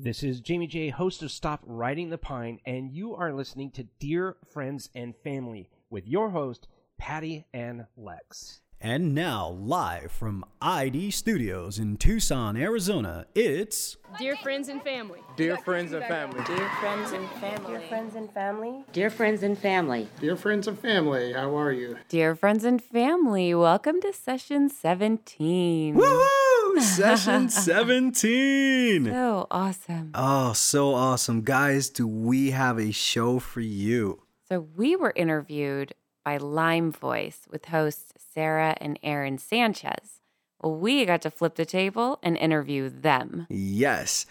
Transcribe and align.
This 0.00 0.22
is 0.22 0.38
Jamie 0.38 0.68
J, 0.68 0.90
host 0.90 1.24
of 1.24 1.32
Stop 1.32 1.60
Riding 1.66 2.10
the 2.10 2.18
Pine, 2.18 2.60
and 2.64 2.88
you 2.88 3.16
are 3.16 3.32
listening 3.32 3.72
to 3.72 3.82
Dear 3.98 4.36
Friends 4.48 4.90
and 4.94 5.12
Family 5.24 5.70
with 5.90 6.06
your 6.06 6.30
host, 6.30 6.68
Patty 6.98 7.46
and 7.52 7.84
Lex. 7.96 8.60
And 8.80 9.12
now, 9.12 9.48
live 9.48 10.12
from 10.12 10.44
ID 10.62 11.10
Studios 11.10 11.80
in 11.80 11.96
Tucson, 11.96 12.56
Arizona, 12.56 13.26
it's 13.34 13.96
Dear 14.20 14.36
friends 14.36 14.68
and 14.68 14.80
family. 14.84 15.18
Dear 15.36 15.56
friends 15.56 15.92
and 15.92 16.04
family. 16.04 16.44
Dear 16.44 16.70
friends 16.78 17.10
and 17.10 17.28
family. 17.30 17.72
Dear 17.72 17.90
friends 17.90 18.14
and 18.14 18.32
family. 18.32 18.84
Dear 18.92 19.10
friends 19.10 19.42
and 19.42 19.58
family. 19.58 20.08
Dear 20.20 20.36
friends 20.36 20.68
and 20.68 20.78
family, 20.78 21.32
how 21.32 21.58
are 21.58 21.72
you? 21.72 21.96
Dear 22.08 22.36
friends 22.36 22.62
and 22.62 22.80
family, 22.80 23.52
welcome 23.52 24.00
to 24.02 24.12
session 24.12 24.68
17. 24.68 25.96
Woohoo! 25.96 26.47
Session 26.80 27.48
17! 27.50 29.06
So 29.06 29.46
awesome. 29.50 30.10
Oh, 30.14 30.52
so 30.52 30.94
awesome. 30.94 31.42
Guys, 31.42 31.90
do 31.90 32.06
we 32.06 32.50
have 32.50 32.78
a 32.78 32.92
show 32.92 33.38
for 33.38 33.60
you? 33.60 34.22
So 34.48 34.66
we 34.76 34.96
were 34.96 35.12
interviewed 35.14 35.94
by 36.24 36.36
Lyme 36.36 36.92
Voice 36.92 37.46
with 37.50 37.66
hosts 37.66 38.12
Sarah 38.16 38.76
and 38.80 38.98
Aaron 39.02 39.38
Sanchez. 39.38 40.20
Well, 40.60 40.74
we 40.74 41.04
got 41.04 41.22
to 41.22 41.30
flip 41.30 41.54
the 41.54 41.64
table 41.64 42.18
and 42.22 42.36
interview 42.36 42.88
them. 42.88 43.46
Yes. 43.48 44.26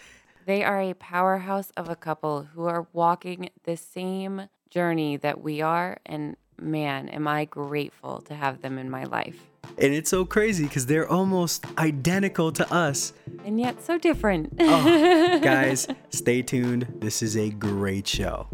They 0.46 0.62
are 0.64 0.80
a 0.80 0.94
powerhouse 0.94 1.70
of 1.76 1.88
a 1.88 1.96
couple 1.96 2.48
who 2.54 2.64
are 2.64 2.86
walking 2.92 3.50
the 3.64 3.76
same 3.76 4.48
journey 4.70 5.16
that 5.16 5.40
we 5.40 5.60
are. 5.60 5.98
And 6.06 6.36
man, 6.60 7.08
am 7.08 7.26
I 7.28 7.44
grateful 7.44 8.20
to 8.22 8.34
have 8.34 8.62
them 8.62 8.78
in 8.78 8.90
my 8.90 9.04
life. 9.04 9.47
And 9.76 9.94
it's 9.94 10.10
so 10.10 10.24
crazy 10.24 10.64
because 10.64 10.86
they're 10.86 11.08
almost 11.08 11.64
identical 11.78 12.50
to 12.52 12.72
us. 12.72 13.12
And 13.44 13.60
yet 13.60 13.82
so 13.82 13.98
different. 13.98 14.54
Oh, 14.58 15.38
guys, 15.42 15.86
stay 16.10 16.42
tuned. 16.42 16.86
This 17.00 17.22
is 17.22 17.36
a 17.36 17.50
great 17.50 18.06
show. 18.06 18.48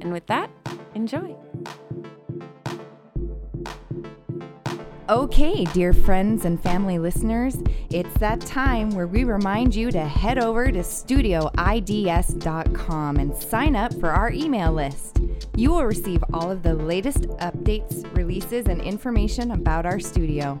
and 0.00 0.12
with 0.12 0.26
that, 0.26 0.50
enjoy. 0.94 1.36
Okay, 5.10 5.64
dear 5.64 5.92
friends 5.92 6.44
and 6.44 6.62
family 6.62 7.00
listeners, 7.00 7.56
it's 7.90 8.14
that 8.20 8.40
time 8.40 8.90
where 8.90 9.08
we 9.08 9.24
remind 9.24 9.74
you 9.74 9.90
to 9.90 10.02
head 10.02 10.38
over 10.38 10.70
to 10.70 10.78
studioids.com 10.78 13.16
and 13.16 13.36
sign 13.36 13.74
up 13.74 13.92
for 13.98 14.10
our 14.10 14.30
email 14.30 14.72
list. 14.72 15.20
You 15.56 15.72
will 15.72 15.84
receive 15.84 16.22
all 16.32 16.48
of 16.48 16.62
the 16.62 16.74
latest 16.74 17.22
updates, 17.40 18.06
releases, 18.16 18.66
and 18.66 18.80
information 18.80 19.50
about 19.50 19.84
our 19.84 19.98
studio. 19.98 20.60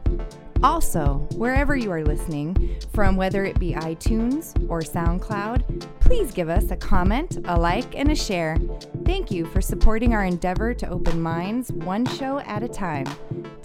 Also, 0.64 1.28
wherever 1.36 1.76
you 1.76 1.92
are 1.92 2.02
listening, 2.02 2.76
from 2.92 3.14
whether 3.14 3.44
it 3.44 3.60
be 3.60 3.74
iTunes 3.74 4.68
or 4.68 4.80
SoundCloud, 4.80 5.86
please 6.00 6.32
give 6.32 6.48
us 6.48 6.72
a 6.72 6.76
comment, 6.76 7.38
a 7.44 7.56
like, 7.56 7.94
and 7.94 8.10
a 8.10 8.16
share. 8.16 8.56
Thank 9.04 9.30
you 9.30 9.46
for 9.46 9.60
supporting 9.60 10.12
our 10.12 10.24
endeavor 10.24 10.74
to 10.74 10.88
open 10.88 11.22
minds 11.22 11.70
one 11.70 12.04
show 12.04 12.40
at 12.40 12.64
a 12.64 12.68
time. 12.68 13.06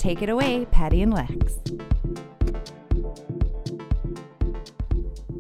Take 0.06 0.22
it 0.22 0.30
away, 0.30 0.68
Patty 0.70 1.02
and 1.02 1.12
Lex. 1.12 1.56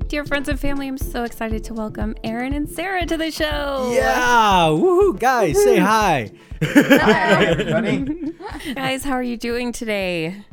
Dear 0.07 0.25
friends 0.25 0.49
and 0.49 0.59
family, 0.59 0.87
I'm 0.87 0.97
so 0.97 1.23
excited 1.23 1.63
to 1.65 1.75
welcome 1.75 2.15
Aaron 2.23 2.51
and 2.51 2.67
Sarah 2.67 3.05
to 3.05 3.15
the 3.15 3.29
show. 3.29 3.91
Yeah! 3.93 4.69
Woohoo! 4.69 5.19
Guys, 5.19 5.63
say 5.63 5.77
hi. 5.77 6.31
Hi, 6.63 7.45
everybody. 7.45 8.33
Guys, 8.73 9.03
how 9.03 9.11
are 9.11 9.21
you 9.21 9.37
doing 9.37 9.71
today? 9.71 10.43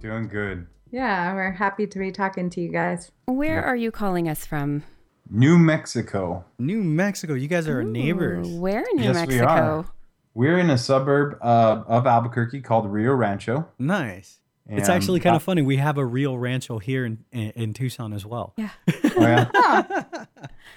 Doing 0.00 0.26
good. 0.26 0.66
Yeah, 0.90 1.32
we're 1.32 1.52
happy 1.52 1.86
to 1.86 1.98
be 2.00 2.10
talking 2.10 2.50
to 2.50 2.60
you 2.60 2.68
guys. 2.68 3.12
Where 3.26 3.62
are 3.62 3.76
you 3.76 3.92
calling 3.92 4.28
us 4.28 4.44
from? 4.44 4.82
New 5.30 5.56
Mexico. 5.56 6.44
New 6.58 6.82
Mexico, 6.82 7.34
you 7.34 7.46
guys 7.46 7.68
are 7.68 7.76
our 7.76 7.84
neighbors. 7.84 8.48
Where 8.48 8.80
in 8.80 8.96
New 8.96 9.04
Yes, 9.04 9.24
we 9.24 9.36
Mexico? 9.36 9.86
Are. 10.34 10.38
We're 10.38 10.58
in 10.58 10.70
a 10.70 10.78
suburb 10.78 11.38
uh, 11.42 11.84
of 11.86 12.06
Albuquerque 12.06 12.60
called 12.62 12.90
Rio 12.90 13.12
Rancho. 13.12 13.68
Nice. 13.78 14.38
It's 14.68 14.88
actually 14.88 15.20
kind 15.20 15.36
of 15.36 15.42
funny. 15.42 15.60
We 15.60 15.76
have 15.76 15.98
a 15.98 16.04
real 16.04 16.38
rancho 16.38 16.78
here 16.78 17.04
in, 17.04 17.24
in, 17.32 17.50
in 17.50 17.74
Tucson 17.74 18.12
as 18.12 18.24
well. 18.24 18.54
Yeah. 18.56 18.70
oh, 19.16 19.48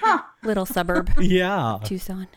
yeah? 0.02 0.19
Little 0.44 0.66
suburb, 0.66 1.12
Yeah. 1.19 1.80
Tucson. 1.84 2.28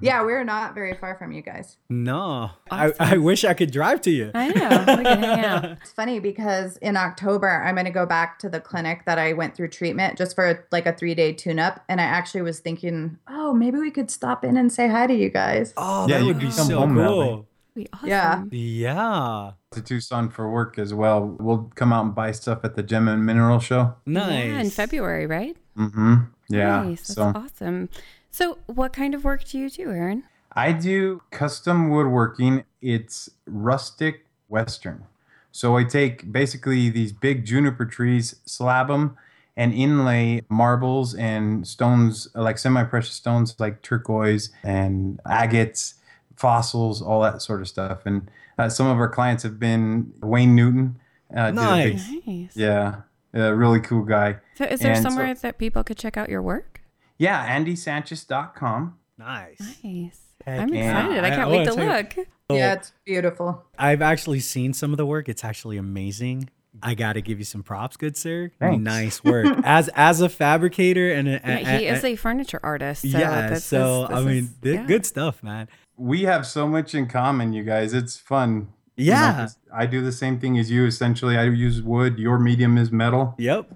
Yeah, 0.00 0.22
we're 0.24 0.44
not 0.44 0.74
very 0.74 0.94
far 0.94 1.16
from 1.16 1.32
you 1.32 1.42
guys. 1.42 1.76
No. 1.88 2.50
I, 2.70 2.92
I 2.98 3.16
wish 3.18 3.44
I 3.44 3.52
could 3.54 3.70
drive 3.70 4.00
to 4.02 4.10
you. 4.10 4.30
I 4.34 4.48
know. 4.48 4.96
We 4.98 5.04
can 5.04 5.22
hang 5.22 5.44
out. 5.44 5.64
It's 5.82 5.92
funny 5.92 6.18
because 6.20 6.76
in 6.78 6.96
October, 6.96 7.48
I'm 7.62 7.74
going 7.74 7.84
to 7.84 7.90
go 7.90 8.06
back 8.06 8.38
to 8.40 8.48
the 8.48 8.60
clinic 8.60 9.04
that 9.06 9.18
I 9.18 9.32
went 9.34 9.54
through 9.54 9.68
treatment 9.68 10.16
just 10.16 10.34
for 10.34 10.66
like 10.72 10.86
a 10.86 10.92
three 10.94 11.14
day 11.14 11.32
tune 11.32 11.58
up. 11.58 11.84
And 11.88 12.00
I 12.00 12.04
actually 12.04 12.42
was 12.42 12.60
thinking, 12.60 13.18
oh, 13.28 13.52
maybe 13.52 13.78
we 13.78 13.90
could 13.90 14.10
stop 14.10 14.44
in 14.44 14.56
and 14.56 14.72
say 14.72 14.88
hi 14.88 15.06
to 15.06 15.14
you 15.14 15.28
guys. 15.28 15.74
Oh, 15.76 16.08
Yeah, 16.08 16.18
that 16.18 16.20
you 16.22 16.26
would 16.28 16.38
be 16.40 16.46
come 16.46 16.66
so 16.66 16.78
home 16.78 16.94
cool. 16.96 17.46
Be 17.74 17.86
awesome. 17.92 18.08
Yeah. 18.08 18.42
Yeah. 18.50 19.50
to 19.72 19.80
Tucson 19.82 20.28
for 20.30 20.50
work 20.50 20.78
as 20.78 20.92
well. 20.92 21.36
We'll 21.38 21.70
come 21.76 21.92
out 21.92 22.04
and 22.04 22.14
buy 22.14 22.32
stuff 22.32 22.60
at 22.64 22.74
the 22.76 22.82
Gem 22.82 23.06
and 23.08 23.24
Mineral 23.24 23.60
Show. 23.60 23.94
Nice. 24.06 24.46
Yeah, 24.46 24.60
in 24.60 24.70
February, 24.70 25.26
right? 25.26 25.56
Mm-hmm. 25.78 26.14
Yeah. 26.48 26.82
Nice. 26.82 27.00
That's 27.08 27.14
So 27.14 27.22
awesome. 27.34 27.88
So, 28.30 28.58
what 28.66 28.92
kind 28.92 29.14
of 29.14 29.24
work 29.24 29.44
do 29.44 29.58
you 29.58 29.68
do, 29.70 29.90
Aaron? 29.90 30.24
I 30.52 30.72
do 30.72 31.22
custom 31.30 31.90
woodworking. 31.90 32.64
It's 32.80 33.30
rustic 33.46 34.26
western. 34.48 35.04
So 35.52 35.76
I 35.76 35.84
take 35.84 36.30
basically 36.32 36.90
these 36.90 37.12
big 37.12 37.44
juniper 37.44 37.84
trees, 37.84 38.36
slab 38.46 38.86
them, 38.88 39.16
and 39.56 39.74
inlay 39.74 40.42
marbles 40.48 41.14
and 41.14 41.66
stones, 41.66 42.28
like 42.34 42.56
semi-precious 42.56 43.14
stones 43.14 43.56
like 43.58 43.82
turquoise 43.82 44.50
and 44.62 45.20
agates, 45.26 45.94
fossils, 46.36 47.02
all 47.02 47.20
that 47.22 47.42
sort 47.42 47.60
of 47.60 47.68
stuff. 47.68 48.02
And 48.06 48.30
uh, 48.58 48.68
some 48.68 48.86
of 48.86 48.98
our 48.98 49.08
clients 49.08 49.42
have 49.42 49.58
been 49.58 50.12
Wayne 50.22 50.54
Newton. 50.54 50.96
Uh, 51.36 51.50
did 51.50 51.58
a 51.58 51.60
big- 51.84 51.94
Nice. 51.96 52.10
Nice. 52.26 52.56
yeah, 52.56 52.94
a 53.34 53.54
really 53.54 53.80
cool 53.80 54.04
guy. 54.04 54.36
So, 54.54 54.64
is 54.64 54.80
there 54.80 54.92
And 54.92 55.02
so- 55.02 55.08
somewhere 55.10 55.34
that 55.34 55.58
people 55.58 55.82
could 55.84 55.96
check 55.98 56.16
out 56.16 56.28
your 56.28 56.42
work? 56.42 56.79
Yeah, 57.20 57.58
andysanchez.com. 57.58 58.96
Nice. 59.18 59.60
Nice. 59.84 60.20
Heck 60.46 60.60
I'm 60.60 60.72
yeah. 60.74 60.98
excited. 61.06 61.24
I 61.24 61.26
I- 61.26 61.30
can't 61.30 61.42
I 61.42 61.46
wait 61.48 61.56
wanna 61.58 61.70
to 61.70 61.76
tell 61.76 61.84
you- 61.84 61.92
look. 62.18 62.28
Yeah, 62.50 62.72
it's 62.72 62.92
beautiful. 63.04 63.62
I've 63.78 64.02
actually 64.02 64.40
seen 64.40 64.72
some 64.72 64.90
of 64.92 64.96
the 64.96 65.06
work. 65.06 65.28
It's 65.28 65.44
actually 65.44 65.76
amazing. 65.76 66.50
I 66.82 66.94
got 66.94 67.12
to 67.12 67.20
give 67.20 67.38
you 67.38 67.44
some 67.44 67.62
props, 67.62 67.96
good 67.96 68.16
sir. 68.16 68.50
Thanks. 68.58 68.82
Nice 68.82 69.22
work. 69.22 69.46
as 69.64 69.88
as 69.94 70.20
a 70.20 70.28
fabricator 70.28 71.12
and 71.12 71.28
a, 71.28 71.32
Yeah, 71.44 71.78
he 71.78 71.86
is 71.86 72.02
a 72.04 72.16
furniture 72.16 72.58
artist. 72.62 73.02
So 73.02 73.18
yeah. 73.18 73.50
this 73.50 73.64
so 73.64 74.04
is- 74.06 74.10
I 74.10 74.20
mean, 74.22 74.44
is- 74.44 74.54
th- 74.62 74.74
yeah. 74.76 74.86
good 74.86 75.04
stuff, 75.06 75.42
man. 75.42 75.68
We 75.96 76.22
have 76.22 76.46
so 76.46 76.66
much 76.66 76.94
in 76.94 77.06
common, 77.06 77.52
you 77.52 77.62
guys. 77.62 77.92
It's 77.92 78.16
fun. 78.16 78.68
You 78.96 79.12
know, 79.12 79.46
I 79.72 79.86
do 79.86 80.00
the 80.02 80.12
same 80.12 80.38
thing 80.40 80.58
as 80.58 80.70
you. 80.70 80.86
Essentially, 80.86 81.36
I 81.36 81.44
use 81.44 81.82
wood. 81.82 82.18
Your 82.18 82.38
medium 82.38 82.78
is 82.78 82.90
metal. 82.90 83.34
Yep. 83.38 83.70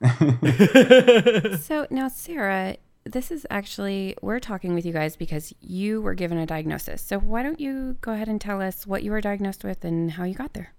So 1.60 1.86
now, 1.90 2.08
Sarah, 2.08 2.76
this 3.12 3.30
is 3.30 3.46
actually, 3.50 4.16
we're 4.22 4.40
talking 4.40 4.74
with 4.74 4.84
you 4.84 4.92
guys 4.92 5.16
because 5.16 5.52
you 5.60 6.02
were 6.02 6.14
given 6.14 6.38
a 6.38 6.46
diagnosis. 6.46 7.02
So 7.02 7.18
why 7.18 7.42
don't 7.42 7.60
you 7.60 7.96
go 8.00 8.12
ahead 8.12 8.28
and 8.28 8.40
tell 8.40 8.60
us 8.60 8.86
what 8.86 9.02
you 9.02 9.10
were 9.10 9.20
diagnosed 9.20 9.64
with 9.64 9.84
and 9.84 10.12
how 10.12 10.24
you 10.24 10.34
got 10.34 10.52
there? 10.52 10.72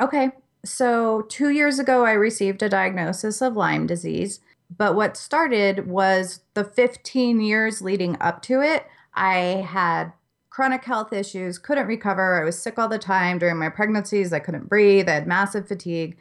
Okay. 0.00 0.30
So, 0.64 1.22
two 1.22 1.50
years 1.50 1.80
ago, 1.80 2.04
I 2.04 2.12
received 2.12 2.62
a 2.62 2.68
diagnosis 2.68 3.42
of 3.42 3.56
Lyme 3.56 3.86
disease. 3.86 4.38
But 4.76 4.94
what 4.94 5.16
started 5.16 5.88
was 5.88 6.40
the 6.54 6.64
15 6.64 7.40
years 7.40 7.82
leading 7.82 8.16
up 8.20 8.42
to 8.42 8.62
it. 8.62 8.86
I 9.14 9.66
had 9.68 10.12
chronic 10.50 10.84
health 10.84 11.12
issues, 11.12 11.58
couldn't 11.58 11.86
recover. 11.86 12.40
I 12.40 12.44
was 12.44 12.58
sick 12.58 12.78
all 12.78 12.88
the 12.88 12.98
time 12.98 13.38
during 13.38 13.58
my 13.58 13.68
pregnancies. 13.68 14.32
I 14.32 14.38
couldn't 14.38 14.68
breathe. 14.68 15.08
I 15.08 15.14
had 15.14 15.26
massive 15.26 15.66
fatigue. 15.66 16.16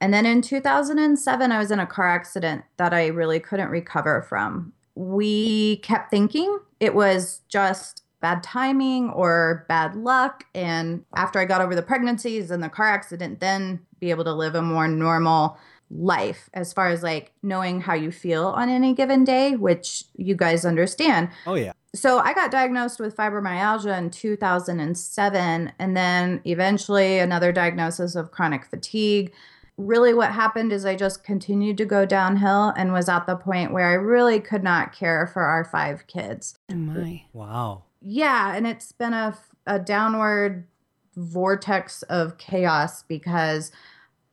And 0.00 0.12
then 0.12 0.26
in 0.26 0.42
2007, 0.42 1.52
I 1.52 1.58
was 1.58 1.70
in 1.70 1.78
a 1.78 1.86
car 1.86 2.08
accident 2.08 2.64
that 2.76 2.92
I 2.92 3.06
really 3.06 3.40
couldn't 3.40 3.70
recover 3.70 4.22
from. 4.22 4.72
We 4.96 5.76
kept 5.78 6.10
thinking 6.10 6.58
it 6.80 6.94
was 6.94 7.42
just 7.48 8.02
bad 8.20 8.42
timing 8.42 9.10
or 9.10 9.64
bad 9.68 9.94
luck. 9.94 10.44
And 10.54 11.04
after 11.14 11.38
I 11.38 11.44
got 11.44 11.60
over 11.60 11.74
the 11.74 11.82
pregnancies 11.82 12.50
and 12.50 12.62
the 12.62 12.68
car 12.68 12.88
accident, 12.88 13.40
then 13.40 13.80
be 14.00 14.10
able 14.10 14.24
to 14.24 14.34
live 14.34 14.54
a 14.54 14.62
more 14.62 14.88
normal 14.88 15.58
life 15.90 16.50
as 16.52 16.72
far 16.72 16.88
as 16.88 17.02
like 17.02 17.32
knowing 17.42 17.80
how 17.80 17.94
you 17.94 18.10
feel 18.10 18.46
on 18.46 18.68
any 18.68 18.94
given 18.94 19.22
day, 19.22 19.54
which 19.54 20.04
you 20.16 20.34
guys 20.34 20.64
understand. 20.64 21.28
oh 21.46 21.54
yeah. 21.54 21.72
So 21.94 22.18
I 22.18 22.34
got 22.34 22.50
diagnosed 22.50 23.00
with 23.00 23.16
fibromyalgia 23.16 23.96
in 23.96 24.10
2007 24.10 25.72
and 25.78 25.96
then 25.96 26.42
eventually 26.44 27.18
another 27.18 27.52
diagnosis 27.52 28.14
of 28.14 28.32
chronic 28.32 28.66
fatigue. 28.66 29.32
Really 29.78 30.14
what 30.14 30.32
happened 30.32 30.72
is 30.72 30.86
I 30.86 30.96
just 30.96 31.22
continued 31.22 31.76
to 31.78 31.84
go 31.84 32.06
downhill 32.06 32.72
and 32.76 32.92
was 32.92 33.08
at 33.08 33.26
the 33.26 33.36
point 33.36 33.72
where 33.72 33.88
I 33.88 33.94
really 33.94 34.40
could 34.40 34.64
not 34.64 34.94
care 34.94 35.26
for 35.26 35.42
our 35.42 35.64
five 35.64 36.06
kids. 36.06 36.58
Oh 36.70 36.74
my. 36.74 37.24
Wow. 37.32 37.84
Yeah, 38.00 38.54
and 38.54 38.66
it's 38.66 38.92
been 38.92 39.12
a, 39.12 39.36
a 39.66 39.78
downward 39.78 40.66
vortex 41.14 42.02
of 42.04 42.38
chaos 42.38 43.02
because 43.02 43.72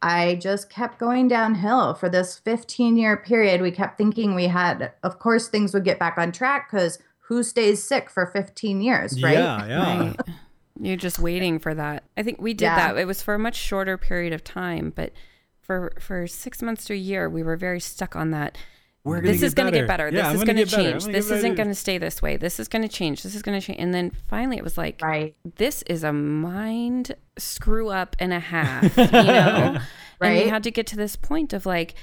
I 0.01 0.36
just 0.36 0.69
kept 0.69 1.00
going 1.00 1.28
downhill 1.28 1.94
for 1.94 2.10
this 2.10 2.38
15 2.39 2.98
year 2.98 3.18
period. 3.18 3.62
We 3.62 3.72
kept 3.72 3.98
thinking 3.98 4.36
we 4.36 4.48
had, 4.48 4.92
of 5.01 5.19
course, 5.19 5.48
things 5.48 5.74
would 5.74 5.86
get 5.86 6.00
back 6.00 6.18
on 6.18 6.31
track 6.31 6.69
because 6.69 7.00
who 7.28 7.42
stays 7.42 7.81
sick 7.84 8.10
for 8.10 8.25
15 8.28 8.81
years, 8.81 9.22
right? 9.24 9.34
Yeah, 9.34 9.66
yeah. 9.68 10.00
Right. 10.07 10.16
You're 10.80 10.98
just 10.98 11.19
waiting 11.19 11.60
for 11.60 11.74
that. 11.74 12.04
I 12.18 12.24
think 12.24 12.42
we 12.42 12.54
did 12.54 12.66
Yeah. 12.66 12.94
that. 12.94 12.98
It 13.00 13.06
was 13.07 13.22
for 13.22 13.34
a 13.34 13.39
much 13.39 13.56
shorter 13.56 13.98
period 13.98 14.34
of 14.34 14.44
time, 14.44 14.92
but 14.94 15.13
for 15.63 15.92
for 16.00 16.27
six 16.27 16.62
months 16.62 16.86
to 16.86 16.94
a 16.94 16.98
year, 16.98 17.30
we 17.30 17.42
were 17.44 17.56
very 17.57 17.80
stuck 17.80 18.15
on 18.15 18.31
that. 18.31 18.57
We're 19.06 19.18
gonna 19.18 19.33
this 19.33 19.42
get 19.42 19.48
is 19.48 19.54
going 19.54 19.74
to 19.74 19.80
get 19.80 19.88
better. 19.88 20.06
Yeah, 20.06 20.12
this 20.12 20.25
I'm 20.27 20.36
is 20.36 20.39
gonna 20.44 20.54
going 20.54 20.57
to 20.57 20.63
get 20.63 20.71
better. 20.77 20.89
I'm 20.95 21.00
change. 21.01 21.13
This 21.13 21.30
isn't 21.30 21.56
going 21.56 21.68
to 21.68 21.75
stay 21.75 21.98
this 21.98 22.21
way. 22.21 22.38
This 22.38 22.57
is 22.57 22.69
going 22.69 22.83
to 22.83 22.88
change. 22.88 23.21
This 23.24 23.36
is 23.36 23.42
going 23.42 23.60
to 23.60 23.65
change. 23.65 23.77
And 23.80 23.94
then 23.94 24.12
finally, 24.30 24.56
it 24.56 24.63
was 24.63 24.77
like, 24.77 25.01
Right. 25.01 25.36
this 25.57 25.81
is 25.88 26.06
a 26.06 26.13
mind 26.13 27.13
screw 27.38 27.89
up 27.89 28.15
and 28.19 28.31
a 28.31 28.39
half, 28.39 28.83
you 28.98 29.04
know? 29.12 29.77
And 30.21 30.38
we 30.38 30.48
had 30.48 30.63
to 30.63 30.71
get 30.71 30.88
to 30.88 30.95
this 30.95 31.18
point 31.18 31.51
of 31.51 31.65
like, 31.65 31.95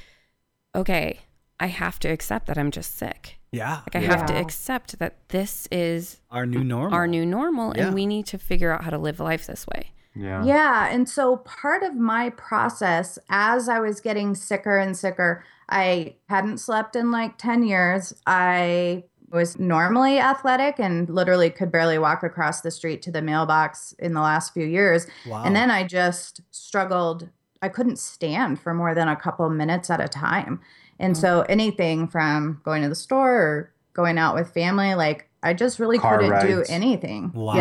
okay, 0.74 1.20
I 1.58 1.68
have 1.68 1.98
to 2.00 2.08
accept 2.08 2.46
that 2.48 2.58
I'm 2.58 2.70
just 2.70 2.98
sick. 2.98 3.38
Yeah. 3.50 3.80
Like 3.80 3.96
I 3.96 4.00
have 4.00 4.26
to 4.26 4.34
accept 4.36 4.98
that 4.98 5.26
this 5.28 5.66
is 5.72 6.20
Our 6.30 6.44
new 6.44 6.62
normal. 6.62 6.94
our 6.94 7.06
new 7.06 7.24
normal 7.24 7.74
Yeah. 7.76 7.86
and 7.86 7.94
we 7.94 8.04
need 8.04 8.26
to 8.26 8.38
figure 8.38 8.72
out 8.72 8.84
how 8.84 8.90
to 8.90 8.98
live 8.98 9.20
life 9.20 9.46
this 9.46 9.66
way. 9.66 9.92
Yeah. 10.14 10.44
Yeah. 10.44 10.88
And 10.90 11.08
so 11.08 11.38
part 11.38 11.82
of 11.82 11.94
my 11.94 12.30
process 12.30 13.18
as 13.28 13.68
I 13.68 13.78
was 13.78 14.00
getting 14.00 14.34
sicker 14.34 14.76
and 14.76 14.96
sicker, 14.96 15.44
I 15.68 16.16
hadn't 16.28 16.58
slept 16.58 16.96
in 16.96 17.10
like 17.10 17.38
10 17.38 17.62
years. 17.62 18.12
I 18.26 19.04
was 19.30 19.58
normally 19.58 20.18
athletic 20.18 20.80
and 20.80 21.08
literally 21.08 21.50
could 21.50 21.70
barely 21.70 21.98
walk 21.98 22.22
across 22.24 22.60
the 22.60 22.70
street 22.70 23.00
to 23.02 23.12
the 23.12 23.22
mailbox 23.22 23.94
in 24.00 24.14
the 24.14 24.20
last 24.20 24.52
few 24.52 24.66
years. 24.66 25.06
Wow. 25.26 25.44
And 25.44 25.54
then 25.54 25.70
I 25.70 25.86
just 25.86 26.40
struggled. 26.50 27.28
I 27.62 27.68
couldn't 27.68 27.98
stand 27.98 28.60
for 28.60 28.74
more 28.74 28.94
than 28.94 29.06
a 29.06 29.14
couple 29.14 29.48
minutes 29.48 29.90
at 29.90 30.00
a 30.00 30.08
time. 30.08 30.60
And 30.98 31.16
so 31.16 31.42
anything 31.42 32.08
from 32.08 32.60
going 32.64 32.82
to 32.82 32.88
the 32.88 32.94
store 32.94 33.36
or 33.36 33.72
going 33.92 34.18
out 34.18 34.34
with 34.34 34.52
family, 34.52 34.94
like 34.94 35.29
I 35.42 35.54
just 35.54 35.78
really 35.78 35.98
Car 35.98 36.18
couldn't 36.18 36.46
do 36.46 36.64
anything. 36.68 37.32
wow. 37.32 37.54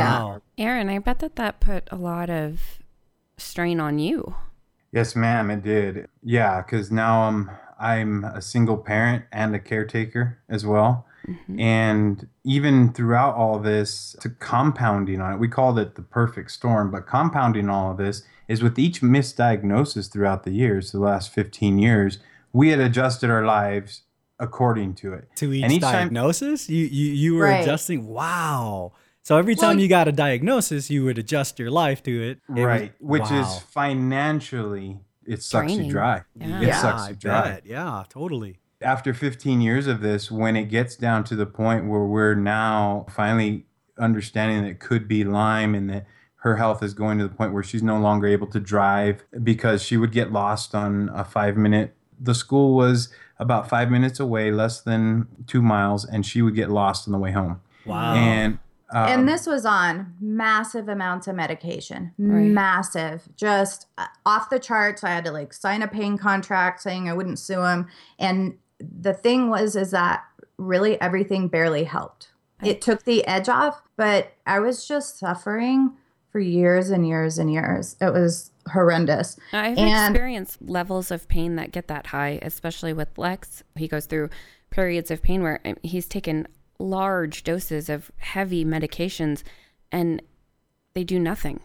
Yeah. 0.58 0.66
Aaron, 0.66 0.90
I 0.90 1.00
bet 1.00 1.20
that 1.20 1.36
that 1.38 1.60
put 1.60 1.88
a 1.92 1.96
lot 1.96 2.30
of 2.30 2.80
strain 3.38 3.80
on 3.80 4.00
you. 4.00 4.36
Yes, 4.92 5.16
ma'am, 5.16 5.50
it 5.52 5.62
did. 5.64 6.08
Yeah, 6.24 6.62
because 6.62 6.92
now 6.92 7.22
I'm 7.24 7.50
I'm 7.80 8.26
a 8.26 8.42
single 8.42 8.76
parent 8.78 9.24
and 9.32 9.56
a 9.56 9.60
caretaker 9.60 10.40
as 10.50 10.66
well. 10.66 11.06
Mhm. 11.28 11.60
And 11.62 12.28
even 12.44 12.92
throughout 12.92 13.36
all 13.36 13.60
this, 13.60 14.16
to 14.20 14.30
compounding 14.30 15.22
on 15.22 15.34
it, 15.34 15.40
we 15.40 15.48
called 15.48 15.80
it 15.80 15.96
the 15.96 16.02
perfect 16.02 16.52
storm, 16.52 16.92
but 16.92 17.08
compounding 17.08 17.70
all 17.70 17.92
of 17.92 17.98
this 17.98 18.24
is 18.50 18.62
with 18.62 18.78
each 18.80 19.02
misdiagnosis 19.02 20.12
throughout 20.12 20.44
the 20.44 20.52
years, 20.52 20.92
the 20.92 21.00
last 21.00 21.30
15 21.32 21.78
years, 21.80 22.20
we 22.52 22.70
had 22.70 22.80
adjusted 22.80 23.30
our 23.30 23.46
lives 23.46 24.02
according 24.40 24.96
to 24.96 25.14
it. 25.14 25.28
to 25.36 25.54
each, 25.54 25.64
And 25.64 25.72
each 25.74 25.82
time- 25.82 25.94
diagnosis, 25.94 26.70
you 26.70 26.86
you 26.86 27.12
you 27.14 27.36
were 27.36 27.46
Right. 27.46 27.62
adjusting. 27.64 28.08
Wow. 28.08 28.94
So 29.24 29.38
every 29.38 29.56
time 29.56 29.76
Well, 29.76 29.80
you 29.82 29.88
got 29.90 30.08
a 30.08 30.12
diagnosis, 30.12 30.90
you 30.90 31.04
would 31.06 31.18
adjust 31.18 31.60
your 31.60 31.70
life 31.70 32.02
to 32.04 32.12
it. 32.12 32.40
It 32.50 32.54
was- 32.54 32.64
right. 32.66 32.94
Which 33.00 33.30
wow. 33.30 33.42
is 33.42 33.60
financially, 33.60 35.00
it 35.26 35.44
sucks 35.44 35.68
Draining. 35.68 35.86
you 35.86 35.92
dry. 35.92 36.24
Yeah. 36.36 36.62
It 36.62 36.68
yeah, 36.68 36.82
sucks 36.82 37.02
I 37.04 37.12
dry. 37.14 37.42
bet. 37.44 37.66
Yeah, 37.66 38.04
totally. 38.10 38.60
after 38.82 39.14
15 39.14 39.60
years 39.60 39.88
of 39.88 40.00
this, 40.00 40.32
when 40.32 40.56
it 40.56 40.66
gets 40.70 40.96
down 40.96 41.26
to 41.26 41.36
the 41.36 41.46
point 41.46 41.86
where 41.90 42.06
we're 42.06 42.34
now 42.34 43.06
finally 43.10 43.66
understanding 44.00 44.62
that 44.64 44.70
it 44.70 44.80
could 44.80 45.06
be 45.06 45.26
Lyme 45.26 45.76
and 45.76 45.90
that 45.90 46.06
her 46.38 46.56
health 46.56 46.82
is 46.82 46.94
going 46.94 47.18
to 47.18 47.28
the 47.28 47.34
point 47.36 47.52
where 47.52 47.62
she's 47.62 47.84
no 47.84 48.00
longer 48.00 48.26
able 48.26 48.48
to 48.48 48.58
drive 48.60 49.26
because 49.44 49.84
she 49.84 49.98
would 49.98 50.14
get 50.14 50.32
lost 50.32 50.74
on 50.74 51.10
a 51.14 51.26
five 51.26 51.58
minute. 51.58 51.94
The 52.18 52.34
school 52.34 52.74
was 52.74 53.10
about 53.40 53.70
five 53.70 53.90
minutes 53.90 54.20
away, 54.20 54.52
less 54.52 54.82
than 54.82 55.28
two 55.48 55.62
miles, 55.62 56.06
and 56.06 56.26
she 56.26 56.42
would 56.42 56.56
get 56.56 56.70
lost 56.70 57.08
on 57.08 57.14
the 57.14 57.18
way 57.18 57.32
home. 57.32 57.62
Wow. 57.86 58.14
And 58.14 58.60
um, 58.92 59.08
and 59.08 59.30
this 59.30 59.46
was 59.46 59.66
on 59.66 60.16
massive 60.20 60.90
amounts 60.90 61.28
of 61.28 61.36
medication 61.36 62.12
Right. 62.18 62.48
massive 62.48 63.30
just 63.36 63.86
uh, 64.00 64.08
off 64.26 64.50
the 64.50 64.58
charts 64.58 65.04
i 65.04 65.10
had 65.10 65.26
to 65.26 65.32
like 65.32 65.54
sign 65.54 65.84
a 65.84 65.88
pain 65.88 66.18
contract 66.18 66.82
saying 66.82 67.08
i 67.08 67.14
wouldn't 67.14 67.38
sue 67.38 67.62
him 67.62 67.88
and 68.18 68.58
the 68.80 69.14
thing 69.14 69.50
was 69.50 69.76
is 69.76 69.92
that 69.92 70.24
really 70.58 71.00
everything 71.02 71.48
barely 71.48 71.84
helped 71.84 72.32
it 72.64 72.82
took 72.82 73.04
the 73.04 73.26
edge 73.28 73.48
off 73.48 73.84
but 73.96 74.34
i 74.48 74.60
was 74.60 74.88
just 74.88 75.20
suffering 75.20 75.92
for 76.32 76.40
years 76.40 76.90
and 76.90 77.08
years 77.08 77.38
and 77.40 77.52
years 77.52 77.96
it 78.02 78.14
was 78.14 78.52
horrendous 78.72 79.38
I've 79.54 79.78
And- 79.78 80.14
experienced 80.14 80.58
levels 80.62 81.10
of 81.12 81.28
pain 81.28 81.56
that 81.56 81.72
get 81.72 81.88
that 81.88 82.08
high, 82.08 82.38
especially 82.42 82.94
with 82.94 83.18
Lex. 83.18 83.64
He 83.76 83.88
goes 83.88 84.06
through 84.06 84.30
periods 84.70 85.10
of 85.10 85.24
pain 85.24 85.42
where 85.42 85.60
um, 85.66 85.76
he's 85.82 86.06
taken 86.06 86.48
large 86.78 87.44
doses 87.44 87.90
of 87.90 88.12
heavy 88.18 88.64
medications 88.64 89.44
and 89.92 90.22
they 90.94 91.04
do 91.04 91.18
nothing. 91.20 91.60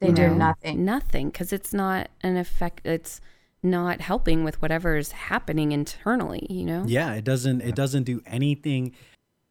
they 0.00 0.08
you 0.08 0.14
do 0.14 0.26
know? 0.28 0.34
nothing 0.34 0.84
Nothing 0.84 1.30
because 1.30 1.52
it's 1.52 1.72
not 1.72 2.08
an 2.22 2.36
effect. 2.36 2.84
It's 2.86 3.20
not 3.62 4.00
helping 4.00 4.42
with 4.42 4.60
whatever's 4.60 5.12
happening 5.12 5.70
internally, 5.72 6.46
you 6.50 6.64
know? 6.64 6.84
Yeah, 6.86 7.14
it 7.14 7.24
doesn't 7.24 7.60
it 7.60 7.74
doesn't 7.76 8.04
do 8.04 8.22
anything. 8.26 8.92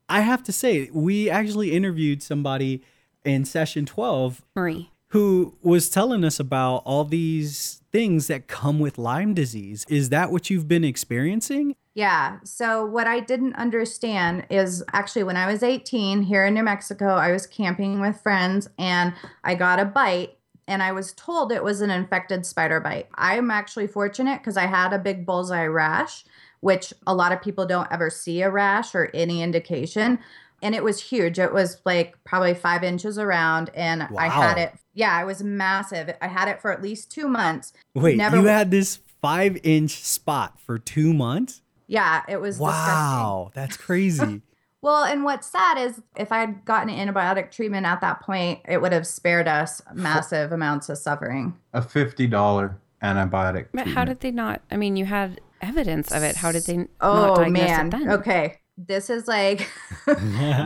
I 0.10 0.22
have 0.22 0.44
to 0.44 0.52
say, 0.52 0.90
we 0.92 1.30
actually 1.30 1.72
interviewed 1.72 2.22
somebody 2.24 2.84
in 3.30 3.46
session 3.46 3.86
12 3.86 4.44
Marie. 4.56 4.90
who 5.10 5.56
was 5.62 5.90
telling 5.90 6.24
us 6.24 6.40
about 6.40 6.78
all 6.86 7.06
these 7.06 7.82
things 7.92 8.28
that 8.28 8.48
come 8.48 8.80
with 8.80 8.98
Lyme 8.98 9.34
disease. 9.34 9.86
Is 9.90 10.10
that 10.10 10.32
what 10.32 10.50
you've 10.50 10.68
been 10.68 10.84
experiencing? 10.84 11.76
Yeah. 11.96 12.38
So 12.44 12.86
what 12.86 13.08
I 13.08 13.20
didn't 13.20 13.56
understand 13.56 14.46
is 14.50 14.84
actually 14.94 15.24
when 15.24 15.38
I 15.38 15.52
was 15.52 15.64
18 15.64 16.22
here 16.22 16.46
in 16.46 16.54
New 16.54 16.64
Mexico, 16.64 17.16
I 17.16 17.32
was 17.32 17.48
camping 17.48 18.00
with 18.00 18.22
friends 18.22 18.70
and 18.78 19.14
I 19.44 19.56
got 19.56 19.80
a 19.80 19.86
bite 19.86 20.38
and 20.68 20.84
I 20.84 20.92
was 20.92 21.14
told 21.14 21.52
it 21.52 21.64
was 21.64 21.82
an 21.82 21.90
infected 21.90 22.46
spider 22.46 22.80
bite. 22.80 23.08
I'm 23.16 23.50
actually 23.50 23.88
fortunate 23.88 24.38
because 24.38 24.56
I 24.56 24.68
had 24.68 24.94
a 24.94 25.00
big 25.00 25.26
bullseye 25.26 25.66
rash, 25.66 26.24
which 26.60 26.94
a 27.08 27.16
lot 27.16 27.32
of 27.32 27.42
people 27.42 27.66
don't 27.66 27.92
ever 27.92 28.12
see 28.12 28.44
a 28.44 28.52
rash 28.52 28.94
or 28.94 29.10
any 29.14 29.42
indication. 29.42 30.20
And 30.62 30.76
it 30.76 30.84
was 30.84 31.02
huge. 31.02 31.40
It 31.40 31.54
was 31.54 31.82
like 31.86 32.16
probably 32.24 32.54
five 32.54 32.84
inches 32.84 33.18
around, 33.18 33.70
and 33.74 34.04
I 34.18 34.28
had 34.28 34.58
it. 34.58 34.74
Yeah, 34.94 35.22
it 35.22 35.26
was 35.26 35.44
massive. 35.44 36.14
I 36.22 36.28
had 36.28 36.48
it 36.48 36.62
for 36.62 36.72
at 36.72 36.82
least 36.82 37.12
two 37.12 37.28
months. 37.28 37.74
Wait, 37.94 38.18
Never- 38.18 38.38
you 38.38 38.46
had 38.46 38.72
this 38.72 39.00
five 39.22 39.58
inch 39.64 39.92
spot 40.02 40.60
for 40.60 40.78
two 40.78 41.14
months? 41.14 41.62
Yeah, 41.88 42.22
it 42.28 42.40
was 42.42 42.58
disgusting. 42.58 42.94
Wow, 42.94 43.52
that's 43.54 43.78
crazy. 43.78 44.42
Well, 44.82 45.04
and 45.04 45.26
what's 45.26 45.46
sad 45.52 45.78
is 45.78 46.02
if 46.16 46.32
I 46.32 46.40
had 46.40 46.64
gotten 46.64 46.88
antibiotic 46.88 47.52
treatment 47.52 47.86
at 47.86 48.00
that 48.00 48.22
point, 48.22 48.62
it 48.66 48.82
would 48.82 48.94
have 48.94 49.06
spared 49.06 49.46
us 49.46 49.82
massive 49.94 50.54
amounts 50.54 50.88
of 50.88 50.98
suffering. 50.98 51.58
a 51.74 51.82
$50 51.82 52.76
antibiotic. 53.04 53.68
But 53.74 53.88
how 53.88 54.06
did 54.06 54.22
they 54.22 54.32
not? 54.32 54.62
I 54.72 54.78
mean, 54.78 54.96
you 54.96 55.04
had 55.04 55.42
evidence 55.62 56.14
of 56.14 56.24
it. 56.24 56.38
How 56.38 56.54
did 56.54 56.64
they 56.64 56.76
n- 56.76 56.90
not 57.02 57.30
Oh 57.32 57.36
diagnose 57.36 57.68
man. 57.68 57.88
it 57.88 57.92
then? 57.92 58.10
Okay. 58.12 58.60
This 58.88 59.10
is 59.10 59.28
like 59.28 59.70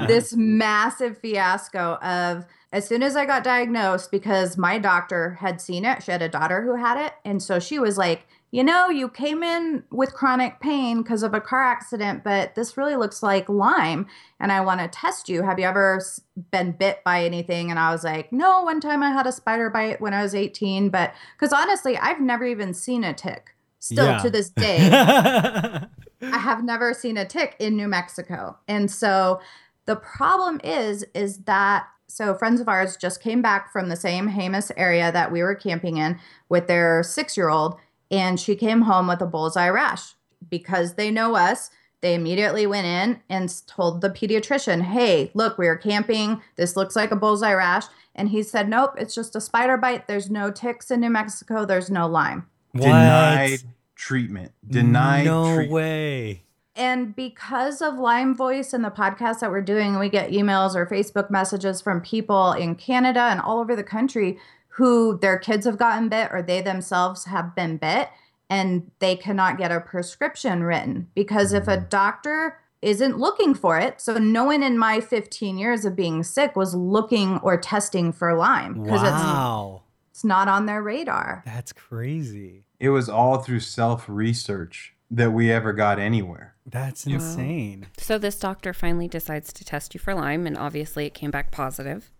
this 0.08 0.34
massive 0.38 1.18
fiasco 1.18 1.96
of 1.96 2.46
as 2.72 2.88
soon 2.88 3.04
as 3.04 3.16
I 3.16 3.26
got 3.26 3.44
diagnosed 3.44 4.10
because 4.12 4.58
my 4.58 4.80
doctor 4.80 5.36
had 5.40 5.62
seen 5.62 5.86
it, 5.86 6.04
she 6.04 6.12
had 6.12 6.22
a 6.22 6.30
daughter 6.30 6.64
who 6.64 6.76
had 6.76 7.04
it, 7.04 7.14
and 7.24 7.42
so 7.42 7.60
she 7.60 7.78
was 7.78 7.98
like, 8.00 8.26
"You 8.52 8.64
know, 8.64 8.90
you 8.90 9.10
came 9.10 9.44
in 9.44 9.84
with 9.92 10.14
chronic 10.14 10.60
pain 10.60 11.04
because 11.04 11.22
of 11.22 11.34
a 11.36 11.42
car 11.42 11.62
accident, 11.62 12.24
but 12.24 12.56
this 12.56 12.76
really 12.76 12.96
looks 12.96 13.22
like 13.22 13.48
Lyme, 13.48 14.08
and 14.40 14.52
I 14.52 14.62
want 14.62 14.80
to 14.82 14.88
test 14.88 15.30
you. 15.30 15.44
Have 15.44 15.60
you 15.60 15.66
ever 15.66 16.02
been 16.52 16.72
bit 16.72 17.04
by 17.04 17.24
anything?" 17.24 17.70
And 17.70 17.80
I 17.80 17.92
was 17.92 18.04
like, 18.04 18.32
"No, 18.34 18.64
one 18.64 18.80
time 18.82 19.04
I 19.04 19.12
had 19.12 19.28
a 19.28 19.32
spider 19.32 19.70
bite 19.70 20.02
when 20.02 20.14
I 20.16 20.24
was 20.24 20.34
18, 20.34 20.90
but 20.90 21.14
cuz 21.38 21.54
honestly, 21.54 21.98
I've 21.98 22.22
never 22.22 22.46
even 22.46 22.74
seen 22.74 23.04
a 23.04 23.14
tick. 23.14 23.56
Still 23.80 24.06
Yeah. 24.06 24.18
to 24.20 24.30
this 24.32 24.50
day, 24.56 24.90
I 26.32 26.38
have 26.38 26.64
never 26.64 26.94
seen 26.94 27.18
a 27.18 27.26
tick 27.26 27.56
in 27.60 27.76
New 27.76 27.88
Mexico. 27.88 28.58
And 28.68 28.90
so 28.90 29.42
the 29.86 29.96
problem 29.96 30.62
is 30.64 31.04
is 31.14 31.40
that 31.40 31.88
so 32.08 32.36
friends 32.36 32.62
of 32.62 32.70
ours 32.70 32.96
just 32.96 33.22
came 33.22 33.42
back 33.42 33.72
from 33.72 33.90
the 33.90 33.96
same 33.96 34.30
Jemez 34.30 34.72
area 34.78 35.12
that 35.12 35.32
we 35.32 35.42
were 35.42 35.56
camping 35.56 35.98
in 35.98 36.20
with 36.48 36.68
their 36.68 37.02
6-year-old 37.02 37.76
and 38.12 38.40
she 38.40 38.56
came 38.56 38.84
home 38.84 39.08
with 39.08 39.22
a 39.22 39.26
bullseye 39.26 39.70
rash 39.70 40.14
because 40.50 40.94
they 40.94 41.10
know 41.10 41.36
us. 41.36 41.72
They 42.02 42.14
immediately 42.14 42.68
went 42.68 42.86
in 42.86 43.22
and 43.30 43.52
told 43.66 44.02
the 44.02 44.10
pediatrician, 44.10 44.82
"Hey, 44.82 45.32
look, 45.34 45.58
we 45.58 45.68
were 45.68 45.78
camping. 45.78 46.42
This 46.58 46.76
looks 46.76 46.96
like 46.96 47.12
a 47.12 47.16
bullseye 47.16 47.54
rash." 47.54 47.86
And 48.14 48.30
he 48.30 48.44
said, 48.44 48.70
"Nope, 48.70 48.96
it's 48.98 49.16
just 49.16 49.36
a 49.36 49.42
spider 49.42 49.78
bite. 49.78 50.08
There's 50.08 50.30
no 50.30 50.52
ticks 50.52 50.92
in 50.92 51.00
New 51.00 51.10
Mexico. 51.10 51.66
There's 51.66 51.90
no 51.90 52.06
Lyme." 52.08 52.46
Denied 52.76 53.64
treatment. 53.96 54.52
Denied 54.68 55.26
No 55.26 55.46
treatment. 55.46 55.72
way. 55.72 56.44
And 56.76 57.16
because 57.16 57.82
of 57.82 58.00
Lyme 58.00 58.36
Voice 58.36 58.74
and 58.74 58.84
the 58.84 58.90
podcast 58.90 59.40
that 59.42 59.52
we're 59.52 59.62
doing, 59.62 60.00
we 60.00 60.10
get 60.10 60.32
emails 60.32 60.76
or 60.76 60.88
Facebook 60.88 61.30
messages 61.30 61.82
from 61.82 62.02
people 62.02 62.54
in 62.54 62.76
Canada 62.76 63.22
and 63.22 63.40
all 63.40 63.60
over 63.60 63.76
the 63.76 63.84
country 63.84 64.40
who 64.70 65.20
their 65.20 65.38
kids 65.38 65.68
have 65.68 65.78
gotten 65.78 66.10
bit 66.10 66.30
or 66.32 66.42
they 66.42 66.62
themselves 66.62 67.26
have 67.26 67.56
been 67.56 67.78
bit 67.78 68.10
and 68.50 68.90
they 69.00 69.16
cannot 69.16 69.58
get 69.60 69.72
a 69.72 69.80
prescription 69.80 70.64
written 70.64 71.08
because 71.14 71.54
if 71.54 71.68
a 71.68 71.78
mm. 71.78 71.90
doctor 71.90 72.60
isn't 72.82 73.18
looking 73.18 73.54
for 73.54 73.80
it, 73.80 74.02
so 74.02 74.18
no 74.18 74.44
one 74.44 74.62
in 74.64 74.78
my 74.78 75.00
15 75.00 75.58
years 75.58 75.86
of 75.86 75.96
being 75.96 76.24
sick 76.24 76.56
was 76.56 76.76
looking 76.76 77.38
or 77.40 77.56
testing 77.56 78.12
for 78.12 78.34
Lyme 78.36 78.84
because 78.84 79.02
Wow. 79.02 79.76
it's 79.76 79.83
it's 80.14 80.24
not 80.24 80.48
on 80.48 80.68
their 80.68 80.84
radar. 80.84 81.42
That's 81.44 81.74
crazy. 81.74 82.66
It 82.80 82.90
was 82.90 83.10
all 83.10 83.40
through 83.40 83.62
self 83.62 84.08
research 84.08 84.94
that 85.10 85.32
we 85.32 85.52
ever 85.52 85.74
got 85.74 85.98
anywhere. 85.98 86.54
That's 86.68 87.08
insane. 87.08 87.88
So 87.98 88.20
this 88.20 88.38
doctor 88.38 88.74
finally 88.74 89.08
decides 89.08 89.52
to 89.54 89.66
test 89.66 89.96
you 89.96 90.00
for 90.00 90.14
Lyme, 90.14 90.46
and 90.46 90.56
obviously 90.56 91.08
it 91.08 91.16
came 91.16 91.32
back 91.32 91.50
positive. 91.50 92.12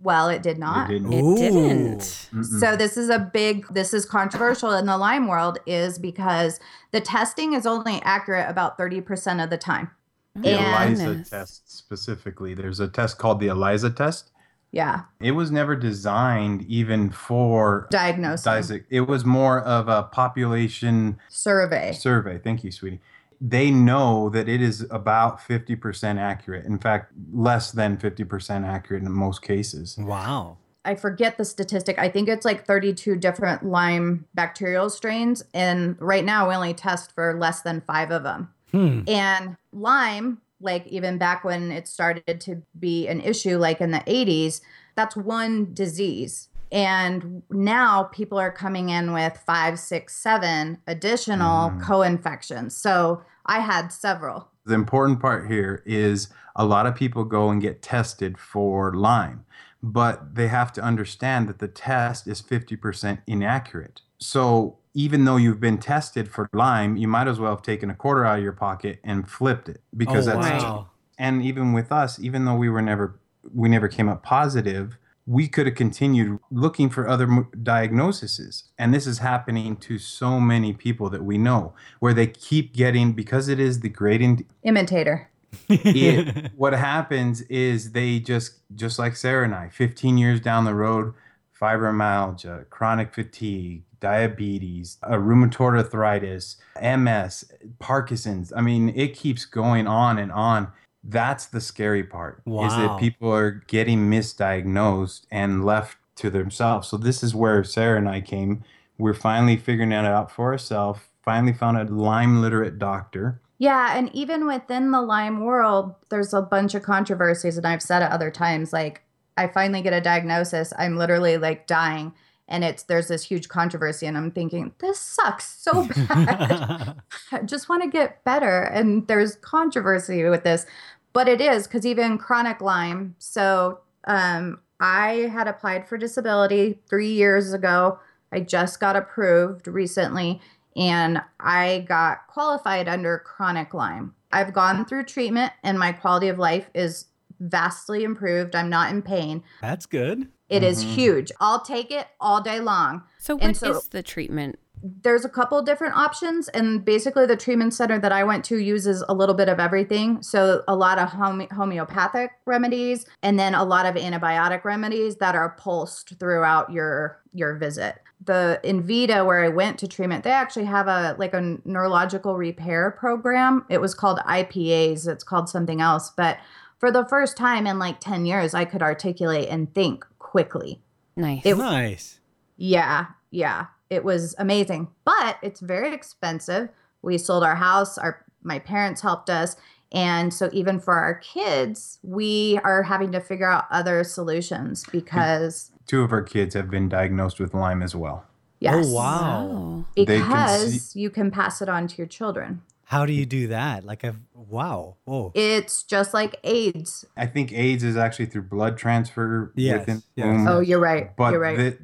Well, 0.00 0.28
it 0.28 0.44
did 0.44 0.58
not. 0.58 0.92
It 0.92 1.00
didn't. 1.00 1.12
It 1.12 1.36
didn't. 1.36 2.02
So 2.44 2.76
this 2.76 2.96
is 2.96 3.10
a 3.10 3.18
big 3.18 3.66
this 3.66 3.92
is 3.92 4.06
controversial 4.06 4.72
in 4.74 4.86
the 4.86 4.96
Lyme 4.96 5.26
world 5.26 5.58
is 5.66 5.98
because 5.98 6.60
the 6.92 7.00
testing 7.00 7.54
is 7.54 7.66
only 7.66 8.00
accurate 8.02 8.48
about 8.48 8.78
30% 8.78 9.42
of 9.42 9.50
the 9.50 9.58
time. 9.58 9.90
The 10.36 10.50
And 10.50 10.94
ELISA 10.94 11.04
Goodness. 11.04 11.30
test 11.30 11.76
specifically. 11.76 12.54
There's 12.54 12.78
a 12.78 12.86
test 12.86 13.18
called 13.18 13.40
the 13.40 13.48
ELISA 13.48 13.90
test. 13.90 14.30
Yeah, 14.72 15.02
It 15.20 15.32
was 15.32 15.50
never 15.50 15.74
designed 15.74 16.62
even 16.62 17.10
for 17.10 17.88
diagnosis. 17.90 18.70
It 18.88 19.00
was 19.02 19.24
more 19.24 19.60
of 19.60 19.88
a 19.88 20.04
population 20.04 21.18
survey. 21.28 21.92
survey. 21.92 22.38
Thank 22.38 22.62
you, 22.62 22.70
sweetie. 22.70 23.00
They 23.40 23.70
know 23.70 24.28
that 24.30 24.48
it 24.48 24.60
is 24.60 24.86
about 24.90 25.40
50% 25.40 26.18
accurate. 26.18 26.66
In 26.66 26.78
fact, 26.78 27.12
less 27.32 27.72
than 27.72 27.96
50% 27.96 28.66
accurate 28.66 29.02
in 29.02 29.10
most 29.10 29.42
cases. 29.42 29.96
Wow. 29.98 30.58
I 30.84 30.94
forget 30.94 31.36
the 31.36 31.44
statistic. 31.44 31.98
I 31.98 32.08
think 32.08 32.28
it's 32.28 32.44
like 32.44 32.64
32 32.64 33.16
different 33.16 33.64
Lyme 33.64 34.26
bacterial 34.34 34.88
strains 34.88 35.42
and 35.52 35.96
right 36.00 36.24
now 36.24 36.48
we 36.48 36.54
only 36.54 36.74
test 36.74 37.12
for 37.12 37.36
less 37.38 37.62
than 37.62 37.80
5 37.82 38.10
of 38.12 38.22
them. 38.22 38.52
Hmm. 38.70 39.00
And 39.08 39.56
Lyme, 39.72 40.40
like 40.60 40.86
even 40.86 41.18
back 41.18 41.44
when 41.44 41.70
it 41.72 41.88
started 41.88 42.40
to 42.40 42.62
be 42.78 43.08
an 43.08 43.20
issue, 43.20 43.56
like 43.58 43.80
in 43.80 43.90
the 43.90 44.00
80s, 44.00 44.60
that's 44.94 45.16
one 45.16 45.72
disease. 45.72 46.48
And 46.72 47.42
now 47.50 48.04
people 48.04 48.38
are 48.38 48.52
coming 48.52 48.90
in 48.90 49.12
with 49.12 49.36
five, 49.44 49.78
six, 49.78 50.14
seven 50.16 50.78
additional 50.86 51.70
Mm. 51.70 51.82
co 51.82 52.02
infections. 52.02 52.76
So 52.76 53.22
I 53.46 53.60
had 53.60 53.88
several. 53.88 54.48
The 54.66 54.74
important 54.74 55.20
part 55.20 55.48
here 55.48 55.82
is 55.84 56.28
a 56.54 56.64
lot 56.64 56.86
of 56.86 56.94
people 56.94 57.24
go 57.24 57.48
and 57.50 57.60
get 57.60 57.82
tested 57.82 58.38
for 58.38 58.94
Lyme, 58.94 59.44
but 59.82 60.34
they 60.34 60.48
have 60.48 60.72
to 60.74 60.82
understand 60.82 61.48
that 61.48 61.58
the 61.58 61.66
test 61.66 62.28
is 62.28 62.40
50% 62.40 63.22
inaccurate. 63.26 64.02
So 64.18 64.76
even 64.94 65.24
though 65.24 65.36
you've 65.36 65.60
been 65.60 65.78
tested 65.78 66.28
for 66.28 66.48
Lyme, 66.52 66.96
you 66.96 67.08
might 67.08 67.28
as 67.28 67.38
well 67.38 67.54
have 67.54 67.62
taken 67.62 67.90
a 67.90 67.94
quarter 67.94 68.24
out 68.24 68.38
of 68.38 68.44
your 68.44 68.52
pocket 68.52 68.98
and 69.04 69.28
flipped 69.28 69.68
it 69.68 69.82
because 69.96 70.26
oh, 70.26 70.32
that's 70.40 70.64
wow. 70.64 70.88
and 71.18 71.42
even 71.42 71.72
with 71.72 71.92
us, 71.92 72.18
even 72.18 72.44
though 72.44 72.56
we 72.56 72.68
were 72.68 72.82
never 72.82 73.20
we 73.54 73.68
never 73.68 73.88
came 73.88 74.08
up 74.08 74.22
positive, 74.22 74.98
we 75.26 75.46
could 75.46 75.66
have 75.66 75.76
continued 75.76 76.38
looking 76.50 76.90
for 76.90 77.08
other 77.08 77.24
m- 77.24 77.48
diagnoses. 77.62 78.64
And 78.78 78.92
this 78.92 79.06
is 79.06 79.18
happening 79.18 79.76
to 79.76 79.98
so 79.98 80.40
many 80.40 80.72
people 80.72 81.08
that 81.10 81.24
we 81.24 81.38
know, 81.38 81.72
where 82.00 82.12
they 82.12 82.26
keep 82.26 82.74
getting 82.74 83.12
because 83.12 83.48
it 83.48 83.60
is 83.60 83.80
the 83.80 83.88
great. 83.88 84.20
In- 84.20 84.44
Imitator. 84.64 85.30
it, 85.68 86.52
what 86.56 86.72
happens 86.72 87.42
is 87.42 87.92
they 87.92 88.18
just 88.18 88.60
just 88.74 88.98
like 88.98 89.16
Sarah 89.16 89.44
and 89.44 89.54
I, 89.54 89.68
15 89.68 90.18
years 90.18 90.40
down 90.40 90.64
the 90.64 90.74
road, 90.74 91.14
fibromyalgia, 91.60 92.68
chronic 92.70 93.14
fatigue, 93.14 93.82
diabetes, 94.00 94.98
uh, 95.02 95.10
rheumatoid 95.10 95.76
arthritis, 95.76 96.56
MS, 96.80 97.44
Parkinson's. 97.78 98.52
I 98.52 98.60
mean, 98.60 98.92
it 98.96 99.14
keeps 99.14 99.44
going 99.44 99.86
on 99.86 100.18
and 100.18 100.32
on. 100.32 100.72
That's 101.04 101.46
the 101.46 101.60
scary 101.60 102.04
part. 102.04 102.42
Is 102.46 102.72
that 102.72 102.98
people 102.98 103.32
are 103.32 103.62
getting 103.68 104.10
misdiagnosed 104.10 105.26
and 105.30 105.64
left 105.64 105.96
to 106.16 106.30
themselves. 106.30 106.88
So 106.88 106.96
this 106.96 107.22
is 107.22 107.34
where 107.34 107.64
Sarah 107.64 107.98
and 107.98 108.08
I 108.08 108.20
came. 108.20 108.62
We're 108.98 109.14
finally 109.14 109.56
figuring 109.56 109.92
it 109.92 110.04
out 110.04 110.30
for 110.30 110.52
ourselves. 110.52 111.00
Finally 111.22 111.54
found 111.54 111.78
a 111.78 111.84
Lyme 111.84 112.40
literate 112.40 112.78
doctor. 112.78 113.40
Yeah, 113.58 113.96
and 113.96 114.10
even 114.14 114.46
within 114.46 114.90
the 114.90 115.02
Lyme 115.02 115.44
world, 115.44 115.94
there's 116.08 116.32
a 116.32 116.40
bunch 116.40 116.74
of 116.74 116.82
controversies, 116.82 117.58
and 117.58 117.66
I've 117.66 117.82
said 117.82 118.02
it 118.02 118.10
other 118.10 118.30
times. 118.30 118.72
Like, 118.72 119.02
I 119.40 119.48
finally 119.48 119.80
get 119.82 119.92
a 119.92 120.00
diagnosis, 120.00 120.72
I'm 120.78 120.96
literally 120.96 121.38
like 121.38 121.66
dying, 121.66 122.12
and 122.46 122.62
it's 122.62 122.82
there's 122.82 123.08
this 123.08 123.24
huge 123.24 123.48
controversy, 123.48 124.06
and 124.06 124.16
I'm 124.16 124.30
thinking 124.30 124.72
this 124.78 124.98
sucks 124.98 125.46
so 125.62 125.88
bad. 126.08 126.96
I 127.32 127.38
just 127.44 127.68
want 127.68 127.82
to 127.82 127.88
get 127.88 128.22
better, 128.24 128.62
and 128.62 129.06
there's 129.06 129.36
controversy 129.36 130.24
with 130.24 130.44
this, 130.44 130.66
but 131.12 131.28
it 131.28 131.40
is 131.40 131.66
because 131.66 131.86
even 131.86 132.18
chronic 132.18 132.60
Lyme. 132.60 133.14
So, 133.18 133.80
um, 134.04 134.60
I 134.80 135.30
had 135.32 135.46
applied 135.46 135.88
for 135.88 135.98
disability 135.98 136.80
three 136.88 137.12
years 137.12 137.52
ago. 137.52 137.98
I 138.32 138.40
just 138.40 138.80
got 138.80 138.96
approved 138.96 139.66
recently 139.66 140.40
and 140.76 141.20
I 141.38 141.84
got 141.88 142.26
qualified 142.28 142.88
under 142.88 143.18
chronic 143.18 143.74
Lyme. 143.74 144.14
I've 144.32 144.52
gone 144.52 144.84
through 144.84 145.04
treatment 145.04 145.52
and 145.62 145.78
my 145.78 145.92
quality 145.92 146.28
of 146.28 146.38
life 146.38 146.70
is 146.74 147.06
vastly 147.40 148.04
improved. 148.04 148.54
I'm 148.54 148.68
not 148.70 148.90
in 148.92 149.02
pain. 149.02 149.42
That's 149.60 149.86
good. 149.86 150.28
It 150.48 150.62
is 150.62 150.84
Mhm. 150.84 150.88
huge. 150.88 151.32
I'll 151.40 151.60
take 151.62 151.90
it 151.90 152.06
all 152.20 152.40
day 152.40 152.60
long. 152.60 153.02
So 153.18 153.34
what 153.36 153.44
And 153.44 153.62
is 153.62 153.88
the 153.88 154.02
treatment? 154.02 154.58
There's 154.82 155.26
a 155.26 155.28
couple 155.28 155.60
different 155.60 155.94
options, 155.94 156.48
and 156.48 156.82
basically, 156.82 157.26
the 157.26 157.36
treatment 157.36 157.74
center 157.74 157.98
that 157.98 158.12
I 158.12 158.24
went 158.24 158.46
to 158.46 158.56
uses 158.56 159.04
a 159.10 159.12
little 159.14 159.34
bit 159.34 159.46
of 159.50 159.60
everything. 159.60 160.22
So, 160.22 160.62
a 160.66 160.74
lot 160.74 160.98
of 160.98 161.10
home- 161.10 161.46
homeopathic 161.52 162.30
remedies, 162.46 163.04
and 163.22 163.38
then 163.38 163.54
a 163.54 163.62
lot 163.62 163.84
of 163.84 163.94
antibiotic 163.96 164.64
remedies 164.64 165.16
that 165.16 165.34
are 165.34 165.50
pulsed 165.58 166.14
throughout 166.18 166.72
your 166.72 167.18
your 167.32 167.54
visit. 167.56 167.96
The 168.24 168.58
Envita, 168.64 169.24
where 169.24 169.44
I 169.44 169.48
went 169.48 169.78
to 169.80 169.86
treatment, 169.86 170.24
they 170.24 170.30
actually 170.32 170.64
have 170.64 170.88
a 170.88 171.14
like 171.18 171.34
a 171.34 171.58
neurological 171.66 172.36
repair 172.36 172.90
program. 172.90 173.66
It 173.68 173.82
was 173.82 173.94
called 173.94 174.18
IPAs. 174.26 175.06
It's 175.06 175.22
called 175.24 175.48
something 175.50 175.80
else, 175.82 176.10
but 176.16 176.38
for 176.80 176.90
the 176.90 177.04
first 177.04 177.36
time 177.36 177.66
in 177.66 177.78
like 177.78 178.00
10 178.00 178.26
years, 178.26 178.54
I 178.54 178.64
could 178.64 178.82
articulate 178.82 179.48
and 179.48 179.72
think 179.72 180.04
quickly. 180.18 180.80
Nice. 181.16 181.42
It- 181.44 181.56
nice. 181.58 182.18
Yeah, 182.56 183.06
yeah. 183.30 183.66
It 183.90 184.02
was 184.04 184.34
amazing, 184.38 184.88
but 185.04 185.36
it's 185.42 185.60
very 185.60 185.92
expensive. 185.94 186.70
We 187.02 187.18
sold 187.18 187.44
our 187.44 187.56
house, 187.56 187.98
our 187.98 188.24
my 188.42 188.58
parents 188.58 189.02
helped 189.02 189.28
us, 189.28 189.56
and 189.92 190.32
so 190.32 190.48
even 190.52 190.78
for 190.80 190.94
our 190.94 191.14
kids, 191.16 191.98
we 192.02 192.58
are 192.64 192.84
having 192.84 193.12
to 193.12 193.20
figure 193.20 193.50
out 193.50 193.64
other 193.70 194.02
solutions 194.04 194.84
because 194.92 195.72
Two 195.86 196.02
of 196.02 196.12
our 196.12 196.22
kids 196.22 196.54
have 196.54 196.70
been 196.70 196.88
diagnosed 196.88 197.40
with 197.40 197.52
Lyme 197.52 197.82
as 197.82 197.94
well. 197.96 198.24
yes. 198.60 198.86
Oh 198.86 198.94
wow. 198.94 199.46
Wow. 199.46 199.84
They 199.96 200.04
can 200.06 200.20
Because 200.20 200.94
you 200.96 201.10
can 201.10 201.30
pass 201.30 201.60
it 201.60 201.68
on 201.68 201.88
to 201.88 201.96
your 201.98 202.06
children. 202.06 202.62
How 202.90 203.06
do 203.06 203.12
you 203.12 203.24
do 203.24 203.46
that? 203.46 203.84
Like 203.84 204.04
I've 204.04 204.18
wow. 204.34 204.96
Whoa. 205.04 205.30
It's 205.36 205.84
just 205.84 206.12
like 206.12 206.34
AIDS. 206.42 207.04
I 207.16 207.24
think 207.26 207.52
AIDS 207.52 207.84
is 207.84 207.96
actually 207.96 208.26
through 208.26 208.42
blood 208.42 208.76
transfer 208.76 209.52
Yes, 209.54 209.78
within 209.86 210.02
yes. 210.16 210.26
womb, 210.26 210.48
Oh, 210.48 210.58
you're 210.58 210.80
right. 210.80 211.14
but 211.16 211.30
you're 211.30 211.40
right. 211.40 211.56
the, 211.56 211.78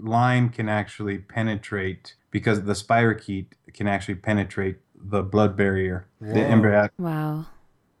Lyme 0.00 0.48
can 0.48 0.68
actually 0.68 1.18
penetrate 1.18 2.16
because 2.32 2.62
the 2.64 2.72
spirochete 2.72 3.52
can 3.72 3.86
actually 3.86 4.16
penetrate 4.16 4.78
the 4.96 5.22
blood 5.22 5.56
barrier, 5.56 6.08
the 6.20 6.34
Whoa. 6.34 6.40
embryonic. 6.40 6.90
Wow. 6.98 7.46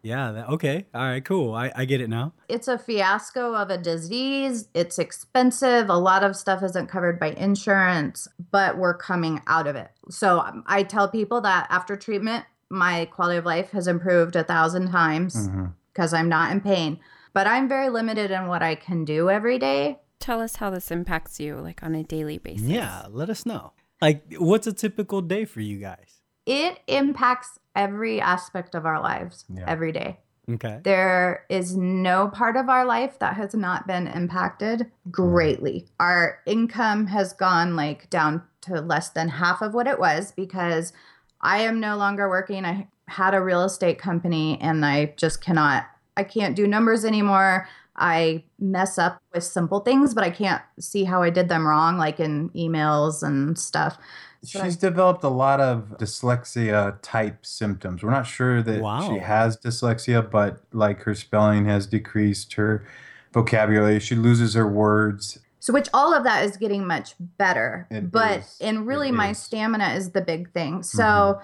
Yeah. 0.02 0.32
That, 0.32 0.48
okay. 0.48 0.86
All 0.94 1.02
right. 1.02 1.24
Cool. 1.24 1.54
I, 1.54 1.72
I 1.74 1.84
get 1.84 2.00
it 2.00 2.08
now. 2.08 2.32
it's 2.48 2.68
a 2.68 2.78
fiasco 2.78 3.54
of 3.54 3.70
a 3.70 3.78
disease. 3.78 4.68
It's 4.74 4.98
expensive. 4.98 5.88
A 5.88 5.96
lot 5.96 6.24
of 6.24 6.36
stuff 6.36 6.62
isn't 6.62 6.88
covered 6.88 7.18
by 7.20 7.30
insurance, 7.32 8.26
but 8.50 8.78
we're 8.78 8.96
coming 8.96 9.40
out 9.46 9.66
of 9.66 9.76
it. 9.76 9.90
So 10.10 10.40
um, 10.40 10.64
I 10.66 10.82
tell 10.82 11.08
people 11.08 11.40
that 11.42 11.66
after 11.70 11.96
treatment, 11.96 12.44
my 12.68 13.04
quality 13.06 13.38
of 13.38 13.44
life 13.44 13.70
has 13.70 13.86
improved 13.86 14.34
a 14.34 14.42
thousand 14.44 14.90
times 14.90 15.48
because 15.92 16.12
I'm 16.12 16.28
not 16.28 16.50
in 16.52 16.60
pain. 16.60 16.98
But 17.34 17.46
I'm 17.46 17.68
very 17.68 17.88
limited 17.88 18.30
in 18.30 18.46
what 18.46 18.62
I 18.62 18.74
can 18.74 19.04
do 19.04 19.30
every 19.30 19.58
day. 19.58 19.98
Tell 20.18 20.40
us 20.40 20.56
how 20.56 20.70
this 20.70 20.90
impacts 20.90 21.38
you, 21.40 21.56
like 21.56 21.82
on 21.82 21.94
a 21.94 22.02
daily 22.02 22.38
basis. 22.38 22.66
Yeah. 22.66 23.06
Let 23.10 23.30
us 23.30 23.44
know. 23.46 23.72
Like, 24.00 24.22
what's 24.38 24.66
a 24.66 24.72
typical 24.72 25.20
day 25.22 25.44
for 25.44 25.60
you 25.60 25.78
guys? 25.78 26.20
It 26.44 26.80
impacts 26.88 27.58
every 27.74 28.20
aspect 28.20 28.74
of 28.74 28.86
our 28.86 29.00
lives 29.00 29.44
Yeah. 29.48 29.64
every 29.66 29.92
day. 29.92 30.18
Okay. 30.50 30.80
There 30.82 31.44
is 31.48 31.76
no 31.76 32.28
part 32.28 32.56
of 32.56 32.68
our 32.68 32.84
life 32.84 33.18
that 33.20 33.34
has 33.36 33.54
not 33.54 33.86
been 33.86 34.08
impacted 34.08 34.90
greatly. 35.10 35.86
Our 36.00 36.40
income 36.46 37.06
has 37.06 37.32
gone 37.32 37.76
like 37.76 38.10
down 38.10 38.42
to 38.62 38.80
less 38.80 39.10
than 39.10 39.28
half 39.28 39.62
of 39.62 39.72
what 39.72 39.86
it 39.86 39.98
was 40.00 40.32
because 40.32 40.92
I 41.40 41.58
am 41.62 41.80
no 41.80 41.96
longer 41.96 42.28
working. 42.28 42.64
I 42.64 42.88
had 43.08 43.34
a 43.34 43.40
real 43.42 43.62
estate 43.64 43.98
company 43.98 44.60
and 44.60 44.84
I 44.84 45.14
just 45.16 45.42
cannot 45.42 45.86
I 46.16 46.24
can't 46.24 46.54
do 46.54 46.66
numbers 46.66 47.04
anymore. 47.06 47.66
I 47.96 48.44
mess 48.58 48.98
up 48.98 49.22
with 49.32 49.44
simple 49.44 49.80
things, 49.80 50.12
but 50.12 50.24
I 50.24 50.30
can't 50.30 50.62
see 50.78 51.04
how 51.04 51.22
I 51.22 51.30
did 51.30 51.48
them 51.48 51.66
wrong, 51.66 51.96
like 51.96 52.20
in 52.20 52.50
emails 52.50 53.22
and 53.22 53.58
stuff. 53.58 53.96
So 54.44 54.60
I- 54.60 54.64
She's 54.64 54.76
developed 54.76 55.22
a 55.24 55.28
lot 55.28 55.60
of 55.60 55.96
dyslexia 55.98 56.98
type 57.02 57.46
symptoms. 57.46 58.02
We're 58.02 58.10
not 58.10 58.26
sure 58.26 58.62
that 58.62 58.80
Wow. 58.80 59.08
she 59.08 59.18
has 59.18 59.56
dyslexia, 59.56 60.28
but 60.28 60.60
like 60.72 61.02
her 61.02 61.14
spelling 61.14 61.66
has 61.66 61.86
decreased, 61.86 62.54
her 62.54 62.84
vocabulary, 63.32 63.98
she 64.00 64.14
loses 64.14 64.54
her 64.54 64.66
words. 64.66 65.38
So, 65.60 65.72
which 65.72 65.88
all 65.94 66.12
of 66.12 66.24
that 66.24 66.44
is 66.44 66.56
getting 66.56 66.86
much 66.86 67.14
better. 67.38 67.86
It 67.90 68.10
but, 68.10 68.40
is. 68.40 68.58
and 68.60 68.84
really, 68.86 69.10
It 69.10 69.14
my 69.14 69.28
is. 69.30 69.36
Mm-hmm. 69.38 69.44
stamina 69.44 69.88
is 69.94 70.10
the 70.10 70.20
big 70.20 70.50
thing. 70.52 70.82
So, 70.82 71.40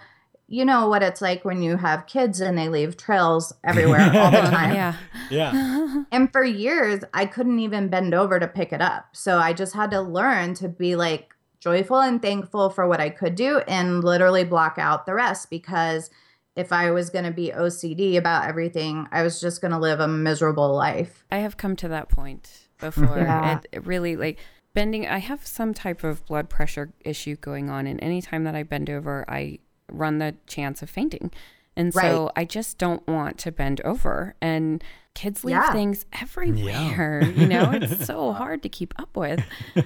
you 0.49 0.65
know 0.65 0.89
what 0.89 1.03
it's 1.05 1.21
like 1.23 1.45
when 1.45 1.63
you 1.63 1.77
have 1.77 2.07
kids 2.07 2.41
and 2.41 2.59
they 2.59 2.69
leave 2.69 2.97
trails 2.97 3.53
everywhere 3.63 4.01
all 4.15 4.31
the 4.33 4.41
time. 4.41 4.75
Yeah. 4.75 4.95
Yeah. 5.31 5.85
And 6.11 6.33
for 6.33 6.43
years, 6.43 7.05
I 7.15 7.27
couldn't 7.27 7.59
even 7.61 7.89
bend 7.89 8.13
over 8.15 8.41
to 8.41 8.49
pick 8.49 8.73
it 8.73 8.81
up. 8.81 9.11
So, 9.13 9.39
I 9.39 9.53
just 9.53 9.75
had 9.75 9.91
to 9.93 10.01
learn 10.01 10.55
to 10.55 10.69
be 10.69 10.97
like 10.97 11.35
joyful 11.61 12.01
and 12.01 12.21
thankful 12.23 12.71
for 12.71 12.87
what 12.87 13.01
I 13.01 13.11
could 13.11 13.35
do 13.35 13.59
and 13.69 14.03
literally 14.05 14.45
block 14.45 14.77
out 14.79 15.07
the 15.07 15.15
rest 15.15 15.51
because 15.51 16.11
if 16.57 16.73
I 16.73 16.91
was 16.91 17.11
going 17.11 17.25
to 17.25 17.31
be 17.31 17.51
OCD 17.51 18.17
about 18.17 18.49
everything, 18.49 19.07
I 19.13 19.23
was 19.23 19.41
just 19.41 19.61
going 19.61 19.71
to 19.73 19.79
live 19.79 20.01
a 20.01 20.09
miserable 20.09 20.75
life. 20.75 21.25
I 21.31 21.39
have 21.39 21.57
come 21.57 21.77
to 21.77 21.89
that 21.89 22.09
point 22.09 22.69
before. 22.81 23.05
Yeah. 23.19 23.59
It, 23.59 23.67
it 23.73 23.87
really 23.87 24.17
like 24.17 24.39
bending. 24.75 25.07
I 25.07 25.19
have 25.19 25.47
some 25.47 25.73
type 25.75 26.03
of 26.05 26.25
blood 26.27 26.49
pressure 26.49 26.93
issue 27.05 27.37
going 27.37 27.71
on, 27.71 27.87
and 27.87 28.03
anytime 28.03 28.45
that 28.45 28.55
I 28.57 28.63
bend 28.65 28.91
over, 28.91 29.25
I 29.29 29.59
run 29.91 30.19
the 30.19 30.35
chance 30.47 30.83
of 30.83 30.91
fainting. 30.91 31.31
And 31.77 31.95
so 31.95 32.25
Right. 32.25 32.33
I 32.37 32.45
just 32.45 32.77
don't 32.79 33.07
want 33.07 33.39
to 33.39 33.53
bend 33.53 33.81
over. 33.83 34.35
And 34.43 34.83
kids 35.15 35.45
leave 35.45 35.55
Yeah. 35.55 35.73
things 35.73 36.07
everywhere. 36.21 37.23
Yeah. 37.23 37.29
You 37.29 37.47
know, 37.47 37.71
it's 37.73 38.05
so 38.05 38.33
hard 38.33 38.63
to 38.65 38.69
keep 38.69 38.95
up 38.99 39.17
with. 39.17 39.41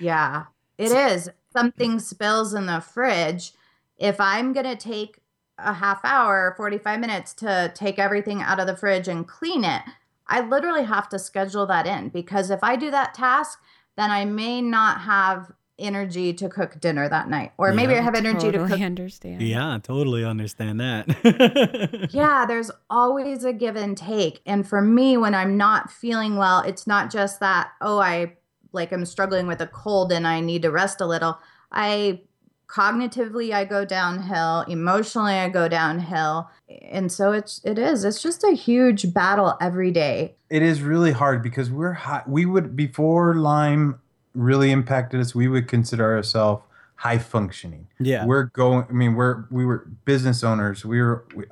Yeah, 0.00 0.44
it 0.78 0.92
is. 0.92 1.30
Something 1.52 1.98
spills 1.98 2.54
in 2.54 2.66
the 2.66 2.80
fridge. 2.80 3.52
If 3.96 4.20
I'm 4.20 4.52
going 4.52 4.66
to 4.66 4.76
take 4.76 5.20
a 5.58 5.74
half 5.74 6.04
hour, 6.04 6.54
45 6.56 6.98
minutes 6.98 7.32
to 7.34 7.72
take 7.74 7.98
everything 7.98 8.42
out 8.42 8.58
of 8.58 8.66
the 8.66 8.76
fridge 8.76 9.06
and 9.08 9.26
clean 9.26 9.64
it, 9.64 9.82
I 10.26 10.40
literally 10.40 10.84
have 10.84 11.08
to 11.10 11.18
schedule 11.18 11.66
that 11.66 11.86
in 11.86 12.08
because 12.08 12.50
if 12.50 12.62
I 12.62 12.76
do 12.76 12.90
that 12.90 13.14
task, 13.14 13.60
then 13.96 14.10
I 14.10 14.24
may 14.24 14.60
not 14.60 15.02
have 15.02 15.52
energy 15.78 16.32
to 16.32 16.48
cook 16.48 16.78
dinner 16.80 17.08
that 17.08 17.28
night. 17.28 17.52
Or 17.58 17.72
maybe 17.72 17.94
I 17.94 18.00
have 18.00 18.14
energy 18.14 18.46
to 18.46 18.52
totally 18.52 18.68
cook. 18.70 18.80
understand. 18.80 19.42
Yeah, 19.42 19.78
totally 19.82 20.24
understand 20.24 20.80
that. 20.80 22.10
Yeah, 22.12 22.46
there's 22.46 22.70
always 22.88 23.44
a 23.44 23.52
give 23.52 23.76
and 23.76 23.96
take. 23.96 24.40
And 24.46 24.66
for 24.66 24.80
me, 24.80 25.16
when 25.16 25.34
I'm 25.34 25.56
not 25.56 25.90
feeling 25.90 26.36
well, 26.36 26.60
it's 26.60 26.86
not 26.86 27.10
just 27.10 27.40
that, 27.40 27.70
oh, 27.80 27.98
I 27.98 28.34
like 28.74 28.92
I'm 28.92 29.06
struggling 29.06 29.46
with 29.46 29.60
a 29.60 29.66
cold 29.66 30.12
and 30.12 30.26
I 30.26 30.40
need 30.40 30.62
to 30.62 30.70
rest 30.70 31.00
a 31.00 31.06
little. 31.06 31.38
I 31.72 32.22
cognitively 32.68 33.52
I 33.52 33.64
go 33.64 33.84
downhill, 33.84 34.62
emotionally 34.62 35.34
I 35.34 35.48
go 35.48 35.68
downhill. 35.68 36.50
And 36.90 37.10
so 37.12 37.32
it's 37.32 37.60
it 37.64 37.78
is. 37.78 38.04
It's 38.04 38.22
just 38.22 38.44
a 38.44 38.52
huge 38.52 39.12
battle 39.12 39.56
every 39.60 39.90
day. 39.90 40.34
It 40.50 40.62
is 40.62 40.82
really 40.82 41.12
hard 41.12 41.42
because 41.42 41.70
we're 41.70 41.92
high. 41.92 42.22
We 42.26 42.46
would 42.46 42.76
before 42.76 43.34
Lyme 43.34 44.00
really 44.34 44.70
impacted 44.70 45.20
us. 45.20 45.34
We 45.34 45.48
would 45.48 45.68
consider 45.68 46.14
ourselves 46.14 46.64
high 46.96 47.18
functioning. 47.18 47.88
yeah. 48.00 48.26
We're 48.26 48.44
going. 48.44 48.86
I 48.88 48.92
mean, 48.92 49.14
we're 49.14 49.44
we 49.50 49.64
were 49.64 49.86
business 50.04 50.42
owners. 50.42 50.84
We 50.84 51.00
were. 51.00 51.24
We, 51.34 51.44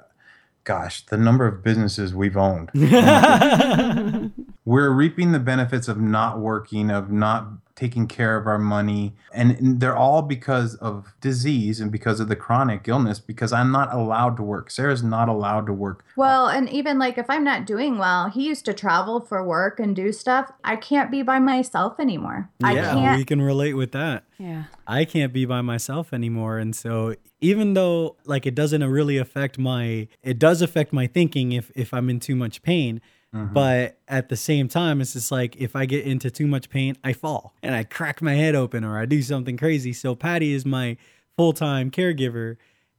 gosh, 0.65 1.05
the 1.07 1.17
number 1.17 1.47
of 1.47 1.63
businesses 1.63 2.15
we've 2.15 2.37
owned. 2.37 2.71
We're 4.65 4.91
reaping 4.91 5.33
the 5.33 5.41
benefits 5.41 5.89
of 5.89 6.01
not 6.01 6.39
working, 6.39 6.91
of 6.91 7.11
not 7.11 7.49
taking 7.75 8.07
care 8.07 8.37
of 8.37 8.47
our 8.47 8.59
money. 8.59 9.15
And 9.33 9.81
they're 9.81 9.97
all 9.97 10.23
because 10.23 10.75
of 10.77 11.15
disease 11.21 11.81
and 11.81 11.91
because 11.91 12.21
of 12.21 12.29
the 12.29 12.37
chronic 12.37 12.87
illness, 12.87 13.19
because 13.19 13.53
I'm 13.53 13.73
not 13.73 13.93
allowed 13.93 14.37
to 14.37 14.43
work. 14.43 14.71
Sarah's 14.71 15.03
not 15.03 15.29
allowed 15.29 15.67
to 15.67 15.73
work. 15.73 16.05
Well, 16.17 16.49
and 16.49 16.69
even 16.69 16.99
like 16.99 17.19
if 17.19 17.27
I'm 17.29 17.45
not 17.45 17.67
doing 17.67 17.99
well, 17.99 18.29
he 18.29 18.47
used 18.47 18.65
to 18.67 18.75
travel 18.75 19.21
for 19.21 19.45
work 19.45 19.81
and 19.81 19.97
do 19.97 20.13
stuff. 20.13 20.53
I 20.63 20.77
can't 20.77 21.11
be 21.11 21.23
by 21.23 21.39
myself 21.39 21.99
anymore. 21.99 22.51
I 22.63 22.75
yeah, 22.75 22.95
can't 22.95 23.19
we 23.19 23.25
can 23.25 23.41
relate 23.41 23.75
with 23.75 23.93
that. 23.93 24.25
Yeah. 24.39 24.65
I 24.87 25.05
can't 25.05 25.33
be 25.33 25.45
by 25.45 25.63
myself 25.63 26.13
anymore. 26.13 26.59
And 26.59 26.77
so 26.77 27.17
even 27.41 27.75
though 27.75 28.17
like 28.27 28.47
it 28.47 28.55
doesn't 28.55 28.85
really 28.85 29.17
affect 29.17 29.59
my 29.59 30.09
it 30.23 30.39
does 30.39 30.63
affect 30.63 30.93
my 30.93 31.07
thinking 31.07 31.53
if 31.53 31.71
if 31.75 31.93
I'm 31.95 32.11
in 32.11 32.21
too 32.21 32.37
much 32.37 32.63
pain. 32.63 33.01
Mm-hmm. 33.35 33.55
But 33.55 33.99
at 34.09 34.29
the 34.29 34.37
same 34.37 34.69
time, 34.69 35.01
it's 35.01 35.15
just 35.15 35.33
like 35.33 35.57
if 35.57 35.75
I 35.75 35.87
get 35.87 36.05
into 36.05 36.31
too 36.31 36.47
much 36.47 36.69
pain, 36.69 36.97
I 37.03 37.13
fall 37.13 37.55
and 37.63 37.75
I 37.75 37.85
crack 37.85 38.21
my 38.21 38.35
head 38.35 38.55
open 38.55 38.85
or 38.85 38.99
I 38.99 39.07
do 39.07 39.23
something 39.23 39.57
crazy. 39.57 39.93
So 39.93 40.15
Patty 40.15 40.53
is 40.53 40.67
my 40.67 40.97
full 41.37 41.53
time 41.53 41.91
caregiver. 41.91 42.57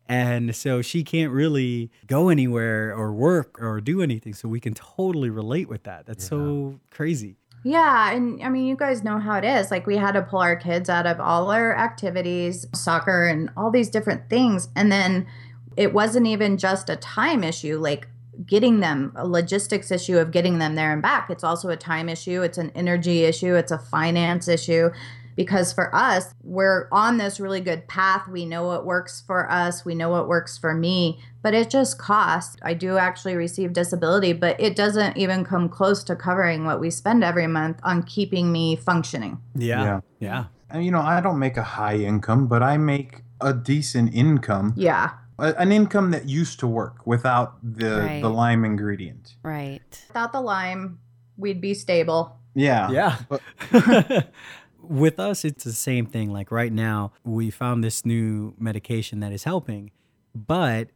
And 0.09 0.55
so 0.55 0.81
she 0.81 1.03
can't 1.03 1.31
really 1.31 1.89
go 2.07 2.29
anywhere 2.29 2.93
or 2.93 3.13
work 3.13 3.61
or 3.61 3.79
do 3.79 4.01
anything. 4.01 4.33
So 4.33 4.49
we 4.49 4.59
can 4.59 4.73
totally 4.73 5.29
relate 5.29 5.69
with 5.69 5.83
that. 5.83 6.05
That's 6.05 6.27
so 6.27 6.79
crazy. 6.89 7.37
Yeah, 7.63 8.11
and 8.11 8.43
I 8.43 8.49
mean, 8.49 8.65
you 8.65 8.75
guys 8.75 9.03
know 9.03 9.19
how 9.19 9.37
it 9.37 9.45
is. 9.45 9.71
Like, 9.71 9.87
we 9.87 9.95
had 9.95 10.11
to 10.11 10.21
pull 10.21 10.39
our 10.39 10.57
kids 10.57 10.89
out 10.89 11.05
of 11.05 11.21
all 11.21 11.49
our 11.49 11.73
activities, 11.73 12.65
soccer, 12.75 13.25
and 13.25 13.49
all 13.55 13.71
these 13.71 13.89
different 13.89 14.29
things. 14.29 14.67
And 14.75 14.91
then 14.91 15.25
it 15.77 15.93
wasn't 15.93 16.27
even 16.27 16.57
just 16.57 16.89
a 16.89 16.97
time 16.97 17.41
issue, 17.41 17.79
like 17.79 18.09
getting 18.45 18.79
them, 18.79 19.11
a 19.15 19.27
logistics 19.27 19.91
issue 19.91 20.17
of 20.17 20.31
getting 20.31 20.59
them 20.59 20.75
there 20.75 20.91
and 20.91 21.01
back. 21.01 21.29
It's 21.29 21.43
also 21.43 21.69
a 21.69 21.77
time 21.77 22.09
issue, 22.09 22.41
it's 22.41 22.57
an 22.57 22.71
energy 22.75 23.23
issue, 23.23 23.55
it's 23.55 23.71
a 23.71 23.77
finance 23.77 24.47
issue. 24.47 24.89
Because 25.35 25.73
for 25.73 25.93
us, 25.95 26.35
we're 26.43 26.87
on 26.91 27.17
this 27.17 27.39
really 27.39 27.59
good 27.59 27.87
path. 27.87 28.27
We 28.27 28.45
know 28.45 28.67
what 28.67 28.85
works 28.85 29.23
for 29.25 29.49
us, 29.51 29.83
we 29.83 29.95
know 29.95 30.09
what 30.09 30.27
works 30.27 30.59
for 30.59 30.75
me, 30.75 31.23
but 31.41 31.55
it 31.55 31.71
just 31.71 31.97
costs. 31.97 32.55
I 32.61 32.75
do 32.75 32.97
actually 32.97 33.35
receive 33.35 33.73
disability, 33.73 34.33
but 34.33 34.59
it 34.59 34.75
doesn't 34.75 35.17
even 35.17 35.43
come 35.43 35.69
close 35.69 36.03
to 36.03 36.15
covering 36.15 36.65
what 36.65 36.79
we 36.79 36.91
spend 36.91 37.23
every 37.23 37.47
month 37.47 37.79
on 37.83 38.03
keeping 38.03 38.51
me 38.51 38.75
functioning. 38.75 39.39
Yeah. 39.55 39.83
Yeah. 39.83 39.99
Yeah. 40.19 40.45
And, 40.69 40.85
you 40.85 40.91
know, 40.91 41.01
I 41.01 41.19
don't 41.19 41.39
make 41.39 41.57
a 41.57 41.63
high 41.63 41.95
income, 41.97 42.45
but 42.45 42.61
I 42.61 42.77
make 42.77 43.23
a 43.41 43.53
decent 43.53 44.13
income, 44.13 44.73
Yeah. 44.77 45.11
A- 45.43 45.55
an 45.59 45.71
income 45.71 46.11
that 46.11 46.27
used 46.29 46.59
to 46.61 46.67
work 46.67 47.05
without 47.05 47.55
the 47.63 47.97
Right. 48.01 48.21
the 48.21 48.29
Lyme 48.29 48.63
ingredient. 48.65 49.35
Right. 49.43 49.81
Without 50.07 50.31
the 50.31 50.41
Lyme, 50.41 50.99
we'd 51.37 51.61
be 51.61 51.73
stable. 51.73 52.37
Yeah. 52.55 52.89
Yeah. 52.91 53.17
But- 53.29 53.41
With 54.81 55.17
us, 55.17 55.45
it's 55.45 55.63
the 55.63 55.71
same 55.71 56.05
thing. 56.05 56.31
Like 56.33 56.51
right 56.51 56.71
now, 56.73 57.13
we 57.23 57.49
found 57.49 57.83
this 57.83 58.05
new 58.05 58.53
medication 58.59 59.21
that 59.21 59.31
is 59.31 59.45
helping, 59.45 59.91
but 60.35 60.89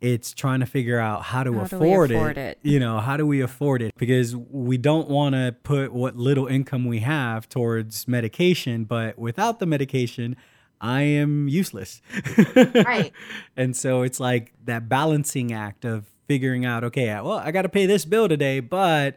it's 0.00 0.32
trying 0.32 0.60
to 0.60 0.66
figure 0.66 0.98
out 0.98 1.22
how 1.24 1.44
to 1.44 1.52
How 1.52 1.66
do 1.66 1.78
we 1.78 1.88
afford, 1.88 2.10
afford 2.10 2.38
it. 2.38 2.58
it? 2.62 2.70
You 2.70 2.80
know, 2.80 3.00
how 3.00 3.16
do 3.18 3.26
we 3.26 3.42
afford 3.42 3.82
it? 3.82 3.94
Because 3.98 4.34
we 4.34 4.78
don't 4.78 5.08
want 5.10 5.34
to 5.34 5.54
put 5.62 5.92
what 5.92 6.16
little 6.16 6.46
income 6.46 6.86
we 6.86 7.00
have 7.00 7.46
towards 7.48 8.08
medication, 8.08 8.84
but 8.84 9.18
without 9.18 9.58
the 9.60 9.66
medication, 9.66 10.36
I 10.80 11.02
am 11.02 11.48
useless. 11.48 12.00
Right. 12.56 13.12
And 13.56 13.76
so 13.76 14.02
it's 14.02 14.18
like 14.20 14.52
that 14.64 14.88
balancing 14.88 15.52
act 15.52 15.84
of 15.84 16.04
figuring 16.26 16.64
out, 16.64 16.84
okay, 16.84 17.06
well, 17.20 17.32
I 17.38 17.50
got 17.52 17.62
to 17.62 17.68
pay 17.68 17.86
this 17.86 18.04
bill 18.04 18.28
today, 18.28 18.60
but 18.60 19.16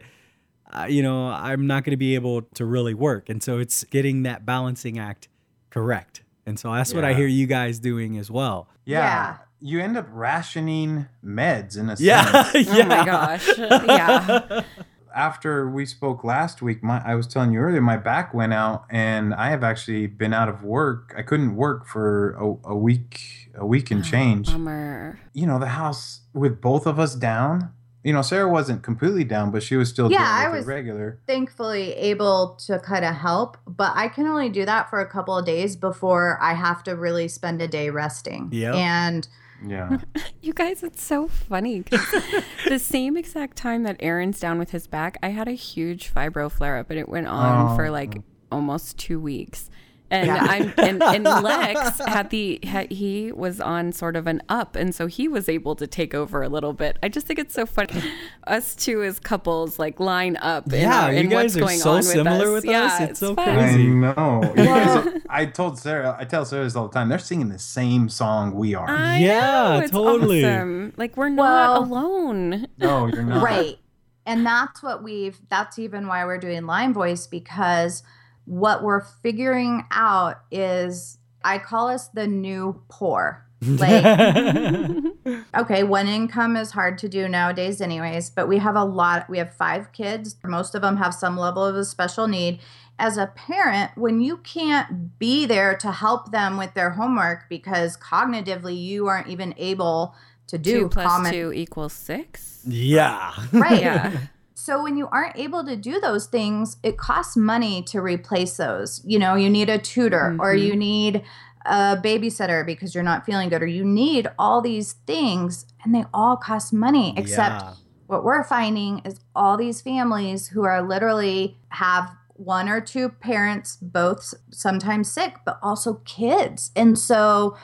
uh, 0.72 0.86
you 0.88 1.02
know, 1.02 1.28
I'm 1.28 1.66
not 1.66 1.84
going 1.84 1.92
to 1.92 1.96
be 1.96 2.14
able 2.14 2.42
to 2.54 2.64
really 2.64 2.94
work. 2.94 3.28
And 3.28 3.42
so 3.42 3.58
it's 3.58 3.84
getting 3.84 4.22
that 4.24 4.44
balancing 4.46 4.98
act 4.98 5.28
correct. 5.70 6.22
And 6.46 6.58
so 6.58 6.72
that's 6.72 6.94
what 6.94 7.04
I 7.04 7.14
hear 7.14 7.26
you 7.26 7.46
guys 7.46 7.78
doing 7.78 8.16
as 8.18 8.30
well. 8.30 8.68
yeah. 8.84 8.98
Yeah. 9.00 9.36
You 9.60 9.80
end 9.80 9.96
up 9.96 10.06
rationing 10.12 11.08
meds 11.24 11.76
in 11.76 11.90
a 11.90 11.96
Yeah. 11.98 12.44
sense. 12.52 12.68
Oh 12.72 12.84
my 12.84 13.04
gosh. 13.04 13.48
Yeah. 13.58 14.62
After 15.18 15.68
we 15.68 15.84
spoke 15.84 16.22
last 16.22 16.62
week, 16.62 16.80
my 16.80 17.02
I 17.04 17.16
was 17.16 17.26
telling 17.26 17.50
you 17.50 17.58
earlier, 17.58 17.80
my 17.80 17.96
back 17.96 18.32
went 18.32 18.52
out, 18.52 18.84
and 18.88 19.34
I 19.34 19.50
have 19.50 19.64
actually 19.64 20.06
been 20.06 20.32
out 20.32 20.48
of 20.48 20.62
work. 20.62 21.12
I 21.16 21.22
couldn't 21.22 21.56
work 21.56 21.86
for 21.86 22.34
a, 22.34 22.70
a 22.70 22.76
week, 22.76 23.50
a 23.56 23.66
week 23.66 23.90
and 23.90 24.02
oh, 24.02 24.04
change. 24.04 24.46
Bummer. 24.46 25.18
you 25.32 25.44
know, 25.44 25.58
the 25.58 25.70
house 25.70 26.20
with 26.32 26.60
both 26.60 26.86
of 26.86 27.00
us 27.00 27.16
down. 27.16 27.72
You 28.04 28.12
know, 28.12 28.22
Sarah 28.22 28.48
wasn't 28.48 28.84
completely 28.84 29.24
down, 29.24 29.50
but 29.50 29.64
she 29.64 29.74
was 29.74 29.88
still 29.88 30.08
Yeah, 30.08 30.22
I 30.22 30.48
was- 30.50 30.64
regular. 30.64 31.18
Thankfully, 31.26 31.94
able 31.94 32.56
to 32.66 32.78
kind 32.78 33.04
of 33.04 33.16
help, 33.16 33.56
but 33.66 33.90
I 33.96 34.06
can 34.06 34.24
only 34.28 34.48
do 34.50 34.64
that 34.66 34.88
for 34.88 35.00
a 35.00 35.06
couple 35.10 35.36
of 35.36 35.44
days 35.44 35.74
before 35.74 36.38
I 36.40 36.54
have 36.54 36.84
to 36.84 36.94
really 36.94 37.26
spend 37.26 37.60
a 37.60 37.66
day 37.66 37.90
resting. 37.90 38.50
Yep. 38.52 38.74
And 38.76 39.28
Yeah. 39.64 39.98
You 40.40 40.52
guys, 40.54 40.82
it's 40.84 41.02
so 41.02 41.26
funny. 41.26 41.80
the 42.68 42.78
same 42.78 43.16
exact 43.16 43.56
time 43.56 43.82
that 43.82 43.96
Aaron's 44.00 44.38
down 44.40 44.58
with 44.58 44.70
his 44.70 44.86
back, 44.86 45.18
I 45.22 45.28
had 45.30 45.48
a 45.48 45.52
huge 45.52 46.14
fibro 46.14 46.50
flare 46.50 46.78
up 46.78 46.90
and 46.90 46.98
it 46.98 47.08
went 47.08 47.26
on 47.26 47.72
Oh. 47.72 47.76
for 47.76 47.90
like 47.90 48.22
almost 48.52 48.98
two 48.98 49.18
weeks. 49.20 49.68
And 50.10 50.30
I'm 50.30 50.72
and, 50.78 51.02
and 51.02 51.24
Lex 51.44 51.98
had 51.98 52.30
the 52.30 52.58
had, 52.62 52.90
he 52.90 53.30
was 53.30 53.60
on 53.60 53.92
sort 53.92 54.16
of 54.16 54.26
an 54.26 54.40
up, 54.48 54.74
and 54.74 54.94
so 54.94 55.06
he 55.06 55.28
was 55.28 55.50
able 55.50 55.76
to 55.76 55.86
take 55.86 56.14
over 56.14 56.42
a 56.42 56.48
little 56.48 56.72
bit. 56.72 56.96
I 57.02 57.08
just 57.10 57.26
think 57.26 57.38
it's 57.38 57.52
so 57.52 57.66
funny. 57.66 58.02
Us 58.46 58.74
two 58.74 59.02
as 59.02 59.20
couples 59.20 59.78
like 59.78 60.00
line 60.00 60.38
up. 60.38 60.64
Yeah, 60.70 61.04
our- 61.04 61.12
you 61.12 61.18
in 61.20 61.28
guys 61.28 61.44
what's 61.54 61.56
are 61.56 61.60
going 61.60 61.78
so 61.78 61.90
on 61.90 61.96
with 61.98 62.06
similar 62.06 62.46
us. 62.46 62.52
with 62.54 62.64
yeah, 62.64 62.82
us. 62.84 63.00
It's 63.02 63.20
so 63.20 63.34
fun. 63.34 63.48
I 63.50 63.54
crazy. 63.68 63.86
know. 63.88 64.52
You 64.56 64.68
are- 64.70 65.12
I 65.28 65.44
told 65.44 65.78
Sarah, 65.78 66.16
I 66.18 66.24
tell 66.24 66.46
Sarah 66.46 66.64
this 66.64 66.74
all 66.74 66.88
the 66.88 66.94
time. 66.94 67.10
They're 67.10 67.18
singing 67.18 67.50
the 67.50 67.58
same 67.58 68.08
song 68.08 68.54
we 68.54 68.74
are. 68.74 68.88
I 68.88 69.18
Yeah, 69.18 69.40
know, 69.74 69.80
it's 69.80 69.90
totally. 69.90 70.42
awesome. 70.44 70.94
Like 70.96 71.18
we're 71.18 71.28
not 71.28 71.82
Well- 71.82 71.84
alone. 71.84 72.66
no, 72.78 73.06
you're 73.08 73.22
not. 73.24 73.42
Right. 73.44 73.78
And 74.24 74.44
that's 74.46 74.82
what 74.82 75.02
we've, 75.02 75.38
that's 75.50 75.78
even 75.78 76.06
why 76.06 76.24
we're 76.24 76.38
doing 76.38 76.64
Lyme 76.66 76.92
Voice 76.94 77.26
because 77.26 78.02
what 78.48 78.82
we're 78.82 79.02
figuring 79.22 79.84
out 79.90 80.40
is 80.50 81.18
I 81.44 81.58
call 81.58 81.88
us 81.88 82.08
the 82.08 82.26
new 82.26 82.82
poor. 82.88 83.44
Like, 83.60 84.04
okay, 85.56 85.82
one 85.82 86.06
income 86.06 86.56
is 86.56 86.70
hard 86.70 86.96
to 86.98 87.08
do 87.08 87.28
nowadays, 87.28 87.80
anyways, 87.80 88.30
but 88.30 88.48
we 88.48 88.58
have 88.58 88.76
a 88.76 88.84
lot, 88.84 89.28
we 89.28 89.38
have 89.38 89.52
five 89.54 89.92
kids. 89.92 90.36
Most 90.44 90.74
of 90.74 90.82
them 90.82 90.96
have 90.96 91.12
some 91.12 91.36
level 91.36 91.64
of 91.64 91.74
a 91.74 91.84
special 91.84 92.28
need. 92.28 92.60
As 93.00 93.16
a 93.16 93.26
parent, 93.26 93.92
when 93.96 94.20
you 94.20 94.38
can't 94.38 95.18
be 95.18 95.44
there 95.44 95.76
to 95.76 95.92
help 95.92 96.32
them 96.32 96.56
with 96.56 96.74
their 96.74 96.90
homework 96.90 97.48
because 97.48 97.96
cognitively 97.96 98.80
you 98.80 99.06
aren't 99.06 99.28
even 99.28 99.54
able 99.56 100.14
to 100.48 100.58
do 100.58 100.80
two 100.80 100.88
plus 100.88 101.06
common 101.06 101.32
two 101.32 101.52
equals 101.52 101.92
six. 101.92 102.62
yeah. 102.64 103.34
Right. 103.52 103.80
Yeah. 103.82 104.18
So 104.68 104.82
when 104.82 104.98
you 104.98 105.08
aren't 105.10 105.38
able 105.38 105.64
to 105.64 105.76
do 105.76 105.98
those 105.98 106.26
things, 106.26 106.76
it 106.82 106.98
costs 106.98 107.38
money 107.38 107.82
to 107.84 108.02
replace 108.02 108.58
those. 108.58 109.00
You 109.02 109.18
know, 109.18 109.34
you 109.34 109.48
need 109.48 109.70
a 109.70 109.78
tutor 109.78 110.36
or 110.38 110.52
Mhm. 110.54 110.62
you 110.62 110.76
need 110.76 111.22
a 111.64 111.96
babysitter 111.96 112.66
because 112.66 112.94
you're 112.94 113.02
not 113.02 113.24
feeling 113.24 113.48
good 113.48 113.62
or 113.62 113.66
you 113.66 113.82
need 113.82 114.28
all 114.38 114.60
these 114.60 114.92
things 115.06 115.64
and 115.82 115.94
they 115.94 116.04
all 116.12 116.36
cost 116.36 116.74
money 116.74 117.14
except 117.16 117.62
Yeah. 117.62 117.72
what 118.08 118.24
we're 118.24 118.44
finding 118.44 118.98
is 119.06 119.20
all 119.34 119.56
these 119.56 119.80
families 119.80 120.48
who 120.48 120.64
are 120.64 120.82
literally 120.82 121.56
have 121.70 122.10
one 122.34 122.68
or 122.68 122.82
two 122.82 123.08
parents 123.08 123.78
both 123.80 124.34
sometimes 124.50 125.10
sick 125.10 125.36
but 125.46 125.58
also 125.62 125.94
kids 126.04 126.72
and 126.76 126.98
so 126.98 127.56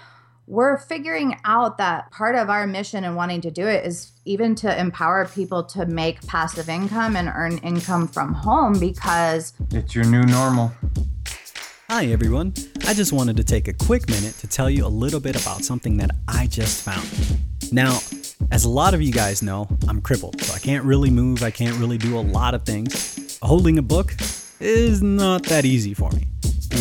we're 0.47 0.77
figuring 0.77 1.39
out 1.45 1.79
that 1.79 2.11
part 2.11 2.35
of 2.35 2.51
our 2.51 2.67
mission 2.67 3.05
and 3.05 3.17
wanting 3.17 3.41
to 3.41 3.51
do 3.51 3.67
it 3.67 3.87
is 3.87 4.13
even 4.25 4.55
to 4.55 4.79
empower 4.81 5.27
people 5.27 5.65
to 5.65 5.87
make 5.87 6.27
passive 6.27 6.69
income 6.69 7.17
and 7.17 7.31
earn 7.35 7.59
income 7.59 8.07
from 8.07 8.35
home 8.35 8.79
because 8.79 9.55
It's 9.71 9.95
your 9.95 10.05
new 10.05 10.23
normal. 10.23 10.73
Hi, 11.89 12.07
everyone. 12.07 12.53
I 12.87 12.95
just 12.95 13.13
wanted 13.13 13.37
to 13.39 13.45
take 13.45 13.69
a 13.69 13.73
quick 13.73 14.09
minute 14.09 14.35
to 14.39 14.47
tell 14.47 14.69
you 14.69 14.85
a 14.85 14.89
little 14.89 15.21
bit 15.21 15.41
about 15.41 15.63
something 15.65 15.97
that 15.99 16.11
I 16.29 16.47
just 16.47 16.83
found. 16.83 17.09
Now, 17.73 17.99
as 18.51 18.65
a 18.65 18.69
lot 18.69 18.93
of 18.93 19.01
you 19.01 19.13
guys 19.13 19.43
know, 19.43 19.67
I'm 19.89 20.01
crippled, 20.03 20.41
so 20.43 20.55
I 20.55 20.59
can't 20.59 20.85
really 20.85 21.11
move, 21.11 21.43
I 21.43 21.51
can't 21.51 21.77
really 21.79 21.99
do 21.99 22.19
a 22.19 22.21
lot 22.21 22.55
of 22.55 22.65
things. 22.65 23.39
Holding 23.43 23.79
a 23.79 23.83
book 23.83 24.15
is 24.61 25.03
not 25.03 25.45
that 25.45 25.65
easy 25.65 25.95
for 25.95 26.11
me. 26.11 26.27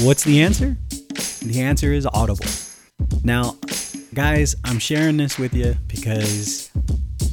What's 0.01 0.23
the 0.23 0.41
answer? 0.41 0.77
The 1.41 1.61
answer 1.61 1.93
is 1.93 2.05
Audible. 2.05 2.45
Now, 3.23 3.57
guys, 4.13 4.55
I'm 4.63 4.79
sharing 4.79 5.17
this 5.17 5.37
with 5.37 5.53
you 5.53 5.75
because 5.87 6.71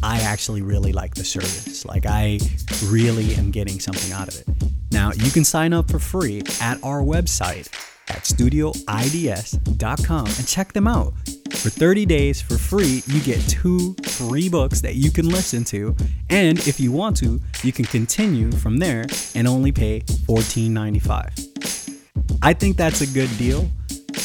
I 0.03 0.21
actually 0.21 0.63
really 0.63 0.93
like 0.93 1.15
the 1.15 1.25
service. 1.25 1.85
Like, 1.85 2.07
I 2.07 2.41
really 2.87 3.35
am 3.35 3.51
getting 3.51 3.81
something 3.81 4.13
out 4.13 4.29
of 4.29 4.41
it. 4.41 4.47
Now, 4.93 5.13
you 5.13 5.31
can 5.31 5.45
sign 5.45 5.73
up 5.73 5.91
for 5.91 5.99
free 5.99 6.43
at 6.61 6.83
our 6.83 7.03
website 7.03 7.69
at 8.09 8.25
studioids.com 8.25 10.27
and 10.27 10.47
check 10.47 10.73
them 10.73 10.89
out. 10.89 11.13
For 11.53 11.69
30 11.69 12.07
days 12.07 12.41
for 12.41 12.57
free, 12.57 13.03
you 13.07 13.21
get 13.21 13.41
two 13.49 13.95
free 14.05 14.49
books 14.49 14.81
that 14.81 14.95
you 14.95 15.11
can 15.11 15.29
listen 15.29 15.65
to, 15.65 15.95
and 16.31 16.59
if 16.67 16.81
you 16.81 16.93
want 16.93 17.17
to, 17.19 17.41
you 17.63 17.73
can 17.73 17.85
continue 17.85 18.51
from 18.53 18.79
there 18.79 19.05
and 19.35 19.47
only 19.47 19.73
pay 19.73 20.01
$14.95. 20.01 22.39
I 22.43 22.55
think 22.55 22.77
that's 22.77 23.01
a 23.03 23.07
good 23.07 23.31
deal. 23.37 23.69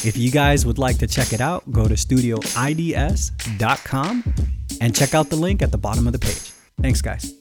If 0.05 0.17
you 0.17 0.31
guys 0.31 0.65
would 0.65 0.77
like 0.77 0.97
to 0.99 1.07
check 1.07 1.33
it 1.33 1.41
out, 1.41 1.69
go 1.71 1.87
to 1.87 1.95
studioids.com 1.95 4.33
and 4.81 4.95
check 4.95 5.13
out 5.13 5.29
the 5.29 5.35
link 5.35 5.61
at 5.61 5.71
the 5.71 5.77
bottom 5.77 6.07
of 6.07 6.13
the 6.13 6.19
page. 6.19 6.51
Thanks, 6.81 7.01
guys. 7.01 7.33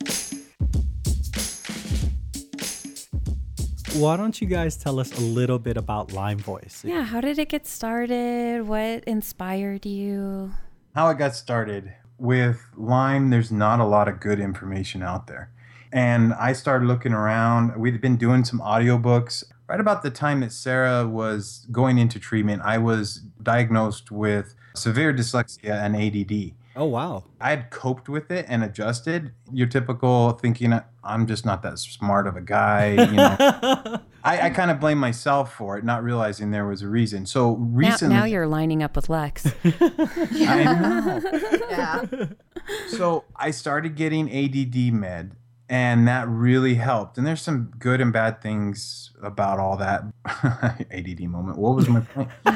Why 3.94 4.16
don't 4.16 4.40
you 4.40 4.48
guys 4.48 4.76
tell 4.76 4.98
us 4.98 5.16
a 5.16 5.20
little 5.20 5.58
bit 5.58 5.76
about 5.76 6.12
Lyme 6.12 6.38
Voice? 6.38 6.82
Yeah. 6.84 7.04
How 7.04 7.20
did 7.20 7.38
it 7.38 7.48
get 7.48 7.66
started? 7.66 8.66
What 8.66 9.04
inspired 9.04 9.86
you? 9.86 10.52
How 10.94 11.08
it 11.10 11.18
got 11.18 11.36
started 11.36 11.92
with 12.18 12.60
Lyme, 12.76 13.30
there's 13.30 13.52
not 13.52 13.80
a 13.80 13.84
lot 13.84 14.08
of 14.08 14.20
good 14.20 14.40
information 14.40 15.02
out 15.02 15.26
there. 15.26 15.50
And 15.92 16.32
I 16.34 16.52
started 16.54 16.86
looking 16.86 17.12
around. 17.12 17.76
We'd 17.76 18.00
been 18.00 18.16
doing 18.16 18.44
some 18.44 18.60
audiobooks. 18.60 19.44
Right 19.68 19.80
about 19.80 20.02
the 20.02 20.10
time 20.10 20.40
that 20.40 20.52
Sarah 20.52 21.06
was 21.06 21.66
going 21.72 21.98
into 21.98 22.18
treatment, 22.18 22.62
I 22.64 22.78
was 22.78 23.22
diagnosed 23.42 24.10
with 24.10 24.54
severe 24.74 25.12
dyslexia 25.12 25.72
and 25.82 25.96
ADD. 25.96 26.54
Oh, 26.76 26.86
wow. 26.86 27.24
I 27.40 27.50
had 27.50 27.70
coped 27.70 28.08
with 28.08 28.30
it 28.30 28.46
and 28.48 28.64
adjusted. 28.64 29.32
Your 29.52 29.68
typical 29.68 30.32
thinking, 30.32 30.78
I'm 31.04 31.26
just 31.26 31.46
not 31.46 31.62
that 31.62 31.78
smart 31.78 32.26
of 32.26 32.36
a 32.36 32.40
guy. 32.40 32.90
You 32.90 33.12
know, 33.12 33.36
I, 34.24 34.46
I 34.46 34.50
kind 34.50 34.70
of 34.70 34.80
blame 34.80 34.98
myself 34.98 35.54
for 35.54 35.78
it, 35.78 35.84
not 35.84 36.02
realizing 36.02 36.50
there 36.50 36.66
was 36.66 36.82
a 36.82 36.88
reason. 36.88 37.26
So 37.26 37.52
recently, 37.54 38.14
now 38.14 38.24
you're 38.24 38.48
lining 38.48 38.82
up 38.82 38.96
with 38.96 39.08
Lex. 39.08 39.46
I 39.64 40.64
know. 40.64 41.22
yeah 41.70 42.26
so 42.88 43.24
I 43.36 43.50
started 43.50 43.94
getting 43.94 44.28
ADD 44.28 44.92
med, 44.92 45.36
and 45.68 46.06
that 46.08 46.28
really 46.28 46.74
helped. 46.74 47.16
And 47.18 47.26
there's 47.26 47.40
some 47.40 47.72
good 47.78 48.00
and 48.00 48.12
bad 48.12 48.40
things 48.42 49.10
about 49.22 49.58
all 49.58 49.76
that. 49.78 50.04
ADD 50.90 51.20
moment. 51.22 51.58
What 51.58 51.76
was 51.76 51.88
my 51.88 52.00
point? 52.00 52.28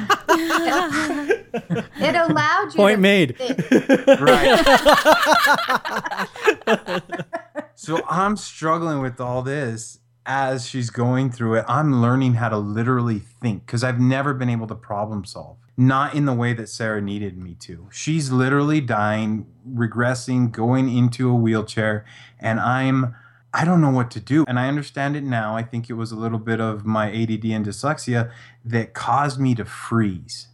it 2.00 2.14
allowed 2.14 2.66
you 2.66 2.76
Point 2.76 2.96
to 2.96 3.00
made. 3.00 3.36
right. 4.20 4.62
so 7.74 8.02
I'm 8.08 8.36
struggling 8.36 9.00
with 9.00 9.20
all 9.20 9.42
this 9.42 10.00
as 10.26 10.68
she's 10.68 10.90
going 10.90 11.30
through 11.30 11.54
it. 11.54 11.64
I'm 11.66 12.02
learning 12.02 12.34
how 12.34 12.50
to 12.50 12.58
literally 12.58 13.20
think 13.20 13.64
because 13.64 13.82
I've 13.82 13.98
never 13.98 14.34
been 14.34 14.50
able 14.50 14.66
to 14.66 14.74
problem 14.74 15.24
solve. 15.24 15.56
Not 15.78 16.14
in 16.14 16.26
the 16.26 16.34
way 16.34 16.52
that 16.52 16.68
Sarah 16.68 17.00
needed 17.00 17.38
me 17.38 17.54
to. 17.60 17.88
She's 17.90 18.30
literally 18.30 18.80
dying, 18.80 19.46
regressing, 19.66 20.50
going 20.50 20.94
into 20.94 21.30
a 21.30 21.34
wheelchair, 21.34 22.04
and 22.38 22.60
I'm 22.60 23.14
I 23.54 23.64
don't 23.64 23.80
know 23.80 23.90
what 23.90 24.10
to 24.10 24.20
do. 24.20 24.44
And 24.46 24.58
I 24.58 24.68
understand 24.68 25.16
it 25.16 25.24
now. 25.24 25.56
I 25.56 25.62
think 25.62 25.88
it 25.88 25.94
was 25.94 26.12
a 26.12 26.16
little 26.16 26.38
bit 26.38 26.60
of 26.60 26.84
my 26.84 27.08
ADD 27.08 27.46
and 27.46 27.64
dyslexia 27.64 28.30
that 28.62 28.92
caused 28.92 29.40
me 29.40 29.54
to 29.54 29.64
freeze 29.64 30.48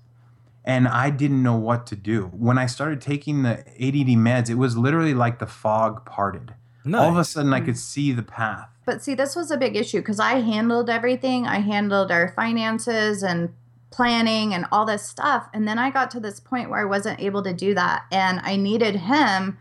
and 0.65 0.89
I 0.89 1.11
didn't 1.11 1.43
know 1.43 1.57
what 1.57 1.87
to 1.89 1.97
do. 1.97 2.31
When 2.33 2.57
I 2.57 2.67
started 2.67 3.01
taking 3.01 3.43
the 3.43 3.59
ADD 3.59 4.17
meds, 4.17 4.49
it 4.49 4.55
was 4.55 4.77
literally 4.77 5.15
like 5.15 5.39
the 5.39 5.47
fog 5.47 6.07
parted. 6.07 6.55
All 6.87 7.09
of 7.09 7.17
a 7.17 7.25
sudden, 7.25 7.53
I 7.55 7.61
could 7.61 7.75
hmm. 7.75 7.79
see 7.79 8.13
the 8.13 8.23
path. 8.23 8.69
But 8.87 9.03
see, 9.03 9.15
this 9.15 9.35
was 9.35 9.51
a 9.51 9.57
big 9.57 9.77
issue 9.77 9.99
because 9.99 10.21
I 10.21 10.41
handled 10.41 10.91
everything. 10.91 11.47
I 11.47 11.61
handled 11.61 12.11
our 12.11 12.33
finances 12.35 13.23
and 13.23 13.55
planning 13.95 14.53
and 14.53 14.67
all 14.73 14.85
this 14.85 15.09
stuff. 15.09 15.49
And 15.55 15.69
then 15.69 15.79
I 15.79 15.91
got 15.91 16.11
to 16.13 16.21
this 16.21 16.41
point 16.41 16.69
where 16.69 16.81
I 16.81 16.85
wasn't 16.85 17.21
able 17.21 17.43
to 17.45 17.53
do 17.53 17.75
that. 17.75 18.07
And 18.11 18.41
I 18.43 18.57
needed 18.57 18.97
him 18.97 19.59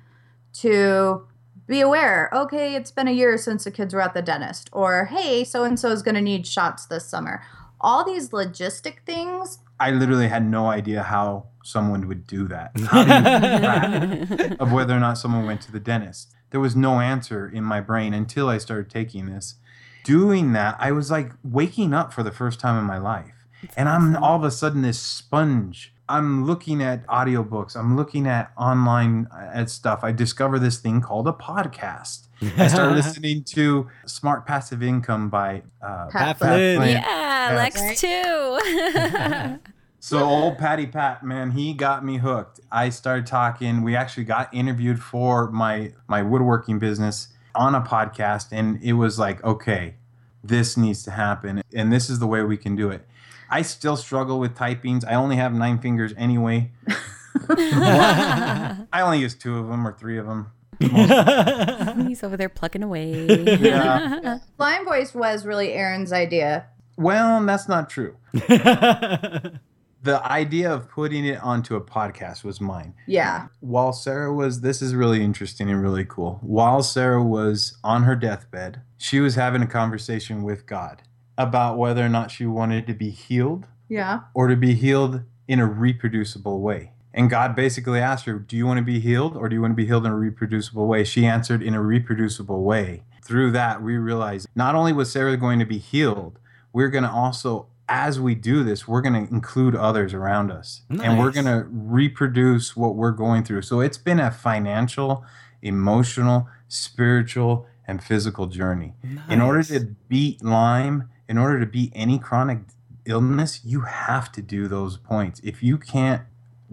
to 0.54 1.28
be 1.67 1.80
aware 1.80 2.30
okay, 2.34 2.76
it's 2.76 2.91
been 2.91 3.08
a 3.08 3.12
year 3.12 3.38
since 3.38 3.63
the 3.63 3.72
kids 3.72 3.93
were 3.93 4.02
at 4.02 4.13
the 4.13 4.22
dentist, 4.22 4.69
or 4.74 5.06
hey, 5.06 5.43
so 5.43 5.63
and 5.63 5.80
so 5.80 5.89
is 5.89 6.02
going 6.02 6.15
to 6.15 6.22
need 6.22 6.46
shots 6.46 6.86
this 6.86 7.06
summer. 7.06 7.41
All 7.80 8.04
these 8.04 8.30
logistic 8.30 9.06
things. 9.06 9.60
I 9.80 9.91
literally 9.91 10.28
had 10.28 10.46
no 10.46 10.67
idea 10.67 11.04
how 11.04 11.48
someone 11.63 12.08
would 12.08 12.28
do 12.28 12.48
that. 12.48 12.74
Do 12.76 12.82
you 12.84 12.89
keep 12.89 14.50
track 14.50 14.60
of 14.60 14.72
whether 14.72 14.96
or 14.96 15.00
not 15.00 15.17
someone 15.17 15.46
went 15.46 15.62
to 15.62 15.72
the 15.72 15.80
dentist? 15.80 16.34
There 16.50 16.60
was 16.60 16.76
no 16.76 17.00
answer 17.00 17.48
in 17.48 17.63
my 17.63 17.82
brain 17.82 18.13
until 18.13 18.50
I 18.50 18.58
started 18.58 18.89
taking 18.89 19.28
this. 19.28 19.56
Doing 20.04 20.54
that, 20.54 20.76
I 20.80 20.91
was 20.91 21.10
like 21.10 21.32
waking 21.43 21.93
up 21.93 22.13
for 22.13 22.24
the 22.24 22.32
first 22.32 22.60
time 22.60 22.78
in 22.78 22.86
my 22.86 22.98
life. 22.98 23.42
And 23.78 23.89
I'm 23.89 24.15
all 24.17 24.36
of 24.38 24.43
a 24.43 24.52
sudden 24.52 24.82
this 24.82 24.99
sponge. 24.99 25.93
I'm 26.10 26.45
looking 26.45 26.84
at 26.84 27.06
audiobooks, 27.08 27.76
I'm 27.78 27.95
looking 27.95 28.28
at 28.28 28.52
online 28.58 29.28
uh, 29.34 29.49
at 29.54 29.69
stuff. 29.69 30.02
I 30.04 30.12
discover 30.12 30.60
this 30.60 30.78
thing 30.80 31.02
called 31.02 31.28
a 31.28 31.32
podcast. 31.32 32.28
I 32.58 32.67
start 32.67 32.91
listening 32.95 33.43
to 33.45 33.88
Smart 34.06 34.45
Passive 34.45 34.84
Income 34.84 35.30
by 35.30 35.63
uh, 35.82 36.08
Pat 36.12 36.38
Flynn. 36.38 36.78
Flynn. 36.80 36.89
yeah, 36.97 37.63
Yes. 37.63 37.76
Lex 37.76 38.02
too. 38.02 39.60
So 40.04 40.19
old 40.26 40.58
Patty 40.58 40.86
Pat, 40.86 41.23
man, 41.23 41.52
he 41.52 41.73
got 41.73 42.04
me 42.04 42.17
hooked. 42.17 42.60
I 42.69 42.89
started 42.89 43.26
talking. 43.26 43.84
We 43.84 43.95
actually 43.95 44.26
got 44.26 44.54
interviewed 44.54 45.02
for 45.02 45.49
my 45.49 45.93
my 46.10 46.21
woodworking 46.21 46.78
business 46.78 47.30
on 47.56 47.73
a 47.73 47.80
podcast, 47.80 48.47
and 48.52 48.84
it 48.84 48.93
was 48.93 49.17
like, 49.17 49.41
okay, 49.45 49.95
this 50.43 50.76
needs 50.76 51.04
to 51.04 51.12
happen, 51.12 51.62
and 51.73 51.93
this 51.93 52.10
is 52.10 52.19
the 52.19 52.28
way 52.28 52.43
we 52.43 52.58
can 52.58 52.76
do 52.76 52.89
it. 52.89 53.08
I 53.53 53.61
still 53.61 53.95
struggle 53.95 54.39
with 54.39 54.55
typings. 54.55 55.05
I 55.07 55.13
only 55.13 55.35
have 55.35 55.53
nine 55.53 55.77
fingers 55.77 56.11
anyway. 56.17 56.71
I 57.49 58.87
only 58.95 59.19
use 59.19 59.35
two 59.35 59.59
of 59.59 59.67
them 59.67 59.85
or 59.87 59.93
three 59.93 60.17
of 60.17 60.25
them. 60.25 60.49
He's 62.07 62.23
over 62.23 62.35
there 62.35 62.49
plucking 62.49 62.81
away. 62.81 63.27
Yeah. 63.27 64.39
Lyme 64.57 64.85
Voice 64.85 65.13
was 65.13 65.45
really 65.45 65.71
Aaron's 65.73 66.11
idea. 66.11 66.65
Well, 66.97 67.45
that's 67.45 67.69
not 67.69 67.91
true. 67.91 68.17
The 68.41 70.19
idea 70.25 70.73
of 70.73 70.89
putting 70.89 71.23
it 71.23 71.41
onto 71.43 71.75
a 71.75 71.81
podcast 71.81 72.43
was 72.43 72.59
mine. 72.59 72.95
Yeah. 73.05 73.49
While 73.59 73.93
Sarah 73.93 74.33
was, 74.33 74.61
this 74.61 74.81
is 74.81 74.95
really 74.95 75.23
interesting 75.23 75.69
and 75.69 75.79
really 75.79 76.05
cool. 76.05 76.39
While 76.41 76.81
Sarah 76.81 77.23
was 77.23 77.77
on 77.83 78.01
her 78.03 78.15
deathbed, 78.15 78.81
she 78.97 79.19
was 79.19 79.35
having 79.35 79.61
a 79.61 79.67
conversation 79.67 80.41
with 80.41 80.65
God 80.65 81.03
about 81.38 81.78
whether 81.78 82.06
or 82.06 82.10
not 82.10 82.32
she 82.32 82.46
wanted 82.46 82.86
to 82.88 82.93
be 82.93 83.10
healed 83.10 83.65
Yeah. 83.89 84.22
or 84.34 84.48
to 84.48 84.56
be 84.56 84.74
healed 84.76 85.22
in 85.48 85.60
a 85.60 85.65
reproducible 85.65 86.62
way. 86.62 86.91
And 87.13 87.30
God 87.30 87.56
basically 87.56 88.00
asked 88.00 88.26
her, 88.26 88.39
Do 88.39 88.56
you 88.58 88.65
want 88.65 88.78
to 88.80 88.84
be 88.84 89.00
healed 89.00 89.36
or 89.38 89.48
do 89.50 89.56
you 89.56 89.62
want 89.62 89.72
to 89.72 89.76
be 89.76 89.86
healed 89.86 90.06
in 90.06 90.12
a 90.12 90.15
reproducible 90.15 90.88
way? 90.88 91.04
She 91.04 91.26
answered, 91.26 91.62
In 91.62 91.74
a 91.76 91.82
reproducible 91.82 92.63
way. 92.63 93.04
Through 93.24 93.52
that, 93.52 93.82
we 93.84 93.98
realized 93.98 94.48
not 94.56 94.74
only 94.76 94.93
was 94.93 95.12
Sarah 95.12 95.38
going 95.38 95.60
to 95.60 95.65
be 95.65 95.78
healed, 95.78 96.39
we're 96.74 96.89
going 96.89 97.04
to 97.04 97.10
also, 97.12 97.67
as 97.88 98.19
we 98.19 98.34
do 98.36 98.63
this, 98.63 98.88
we're 98.88 99.02
going 99.02 99.28
to 99.28 99.32
include 99.34 99.76
others 99.76 100.13
around 100.13 100.52
us. 100.52 100.82
And 100.89 101.19
we're 101.19 101.32
going 101.32 101.46
to 101.46 101.65
reproduce 101.69 102.76
what 102.76 102.96
we're 102.96 103.12
going 103.12 103.43
through. 103.43 103.62
So 103.62 103.80
it's 103.80 103.98
been 103.98 104.19
a 104.19 104.32
financial, 104.32 105.24
emotional, 105.62 106.48
spiritual, 106.67 107.67
and 107.88 108.04
physical 108.04 108.48
journey. 108.48 108.93
In 109.30 109.39
order 109.41 109.62
to 109.63 109.96
beat 110.10 110.43
Lyme, 110.43 111.10
in 111.27 111.38
order 111.38 111.59
to 111.59 111.65
beat 111.65 111.91
any 111.95 112.19
chronic 112.19 112.59
illness, 113.05 113.62
you 113.63 113.81
have 113.81 114.31
to 114.33 114.41
do 114.41 114.67
those 114.67 114.97
points. 114.97 115.41
If 115.43 115.63
you 115.63 115.77
can't 115.77 116.23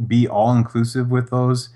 be 0.07 0.27
all 0.29 0.55
inclusive 0.55 1.11
with 1.11 1.31
those, 1.31 1.71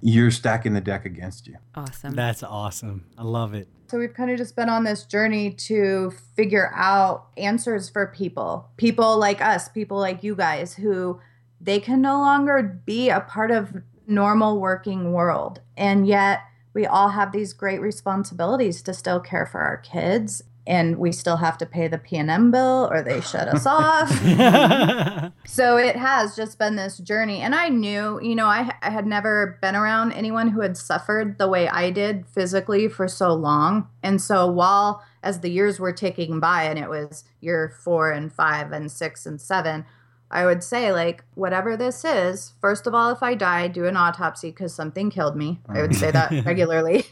you're 0.00 0.30
stacking 0.30 0.74
the 0.74 0.80
deck 0.80 1.04
against 1.04 1.46
you. 1.46 1.56
awesome. 1.74 2.14
That's 2.14 2.42
awesome. 2.42 3.06
I 3.16 3.22
love 3.22 3.54
it. 3.54 3.68
So 3.86 3.98
we've 3.98 4.14
kind 4.14 4.30
of 4.30 4.38
just 4.38 4.56
been 4.56 4.68
on 4.68 4.84
this 4.84 5.04
journey 5.04 5.52
to 5.52 6.12
figure 6.34 6.72
out 6.74 7.26
answers 7.36 7.88
for 7.88 8.06
people. 8.06 8.68
People 8.76 9.18
like 9.18 9.40
us, 9.40 9.68
people 9.68 9.98
like 9.98 10.24
you 10.24 10.34
guys 10.34 10.74
who 10.74 11.20
they 11.60 11.78
can 11.78 12.00
no 12.00 12.18
longer 12.18 12.80
be 12.84 13.10
a 13.10 13.20
part 13.20 13.50
of 13.50 13.82
normal 14.06 14.58
working 14.58 15.12
world. 15.12 15.60
And 15.76 16.06
yet 16.06 16.40
we 16.74 16.86
all 16.86 17.10
have 17.10 17.32
these 17.32 17.52
great 17.52 17.80
responsibilities 17.80 18.82
to 18.82 18.94
still 18.94 19.20
care 19.20 19.46
for 19.46 19.60
our 19.60 19.76
kids 19.76 20.42
and 20.66 20.96
we 20.98 21.10
still 21.10 21.38
have 21.38 21.58
to 21.58 21.66
pay 21.66 21.88
the 21.88 21.98
PNM 21.98 22.52
bill 22.52 22.88
or 22.90 23.02
they 23.02 23.20
shut 23.20 23.48
us 23.48 23.66
off. 23.66 24.10
So 25.44 25.76
it 25.76 25.96
has 25.96 26.36
just 26.36 26.58
been 26.58 26.76
this 26.76 26.98
journey. 26.98 27.40
And 27.40 27.54
I 27.54 27.68
knew, 27.68 28.20
you 28.22 28.34
know, 28.34 28.46
I, 28.46 28.74
I 28.80 28.90
had 28.90 29.06
never 29.06 29.58
been 29.60 29.74
around 29.74 30.12
anyone 30.12 30.48
who 30.48 30.60
had 30.60 30.76
suffered 30.76 31.36
the 31.36 31.48
way 31.48 31.68
I 31.68 31.90
did 31.90 32.26
physically 32.26 32.88
for 32.88 33.08
so 33.08 33.34
long. 33.34 33.88
And 34.02 34.20
so 34.20 34.46
while, 34.46 35.02
as 35.22 35.40
the 35.40 35.50
years 35.50 35.78
were 35.78 35.92
ticking 35.92 36.40
by 36.40 36.64
and 36.64 36.78
it 36.78 36.88
was 36.88 37.24
year 37.40 37.74
four 37.84 38.12
and 38.12 38.32
five 38.32 38.72
and 38.72 38.90
six 38.90 39.26
and 39.26 39.40
seven, 39.40 39.84
I 40.32 40.46
would 40.46 40.64
say, 40.64 40.92
like, 40.92 41.22
whatever 41.34 41.76
this 41.76 42.04
is, 42.04 42.52
first 42.60 42.86
of 42.86 42.94
all, 42.94 43.10
if 43.10 43.22
I 43.22 43.34
die, 43.34 43.68
do 43.68 43.84
an 43.86 43.96
autopsy 43.96 44.50
because 44.50 44.74
something 44.74 45.10
killed 45.10 45.36
me. 45.36 45.60
I 45.68 45.82
would 45.82 45.94
say 45.94 46.10
that 46.10 46.30
mm. 46.30 46.44
regularly. 46.46 47.06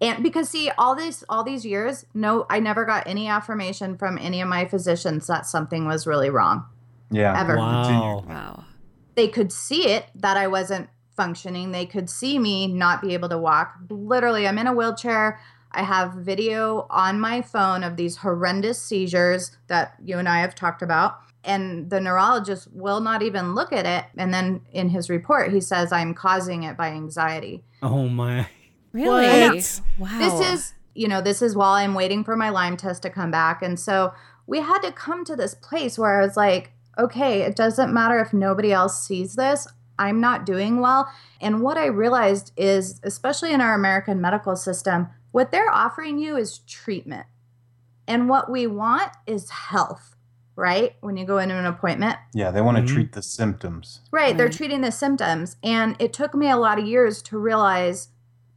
And 0.00 0.22
because 0.22 0.48
see, 0.48 0.70
all 0.78 0.94
this 0.94 1.24
all 1.28 1.44
these 1.44 1.66
years, 1.66 2.06
no, 2.14 2.46
I 2.48 2.60
never 2.60 2.84
got 2.84 3.06
any 3.06 3.28
affirmation 3.28 3.98
from 3.98 4.16
any 4.18 4.40
of 4.40 4.48
my 4.48 4.64
physicians 4.64 5.26
that 5.26 5.46
something 5.46 5.86
was 5.86 6.06
really 6.06 6.30
wrong. 6.30 6.64
Yeah. 7.10 7.38
Ever. 7.38 7.56
wow. 7.56 8.24
wow. 8.26 8.64
they 9.16 9.28
could 9.28 9.52
see 9.52 9.88
it 9.88 10.06
that 10.14 10.36
I 10.36 10.46
wasn't 10.46 10.88
functioning. 11.16 11.72
They 11.72 11.84
could 11.84 12.08
see 12.08 12.38
me 12.38 12.66
not 12.66 13.02
be 13.02 13.12
able 13.12 13.28
to 13.28 13.38
walk. 13.38 13.74
Literally, 13.90 14.46
I'm 14.46 14.58
in 14.58 14.66
a 14.66 14.72
wheelchair. 14.72 15.40
I 15.72 15.82
have 15.82 16.14
video 16.14 16.86
on 16.88 17.20
my 17.20 17.42
phone 17.42 17.84
of 17.84 17.96
these 17.96 18.18
horrendous 18.18 18.80
seizures 18.80 19.56
that 19.66 19.94
you 20.02 20.18
and 20.18 20.28
I 20.28 20.40
have 20.40 20.54
talked 20.54 20.82
about. 20.82 21.20
And 21.42 21.88
the 21.88 22.00
neurologist 22.00 22.68
will 22.72 23.00
not 23.00 23.22
even 23.22 23.54
look 23.54 23.72
at 23.72 23.86
it. 23.86 24.04
And 24.16 24.32
then 24.32 24.60
in 24.72 24.90
his 24.90 25.08
report, 25.08 25.52
he 25.52 25.60
says, 25.60 25.92
I'm 25.92 26.14
causing 26.14 26.64
it 26.64 26.76
by 26.76 26.88
anxiety. 26.88 27.64
Oh 27.82 28.08
my. 28.08 28.46
Really? 28.92 29.56
What? 29.56 29.80
Wow. 29.98 30.18
This 30.18 30.52
is, 30.52 30.74
you 30.94 31.08
know, 31.08 31.22
this 31.22 31.40
is 31.40 31.56
while 31.56 31.72
I'm 31.72 31.94
waiting 31.94 32.24
for 32.24 32.36
my 32.36 32.50
Lyme 32.50 32.76
test 32.76 33.02
to 33.02 33.10
come 33.10 33.30
back. 33.30 33.62
And 33.62 33.80
so 33.80 34.12
we 34.46 34.60
had 34.60 34.80
to 34.80 34.92
come 34.92 35.24
to 35.24 35.36
this 35.36 35.54
place 35.54 35.98
where 35.98 36.20
I 36.20 36.24
was 36.24 36.36
like, 36.36 36.72
okay, 36.98 37.42
it 37.42 37.56
doesn't 37.56 37.94
matter 37.94 38.18
if 38.18 38.32
nobody 38.32 38.72
else 38.72 39.06
sees 39.06 39.34
this. 39.34 39.66
I'm 39.98 40.20
not 40.20 40.44
doing 40.46 40.80
well. 40.80 41.10
And 41.40 41.62
what 41.62 41.76
I 41.76 41.86
realized 41.86 42.52
is, 42.56 43.00
especially 43.02 43.52
in 43.52 43.60
our 43.60 43.74
American 43.74 44.20
medical 44.20 44.56
system, 44.56 45.08
what 45.30 45.52
they're 45.52 45.70
offering 45.70 46.18
you 46.18 46.36
is 46.36 46.58
treatment. 46.60 47.26
And 48.08 48.28
what 48.28 48.50
we 48.50 48.66
want 48.66 49.12
is 49.26 49.50
health, 49.50 50.16
right? 50.60 50.94
When 51.00 51.16
you 51.16 51.24
go 51.24 51.38
into 51.38 51.56
an 51.56 51.66
appointment, 51.66 52.18
Yeah, 52.32 52.50
they 52.50 52.60
want 52.60 52.76
to 52.76 52.82
Mhm. 52.82 52.94
treat 52.94 53.12
the 53.12 53.22
symptoms. 53.22 54.00
Right, 54.12 54.36
they're 54.36 54.48
treating 54.48 54.82
the 54.82 54.92
symptoms. 54.92 55.56
And 55.64 55.96
it 55.98 56.12
took 56.12 56.34
me 56.34 56.48
a 56.50 56.56
lot 56.56 56.78
of 56.78 56.86
years 56.86 57.22
to 57.22 57.38
realize 57.38 58.08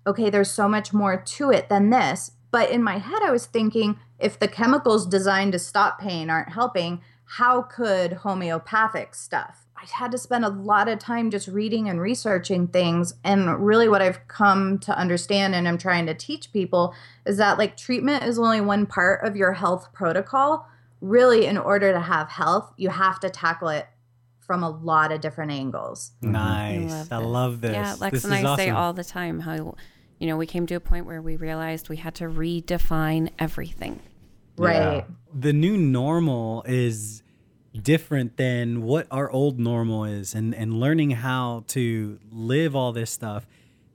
okay, 0.05 0.29
there's 0.29 0.51
so 0.51 0.67
much 0.67 0.91
more 0.93 1.15
to 1.15 1.49
it 1.49 1.69
than 1.69 1.89
this. 1.89 2.31
But 2.51 2.69
in 2.69 2.83
my 2.83 2.97
head, 2.97 3.21
I 3.23 3.31
was 3.31 3.45
thinking 3.45 3.99
if 4.19 4.37
the 4.37 4.49
chemicals 4.49 5.05
designed 5.07 5.53
to 5.53 5.59
stop 5.59 5.97
pain 5.97 6.29
aren't 6.29 6.51
helping, 6.51 6.99
how 7.23 7.61
could 7.61 8.11
homeopathic 8.11 9.15
stuff? 9.15 9.65
I 9.77 9.85
had 9.89 10.11
to 10.11 10.17
spend 10.17 10.43
a 10.45 10.49
lot 10.49 10.87
of 10.89 10.99
time 10.99 11.31
just 11.31 11.47
reading 11.47 11.87
and 11.89 11.99
researching 12.01 12.67
things. 12.67 13.13
And 13.23 13.65
really, 13.65 13.87
what 13.87 14.01
I've 14.01 14.27
come 14.27 14.77
to 14.79 14.97
understand 14.97 15.55
and 15.55 15.67
I'm 15.67 15.77
trying 15.77 16.05
to 16.07 16.13
teach 16.13 16.51
people 16.51 16.93
is 17.25 17.37
that 17.37 17.57
like 17.57 17.77
treatment 17.77 18.23
is 18.23 18.37
only 18.37 18.61
one 18.61 18.85
part 18.85 19.25
of 19.25 19.35
your 19.37 19.53
health 19.53 19.91
protocol. 19.93 20.67
Really, 21.03 21.45
in 21.45 21.57
order 21.57 21.91
to 21.91 21.99
have 21.99 22.29
health, 22.29 22.73
you 22.77 22.89
have 22.89 23.19
to 23.19 23.29
tackle 23.29 23.67
it 23.67 23.87
from 24.39 24.63
a 24.63 24.69
lot 24.69 25.11
of 25.11 25.19
different 25.19 25.51
angles. 25.51 26.11
Mm-hmm. 26.21 26.31
Nice. 26.31 27.11
I 27.11 27.17
love, 27.17 27.59
this. 27.59 27.73
Yeah, 27.73 27.95
Lex 27.99 28.13
this 28.13 28.23
and 28.23 28.33
I 28.33 28.51
is 28.51 28.57
say 28.57 28.69
all 28.69 28.93
the 28.93 29.03
time 29.03 29.41
how, 29.41 29.75
you 30.19 30.27
know, 30.27 30.37
we 30.37 30.45
came 30.45 30.65
to 30.67 30.75
a 30.75 30.79
point 30.79 31.05
where 31.05 31.21
we 31.21 31.35
realized 31.35 31.89
we 31.89 31.97
had 31.97 32.15
to 32.15 32.25
redefine 32.25 33.31
everything. 33.37 33.99
Right. 34.55 35.05
the 35.33 35.51
new 35.51 35.75
normal 35.75 36.63
is 36.67 37.23
different 37.81 38.37
than 38.37 38.83
what 38.83 39.07
our 39.09 39.29
old 39.31 39.59
normal 39.59 40.05
is 40.05 40.35
and 40.35 40.53
and 40.53 40.79
learning 40.79 41.09
how 41.09 41.63
to 41.69 42.19
live 42.31 42.75
all 42.75 42.91
this 42.91 43.09
stuff 43.09 43.47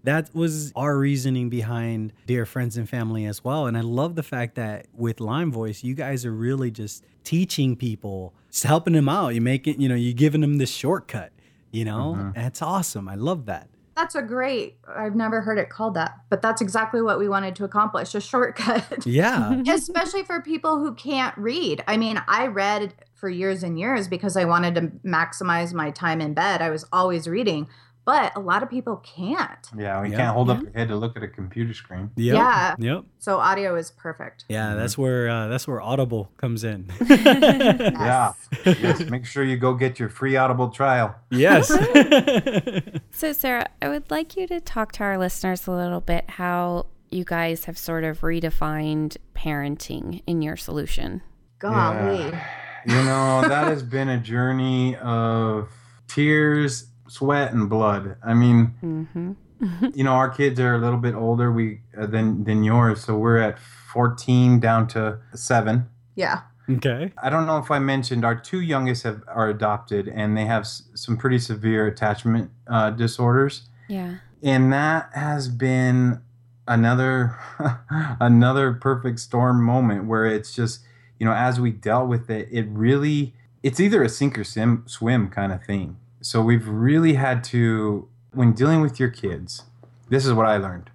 that 0.05 0.35
was 0.35 0.73
our 0.77 0.97
reasoning 0.97 1.49
behind 1.49 2.13
dear 2.27 2.47
friends 2.47 2.77
and 2.77 2.89
family 2.89 3.25
as 3.25 3.43
well 3.43 3.67
and 3.67 3.77
i 3.77 3.81
love 3.81 4.15
the 4.15 4.23
fact 4.23 4.55
that 4.55 4.87
with 4.95 5.21
Lyme 5.21 5.51
Voice 5.51 5.83
you 5.83 5.95
guys 5.95 6.25
are 6.25 6.33
really 6.33 6.71
just 6.71 7.05
teaching 7.25 7.77
people 7.77 8.35
just 8.51 8.65
helping 8.65 8.95
them 8.95 9.09
out. 9.09 9.35
You 9.35 9.41
make 9.41 9.67
it 9.67 9.79
you 9.79 9.89
know 9.89 9.95
you're 9.95 10.15
giving 10.15 10.41
them 10.41 10.59
this 10.59 10.71
shortcut 10.71 11.33
you 11.71 11.85
know? 11.85 12.15
Mm-hmm. 12.17 12.31
That's 12.35 12.63
awesome. 12.63 13.09
I 13.09 13.15
love 13.15 13.47
that. 13.47 13.69
That's 13.97 14.15
a 14.15 14.23
great, 14.23 14.79
I've 14.87 15.17
never 15.17 15.41
heard 15.41 15.59
it 15.59 15.71
called 15.71 15.95
that, 15.95 16.15
but 16.31 16.41
that's 16.41 16.61
exactly 16.61 17.03
what 17.03 17.19
we 17.19 17.29
wanted 17.29 17.57
to 17.57 17.65
accomplish 17.65 18.15
a 18.15 18.21
shortcut. 18.21 19.03
yeah. 19.07 19.61
Especially 19.67 20.23
for 20.23 20.41
people 20.41 20.79
who 20.79 20.95
can't 20.95 21.37
read. 21.37 21.83
I 21.89 21.97
mean, 21.97 22.23
I 22.29 22.47
read 22.47 22.95
for 23.15 23.29
years 23.29 23.65
and 23.65 23.77
years 23.77 24.07
because 24.07 24.37
I 24.37 24.45
wanted 24.45 24.77
to 24.77 24.83
maximize 25.05 25.75
my 25.75 25.91
time 25.91 26.21
in 26.21 26.33
bed. 26.33 26.63
I 26.63 26.71
was 26.71 26.85
always 26.93 27.27
reading, 27.27 27.69
but 28.09 28.33
a 28.37 28.41
lot 28.41 28.63
of 28.63 28.71
people 28.71 28.97
can't. 29.19 29.65
Yeah, 29.77 30.03
you 30.03 30.11
Yeah. 30.13 30.17
can't 30.21 30.35
hold 30.35 30.49
up 30.49 30.57
Yeah. 30.59 30.63
your 30.65 30.73
head 30.79 30.89
to 30.89 30.97
look 30.97 31.15
at 31.19 31.23
a 31.23 31.29
computer 31.29 31.75
screen. 31.75 32.11
yep. 32.17 32.37
Yeah. 32.37 32.75
yep 32.79 33.01
So 33.19 33.39
audio 33.39 33.77
is 33.77 33.91
perfect. 33.91 34.39
yeah 34.49 34.75
that's 34.81 34.97
where 34.97 35.29
uh, 35.29 35.47
that's 35.53 35.67
where 35.69 35.81
audible 35.91 36.25
comes 36.43 36.65
in 36.65 36.81
Yeah. 37.09 38.33
yes, 38.65 39.01
make 39.11 39.25
sure 39.27 39.45
you 39.45 39.57
go 39.59 39.75
get 39.75 39.99
your 40.01 40.09
free 40.09 40.37
Audible 40.37 40.69
trial. 40.71 41.15
yes 41.31 41.69
So, 43.21 43.33
Sarah, 43.33 43.67
I 43.83 43.89
would 43.89 44.11
like 44.11 44.37
you 44.37 44.47
to 44.47 44.61
talk 44.61 44.93
to 44.93 45.03
our 45.03 45.19
listeners 45.19 45.67
a 45.67 45.73
little 45.73 46.01
bit 46.01 46.31
how 46.31 46.87
you 47.11 47.25
guys 47.25 47.65
have 47.65 47.77
sort 47.77 48.05
of 48.05 48.21
redefined 48.21 49.17
parenting 49.35 50.23
in 50.27 50.41
your 50.43 50.57
solution. 50.57 51.21
Golly. 51.59 52.21
Yeah. 52.31 52.45
You 52.87 53.03
know, 53.05 53.43
that 53.49 53.65
has 53.67 53.83
been 53.83 54.09
a 54.09 54.19
journey 54.19 54.95
of 54.97 55.69
tears, 56.07 56.87
sweat, 57.09 57.53
and 57.53 57.69
blood. 57.69 58.17
I 58.25 58.35
mean, 58.35 58.75
Mm-hmm. 58.83 59.33
you 59.95 60.05
know, 60.05 60.13
our 60.13 60.29
kids 60.31 60.61
are 60.61 60.75
a 60.75 60.79
little 60.79 60.99
bit 61.01 61.15
older 61.17 61.51
we 61.51 61.81
uh, 62.01 62.07
than 62.07 62.45
than 62.45 62.63
yours, 62.63 63.03
so 63.05 63.17
we're 63.17 63.39
at 63.39 63.59
14 63.59 64.61
down 64.61 64.87
to 64.89 65.19
7. 65.35 65.89
Yeah. 66.15 66.43
okay 66.71 67.13
I 67.23 67.31
don't 67.31 67.47
know 67.47 67.59
if 67.59 67.71
I 67.71 67.79
mentioned 67.79 68.25
our 68.25 68.35
two 68.39 68.61
youngest 68.61 69.03
have 69.05 69.23
are 69.27 69.49
adopted 69.49 70.07
and 70.09 70.37
they 70.37 70.45
have 70.45 70.63
s- 70.63 70.83
some 70.95 71.17
pretty 71.17 71.39
severe 71.39 71.87
attachment 71.87 72.51
uh, 72.69 72.91
disorders. 72.91 73.69
Yeah. 73.89 74.17
and 74.43 74.73
that 74.73 75.11
has 75.15 75.49
been 75.49 76.21
another 76.69 77.37
another 78.21 78.73
perfect 78.75 79.19
storm 79.21 79.63
moment 79.63 80.05
where 80.07 80.27
it's 80.27 80.55
just 80.55 80.81
you 81.19 81.27
know 81.27 81.33
as 81.33 81.59
we 81.59 81.71
dealt 81.73 82.09
with 82.09 82.29
it 82.31 82.49
it 82.53 82.67
really 82.71 83.35
it's 83.63 83.81
either 83.81 84.03
a 84.05 84.09
sink 84.09 84.39
or 84.39 84.45
sim, 84.45 84.85
swim 84.87 85.29
kind 85.31 85.53
of 85.53 85.65
thing. 85.65 85.97
So 86.21 86.43
we've 86.43 86.67
really 86.67 87.15
had 87.15 87.45
to, 87.45 88.09
when 88.33 88.53
dealing 88.53 88.81
with 88.81 88.99
your 88.99 89.09
kids, 89.09 89.65
this 90.09 90.27
is 90.27 90.33
what 90.33 90.47
I 90.47 90.57
learned. 90.57 90.91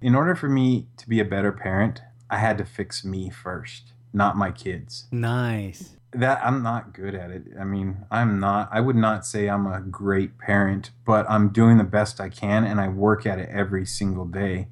In 0.00 0.14
order 0.14 0.34
for 0.34 0.48
me 0.48 0.86
to 0.96 1.08
be 1.08 1.20
a 1.20 1.24
better 1.24 1.52
parent, 1.52 2.02
I 2.30 2.38
had 2.38 2.56
to 2.58 2.64
fix 2.64 3.04
me 3.04 3.30
first, 3.30 3.92
not 4.12 4.36
my 4.36 4.52
kids. 4.52 5.06
Nice. 5.10 5.96
That 6.12 6.40
I'm 6.44 6.62
not 6.62 6.92
good 6.92 7.14
at 7.14 7.30
it. 7.30 7.44
I 7.58 7.64
mean, 7.64 8.04
I'm 8.10 8.38
not, 8.40 8.68
I 8.72 8.80
would 8.80 8.96
not 8.96 9.26
say 9.26 9.48
I'm 9.48 9.66
a 9.66 9.80
great 9.80 10.38
parent, 10.38 10.90
but 11.04 11.28
I'm 11.28 11.50
doing 11.50 11.78
the 11.78 11.84
best 11.84 12.20
I 12.20 12.28
can 12.28 12.64
and 12.64 12.80
I 12.80 12.88
work 12.88 13.26
at 13.26 13.38
it 13.38 13.48
every 13.50 13.84
single 13.84 14.24
day. 14.24 14.68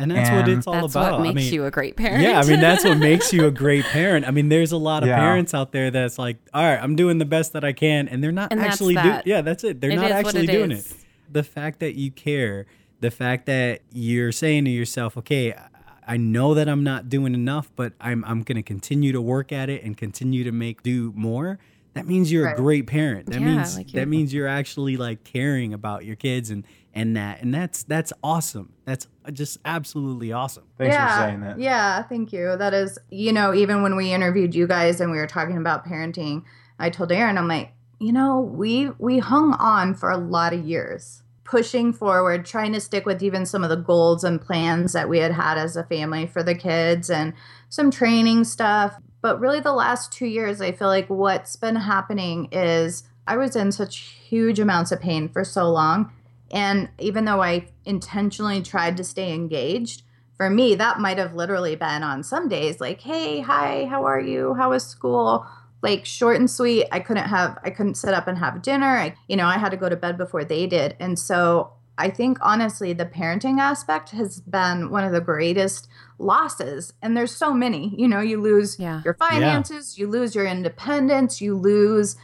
And 0.00 0.10
that's 0.10 0.30
what 0.30 0.48
it's 0.48 0.66
all 0.66 0.74
about. 0.74 0.92
That's 0.92 1.12
what 1.12 1.20
makes 1.22 1.30
I 1.30 1.34
mean, 1.34 1.52
you 1.54 1.64
a 1.66 1.70
great 1.70 1.96
parent. 1.96 2.22
Yeah, 2.22 2.40
I 2.40 2.44
mean 2.46 2.60
that's 2.60 2.84
what 2.84 2.98
makes 2.98 3.32
you 3.32 3.46
a 3.46 3.50
great 3.64 3.84
parent. 3.84 4.26
I 4.26 4.30
mean, 4.30 4.48
there's 4.48 4.72
a 4.72 4.76
lot 4.76 5.02
of 5.02 5.08
Yeah. 5.08 5.18
parents 5.18 5.52
out 5.54 5.72
there 5.72 5.90
that's 5.90 6.18
like, 6.18 6.38
all 6.54 6.62
right, 6.64 6.82
I'm 6.82 6.96
doing 6.96 7.18
the 7.18 7.24
best 7.24 7.52
that 7.52 7.64
I 7.64 7.72
can, 7.72 8.08
and 8.08 8.22
they're 8.22 8.32
not 8.32 8.50
And 8.52 8.60
actually 8.60 8.94
doing. 8.94 9.06
that. 9.06 9.26
Yeah, 9.26 9.40
that's 9.42 9.64
it. 9.64 9.80
They're 9.80 9.90
It 9.90 9.96
not 9.96 10.10
actually 10.10 10.44
it 10.44 10.50
doing 10.50 10.72
is. 10.72 10.90
it. 10.90 10.96
The 11.32 11.42
fact 11.42 11.80
that 11.80 11.94
you 11.94 12.10
care, 12.10 12.66
the 13.00 13.10
fact 13.10 13.46
that 13.46 13.80
you're 13.92 14.32
saying 14.32 14.64
to 14.64 14.70
yourself, 14.70 15.16
okay, 15.18 15.52
I- 15.52 15.66
I 16.06 16.16
know 16.16 16.54
that 16.54 16.68
I'm 16.68 16.82
not 16.82 17.08
doing 17.08 17.34
enough, 17.34 17.70
but 17.76 17.92
I'm 18.00 18.24
I'm 18.24 18.42
going 18.42 18.56
to 18.56 18.62
continue 18.64 19.12
to 19.12 19.20
work 19.20 19.52
at 19.52 19.70
it 19.70 19.84
and 19.84 19.96
continue 19.96 20.42
to 20.42 20.50
make 20.50 20.82
do 20.82 21.12
more. 21.14 21.58
That 21.94 22.06
means 22.06 22.32
you're 22.32 22.46
Right. 22.46 22.54
a 22.54 22.60
great 22.60 22.86
parent. 22.88 23.26
That 23.26 23.40
Yeah, 23.40 23.46
means 23.54 23.76
like 23.76 23.92
that 23.92 24.08
means 24.08 24.34
you're 24.34 24.48
actually 24.48 24.96
like 24.96 25.22
caring 25.22 25.72
about 25.72 26.04
your 26.04 26.16
kids 26.16 26.50
and 26.50 26.64
and 26.94 27.16
that 27.16 27.40
and 27.42 27.54
that's 27.54 27.82
that's 27.84 28.12
awesome. 28.22 28.72
That's 28.84 29.06
just 29.32 29.58
absolutely 29.64 30.32
awesome. 30.32 30.64
Thanks 30.76 30.94
yeah, 30.94 31.16
for 31.16 31.22
saying 31.22 31.40
that. 31.40 31.60
Yeah, 31.60 32.02
thank 32.02 32.32
you. 32.32 32.56
That 32.56 32.74
is, 32.74 32.98
you 33.10 33.32
know, 33.32 33.54
even 33.54 33.82
when 33.82 33.96
we 33.96 34.12
interviewed 34.12 34.54
you 34.54 34.66
guys 34.66 35.00
and 35.00 35.10
we 35.10 35.18
were 35.18 35.26
talking 35.26 35.56
about 35.56 35.86
parenting, 35.86 36.44
I 36.78 36.90
told 36.90 37.12
Aaron, 37.12 37.38
I'm 37.38 37.48
like, 37.48 37.72
you 38.00 38.12
know, 38.12 38.40
we 38.40 38.90
we 38.98 39.18
hung 39.18 39.54
on 39.54 39.94
for 39.94 40.10
a 40.10 40.16
lot 40.16 40.52
of 40.52 40.64
years, 40.64 41.22
pushing 41.44 41.92
forward, 41.92 42.44
trying 42.44 42.72
to 42.72 42.80
stick 42.80 43.06
with 43.06 43.22
even 43.22 43.46
some 43.46 43.62
of 43.62 43.70
the 43.70 43.76
goals 43.76 44.24
and 44.24 44.40
plans 44.40 44.92
that 44.92 45.08
we 45.08 45.18
had 45.18 45.32
had 45.32 45.58
as 45.58 45.76
a 45.76 45.84
family 45.84 46.26
for 46.26 46.42
the 46.42 46.54
kids 46.54 47.08
and 47.10 47.34
some 47.68 47.90
training 47.90 48.44
stuff. 48.44 48.96
But 49.22 49.38
really, 49.38 49.60
the 49.60 49.74
last 49.74 50.12
two 50.12 50.26
years, 50.26 50.60
I 50.60 50.72
feel 50.72 50.88
like 50.88 51.08
what's 51.08 51.54
been 51.54 51.76
happening 51.76 52.48
is 52.50 53.04
I 53.26 53.36
was 53.36 53.54
in 53.54 53.70
such 53.70 53.98
huge 53.98 54.58
amounts 54.58 54.90
of 54.90 55.00
pain 55.00 55.28
for 55.28 55.44
so 55.44 55.70
long. 55.70 56.10
And 56.50 56.88
even 56.98 57.24
though 57.24 57.42
I 57.42 57.68
intentionally 57.84 58.62
tried 58.62 58.96
to 58.96 59.04
stay 59.04 59.32
engaged, 59.32 60.02
for 60.36 60.48
me, 60.48 60.74
that 60.76 60.98
might 61.00 61.18
have 61.18 61.34
literally 61.34 61.76
been 61.76 62.02
on 62.02 62.22
some 62.22 62.48
days 62.48 62.80
like, 62.80 63.02
hey, 63.02 63.40
hi, 63.40 63.84
how 63.84 64.04
are 64.06 64.20
you? 64.20 64.54
How 64.54 64.70
was 64.70 64.86
school? 64.86 65.46
Like 65.82 66.06
short 66.06 66.36
and 66.36 66.50
sweet. 66.50 66.86
I 66.90 67.00
couldn't 67.00 67.28
have, 67.28 67.58
I 67.62 67.70
couldn't 67.70 67.96
sit 67.96 68.14
up 68.14 68.26
and 68.26 68.38
have 68.38 68.62
dinner. 68.62 68.86
I, 68.86 69.14
you 69.28 69.36
know, 69.36 69.46
I 69.46 69.58
had 69.58 69.68
to 69.70 69.76
go 69.76 69.88
to 69.88 69.96
bed 69.96 70.16
before 70.16 70.44
they 70.44 70.66
did. 70.66 70.96
And 70.98 71.18
so 71.18 71.72
I 71.98 72.08
think 72.08 72.38
honestly, 72.40 72.94
the 72.94 73.04
parenting 73.04 73.60
aspect 73.60 74.10
has 74.10 74.40
been 74.40 74.90
one 74.90 75.04
of 75.04 75.12
the 75.12 75.20
greatest 75.20 75.88
losses. 76.18 76.94
And 77.02 77.14
there's 77.14 77.36
so 77.36 77.52
many, 77.52 77.94
you 77.98 78.08
know, 78.08 78.20
you 78.20 78.40
lose 78.40 78.78
Yeah. 78.78 79.02
your 79.04 79.14
finances, 79.14 79.98
you 79.98 80.06
lose 80.08 80.34
your 80.34 80.46
independence, 80.46 81.42
you 81.42 81.54
lose 81.54 82.16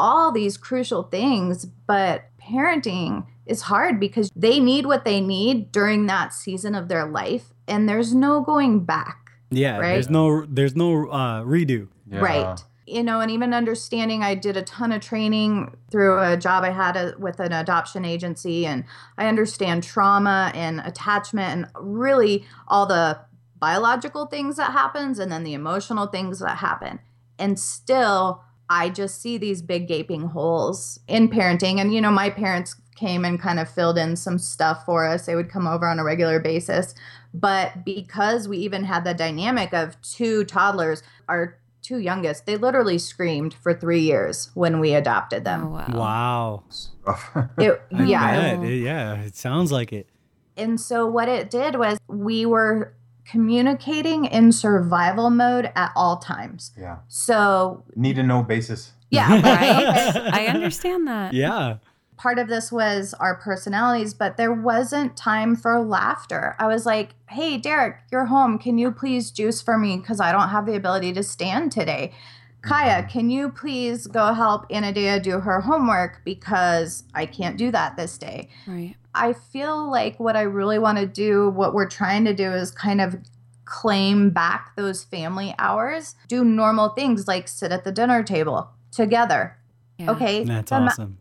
all 0.00 0.32
these 0.32 0.56
crucial 0.56 1.02
things. 1.02 1.66
But 1.66 2.30
parenting 2.42 3.26
is 3.48 3.62
hard 3.62 3.98
because 3.98 4.30
they 4.36 4.60
need 4.60 4.86
what 4.86 5.04
they 5.04 5.20
need 5.20 5.72
during 5.72 6.06
that 6.06 6.32
season 6.32 6.74
of 6.74 6.88
their 6.88 7.06
life. 7.06 7.52
And 7.66 7.88
there's 7.88 8.14
no 8.14 8.40
going 8.42 8.84
back. 8.84 9.30
Yeah, 9.50 9.78
Right? 9.78 9.94
there's 9.94 10.10
no 10.10 10.44
there's 10.46 10.76
no 10.76 11.08
uh, 11.08 11.42
redo. 11.42 11.88
Yeah. 12.10 12.20
Right. 12.20 12.64
You 12.86 13.02
know, 13.02 13.20
and 13.20 13.30
even 13.30 13.52
understanding, 13.52 14.22
I 14.22 14.34
did 14.34 14.56
a 14.56 14.62
ton 14.62 14.92
of 14.92 15.02
training 15.02 15.76
through 15.90 16.20
a 16.20 16.38
job 16.38 16.64
I 16.64 16.70
had 16.70 16.96
a, 16.96 17.14
with 17.18 17.38
an 17.38 17.52
adoption 17.52 18.06
agency, 18.06 18.64
and 18.64 18.84
I 19.18 19.26
understand 19.26 19.84
trauma 19.84 20.50
and 20.54 20.80
attachment 20.80 21.50
and 21.52 21.66
really 21.78 22.46
all 22.66 22.86
the 22.86 23.20
biological 23.58 24.26
things 24.26 24.56
that 24.56 24.72
happens 24.72 25.18
and 25.18 25.30
then 25.30 25.44
the 25.44 25.52
emotional 25.52 26.06
things 26.06 26.38
that 26.38 26.58
happen. 26.58 27.00
And 27.38 27.58
still, 27.58 28.42
I 28.70 28.88
just 28.88 29.20
see 29.20 29.36
these 29.38 29.60
big 29.62 29.86
gaping 29.86 30.28
holes 30.28 30.98
in 31.08 31.28
parenting. 31.28 31.78
And, 31.80 31.92
you 31.92 32.00
know, 32.00 32.10
my 32.10 32.30
parents 32.30 32.74
came 32.98 33.24
and 33.24 33.40
kind 33.40 33.58
of 33.60 33.68
filled 33.70 33.96
in 33.98 34.16
some 34.16 34.38
stuff 34.38 34.84
for 34.84 35.06
us. 35.06 35.26
They 35.26 35.36
would 35.36 35.50
come 35.50 35.66
over 35.66 35.86
on 35.86 35.98
a 35.98 36.04
regular 36.04 36.40
basis. 36.40 36.94
But 37.32 37.84
because 37.84 38.48
we 38.48 38.58
even 38.58 38.84
had 38.84 39.04
the 39.04 39.14
dynamic 39.14 39.72
of 39.72 40.00
two 40.02 40.44
toddlers, 40.44 41.02
our 41.28 41.58
two 41.82 41.98
youngest, 41.98 42.46
they 42.46 42.56
literally 42.56 42.98
screamed 42.98 43.54
for 43.54 43.72
three 43.72 44.00
years 44.00 44.50
when 44.54 44.80
we 44.80 44.94
adopted 44.94 45.42
Oh, 45.42 45.44
them. 45.44 45.72
wow. 45.72 46.64
Wow. 47.06 47.46
It, 47.58 47.80
yeah. 47.90 48.60
It- 48.62 48.80
yeah, 48.82 49.14
it 49.22 49.36
sounds 49.36 49.70
like 49.72 49.92
it. 49.92 50.08
And 50.56 50.80
so 50.80 51.06
what 51.06 51.28
it 51.28 51.50
did 51.50 51.76
was 51.76 51.98
we 52.08 52.44
were 52.44 52.94
communicating 53.24 54.24
in 54.24 54.50
survival 54.52 55.30
mode 55.30 55.70
at 55.76 55.92
all 55.94 56.16
times. 56.16 56.72
yeah. 56.76 56.98
So 57.08 57.84
Need 57.94 58.16
to 58.16 58.22
know 58.22 58.42
basis. 58.42 58.92
yeah, 59.10 59.30
Right? 59.40 60.30
I 60.34 60.46
understand 60.46 61.06
that. 61.06 61.32
Yeah. 61.34 61.76
Part 62.18 62.38
of 62.38 62.48
this 62.48 62.70
was 62.70 63.14
our 63.14 63.36
personalities, 63.36 64.12
but 64.12 64.36
there 64.36 64.52
wasn't 64.52 65.16
time 65.16 65.56
for 65.56 65.80
laughter. 65.80 66.54
I 66.58 66.66
was 66.66 66.84
like, 66.84 67.10
hey, 67.30 67.56
Derek, 67.56 67.96
you're 68.10 68.26
home. 68.26 68.58
Can 68.58 68.76
you 68.76 68.90
please 68.90 69.30
juice 69.30 69.62
for 69.62 69.78
me? 69.78 69.96
Because 69.96 70.20
I 70.20 70.32
don't 70.32 70.48
have 70.48 70.66
the 70.66 70.74
ability 70.74 71.12
to 71.14 71.22
stand 71.22 71.72
today. 71.72 72.12
Kaya, 72.60 73.02
mm-hmm. 73.02 73.08
can 73.08 73.30
you 73.30 73.50
please 73.50 74.06
go 74.08 74.34
help 74.34 74.68
Anadea 74.68 75.22
do 75.22 75.38
her 75.40 75.60
homework? 75.60 76.22
Because 76.24 77.04
I 77.14 77.24
can't 77.24 77.56
do 77.56 77.70
that 77.70 77.96
this 77.96 78.18
day. 78.18 78.48
Right. 78.66 78.96
I 79.14 79.32
feel 79.32 79.90
like 79.90 80.18
what 80.18 80.36
I 80.36 80.42
really 80.42 80.78
want 80.78 80.98
to 80.98 81.06
do, 81.06 81.50
what 81.50 81.72
we're 81.72 81.88
trying 81.88 82.24
to 82.24 82.34
do 82.34 82.52
is 82.52 82.70
kind 82.70 83.00
of 83.00 83.16
claim 83.64 84.30
back 84.30 84.74
those 84.76 85.04
family 85.04 85.54
hours, 85.58 86.14
do 86.26 86.44
normal 86.44 86.90
things 86.90 87.28
like 87.28 87.46
sit 87.46 87.70
at 87.70 87.84
the 87.84 87.92
dinner 87.92 88.22
table 88.22 88.70
together. 88.90 89.56
Yeah. 89.98 90.10
Okay. 90.12 90.44
That's 90.44 90.70
the 90.70 90.80
ma- 90.80 90.86
awesome. 90.86 91.18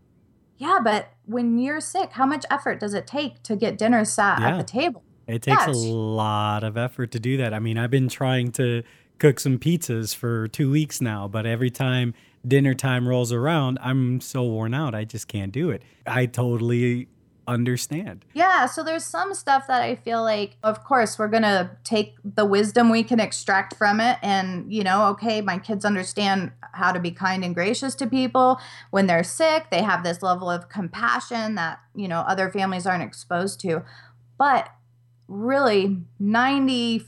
Yeah, 0.57 0.79
but 0.83 1.09
when 1.25 1.57
you're 1.59 1.79
sick, 1.81 2.11
how 2.13 2.25
much 2.25 2.45
effort 2.49 2.79
does 2.79 2.93
it 2.93 3.07
take 3.07 3.43
to 3.43 3.55
get 3.55 3.77
dinner 3.77 4.03
sat 4.05 4.39
Yeah. 4.39 4.49
at 4.49 4.57
the 4.57 4.63
table? 4.63 5.03
It 5.27 5.41
takes 5.41 5.65
a 5.67 5.71
lot 5.71 6.63
of 6.63 6.77
effort 6.77 7.11
to 7.11 7.19
do 7.19 7.35
that. 7.37 7.53
I 7.53 7.59
mean, 7.59 7.77
I've 7.77 7.91
been 7.91 8.07
trying 8.07 8.51
to 8.53 8.83
cook 9.19 9.39
some 9.39 9.57
pizzas 9.59 10.15
for 10.15 10.47
two 10.47 10.71
weeks 10.71 11.01
now, 11.01 11.27
but 11.27 11.45
every 11.45 11.69
time 11.69 12.13
dinner 12.47 12.73
time 12.73 13.07
rolls 13.07 13.33
around, 13.33 13.77
I'm 13.81 14.21
so 14.21 14.43
worn 14.43 14.73
out. 14.73 14.95
I 14.95 15.03
just 15.03 15.27
can't 15.27 15.51
do 15.51 15.69
it. 15.69 15.81
I 16.05 16.27
totally 16.27 17.09
understand. 17.47 18.25
Yeah, 18.33 18.65
so 18.65 18.83
there's 18.83 19.05
some 19.05 19.33
stuff 19.33 19.67
that 19.67 19.81
I 19.81 19.95
feel 19.95 20.21
like, 20.21 20.57
of 20.63 20.83
course, 20.83 21.17
we're 21.17 21.29
going 21.29 21.43
to 21.43 21.71
take 21.83 22.15
the 22.23 22.45
wisdom 22.45 22.89
we 22.89 23.03
can 23.03 23.19
extract 23.19 23.75
from 23.75 23.99
it. 24.01 24.17
And, 24.21 24.71
you 24.71 24.83
know, 24.83 25.07
okay, 25.09 25.41
my 25.41 25.57
kids 25.57 25.85
understand 25.85 26.51
how 26.73 26.91
to 26.91 26.99
be 26.99 27.11
kind 27.11 27.43
and 27.45 27.55
gracious 27.55 27.95
to 27.95 28.07
people. 28.07 28.59
When 28.91 29.07
they're 29.07 29.23
sick, 29.23 29.67
they 29.71 29.81
have 29.81 30.03
this 30.03 30.21
level 30.21 30.49
of 30.49 30.69
compassion 30.69 31.55
that, 31.55 31.79
you 31.95 32.07
know, 32.07 32.19
other 32.21 32.49
families 32.51 32.85
aren't 32.85 33.03
exposed 33.03 33.59
to. 33.61 33.83
But 34.37 34.69
really, 35.27 36.03
95% 36.21 37.01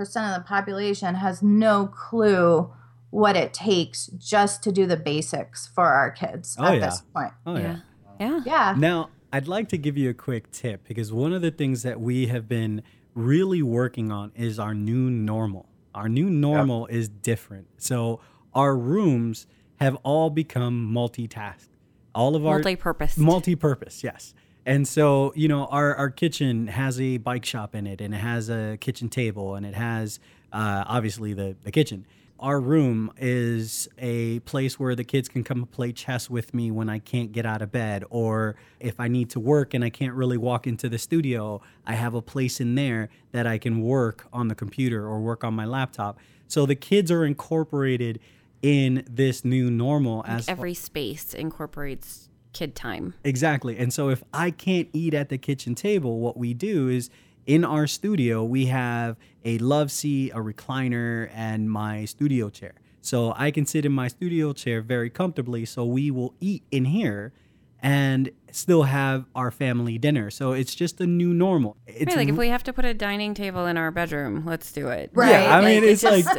of 0.00 0.42
the 0.42 0.44
population 0.46 1.14
has 1.16 1.42
no 1.42 1.86
clue 1.86 2.72
what 3.10 3.36
it 3.36 3.54
takes 3.54 4.06
just 4.18 4.62
to 4.64 4.72
do 4.72 4.86
the 4.86 4.96
basics 4.96 5.68
for 5.72 5.86
our 5.86 6.10
kids 6.10 6.56
Oh, 6.58 6.64
at 6.64 6.74
yeah. 6.74 6.80
this 6.80 7.02
point. 7.14 7.32
Oh, 7.46 7.56
yeah. 7.56 7.62
Yeah. 7.62 7.80
Yeah. 8.20 8.40
Yeah. 8.44 8.74
Now, 8.76 9.10
I'd 9.34 9.48
like 9.48 9.68
to 9.70 9.78
give 9.78 9.98
you 9.98 10.10
a 10.10 10.14
quick 10.14 10.52
tip 10.52 10.86
because 10.86 11.12
one 11.12 11.32
of 11.32 11.42
the 11.42 11.50
things 11.50 11.82
that 11.82 12.00
we 12.00 12.28
have 12.28 12.48
been 12.48 12.84
really 13.14 13.62
working 13.62 14.12
on 14.12 14.30
is 14.36 14.60
our 14.60 14.74
new 14.74 15.10
normal. 15.10 15.66
Our 15.92 16.08
new 16.08 16.30
normal 16.30 16.86
is 16.86 17.08
different. 17.08 17.66
So, 17.78 18.20
our 18.54 18.76
rooms 18.76 19.48
have 19.80 19.96
all 20.04 20.30
become 20.30 20.88
multitasked. 20.94 21.66
All 22.14 22.36
of 22.36 22.46
our 22.46 22.58
Multi-purpose. 22.58 23.18
multi-purpose, 23.18 24.04
yes. 24.04 24.34
And 24.64 24.86
so, 24.86 25.32
you 25.34 25.48
know, 25.48 25.66
our, 25.66 25.96
our 25.96 26.10
kitchen 26.10 26.68
has 26.68 27.00
a 27.00 27.16
bike 27.16 27.44
shop 27.44 27.74
in 27.74 27.88
it 27.88 28.00
and 28.00 28.14
it 28.14 28.18
has 28.18 28.48
a 28.48 28.78
kitchen 28.80 29.08
table 29.08 29.56
and 29.56 29.66
it 29.66 29.74
has 29.74 30.20
uh, 30.52 30.84
obviously 30.86 31.34
the, 31.34 31.56
the 31.64 31.72
kitchen. 31.72 32.06
Our 32.40 32.60
room 32.60 33.12
is 33.16 33.88
a 33.96 34.40
place 34.40 34.78
where 34.78 34.94
the 34.94 35.04
kids 35.04 35.28
can 35.28 35.44
come 35.44 35.64
play 35.66 35.92
chess 35.92 36.28
with 36.28 36.52
me 36.52 36.70
when 36.70 36.88
I 36.88 36.98
can't 36.98 37.32
get 37.32 37.46
out 37.46 37.62
of 37.62 37.70
bed, 37.70 38.04
or 38.10 38.56
if 38.80 38.98
I 38.98 39.08
need 39.08 39.30
to 39.30 39.40
work 39.40 39.72
and 39.72 39.84
I 39.84 39.90
can't 39.90 40.14
really 40.14 40.36
walk 40.36 40.66
into 40.66 40.88
the 40.88 40.98
studio, 40.98 41.62
I 41.86 41.94
have 41.94 42.12
a 42.14 42.20
place 42.20 42.60
in 42.60 42.74
there 42.74 43.08
that 43.32 43.46
I 43.46 43.58
can 43.58 43.80
work 43.80 44.26
on 44.32 44.48
the 44.48 44.54
computer 44.54 45.06
or 45.06 45.20
work 45.20 45.44
on 45.44 45.54
my 45.54 45.64
laptop. 45.64 46.18
So 46.48 46.66
the 46.66 46.74
kids 46.74 47.10
are 47.10 47.24
incorporated 47.24 48.20
in 48.62 49.04
this 49.08 49.44
new 49.44 49.70
normal 49.70 50.24
as 50.26 50.48
Every 50.48 50.74
space 50.74 51.34
incorporates 51.34 52.28
kid 52.52 52.74
time. 52.74 53.14
Exactly. 53.24 53.76
And 53.76 53.92
so 53.92 54.08
if 54.08 54.22
I 54.32 54.50
can't 54.50 54.88
eat 54.92 55.14
at 55.14 55.28
the 55.28 55.38
kitchen 55.38 55.74
table, 55.74 56.20
what 56.20 56.36
we 56.36 56.54
do 56.54 56.88
is 56.88 57.10
in 57.46 57.64
our 57.64 57.86
studio, 57.86 58.44
we 58.44 58.66
have 58.66 59.16
a 59.44 59.58
love 59.58 59.90
seat, 59.90 60.30
a 60.32 60.38
recliner, 60.38 61.30
and 61.34 61.70
my 61.70 62.04
studio 62.04 62.50
chair. 62.50 62.74
So 63.00 63.34
I 63.36 63.50
can 63.50 63.66
sit 63.66 63.84
in 63.84 63.92
my 63.92 64.08
studio 64.08 64.52
chair 64.52 64.80
very 64.80 65.10
comfortably. 65.10 65.64
So 65.66 65.84
we 65.84 66.10
will 66.10 66.34
eat 66.40 66.62
in 66.70 66.86
here 66.86 67.32
and 67.82 68.30
still 68.50 68.84
have 68.84 69.26
our 69.34 69.50
family 69.50 69.98
dinner. 69.98 70.30
So 70.30 70.52
it's 70.52 70.74
just 70.74 71.00
a 71.02 71.06
new 71.06 71.34
normal. 71.34 71.76
It's 71.86 72.06
Right, 72.14 72.16
like 72.16 72.28
if 72.30 72.36
we 72.36 72.48
have 72.48 72.62
to 72.64 72.72
put 72.72 72.86
a 72.86 72.94
dining 72.94 73.34
table 73.34 73.66
in 73.66 73.76
our 73.76 73.90
bedroom, 73.90 74.44
let's 74.46 74.72
do 74.72 74.88
it. 74.88 75.10
Right. 75.12 75.30
Yeah, 75.32 75.54
I 75.54 75.60
mean, 75.60 75.84
it 75.84 75.90
it's 75.90 76.02
like- 76.02 76.24
just- 76.24 76.38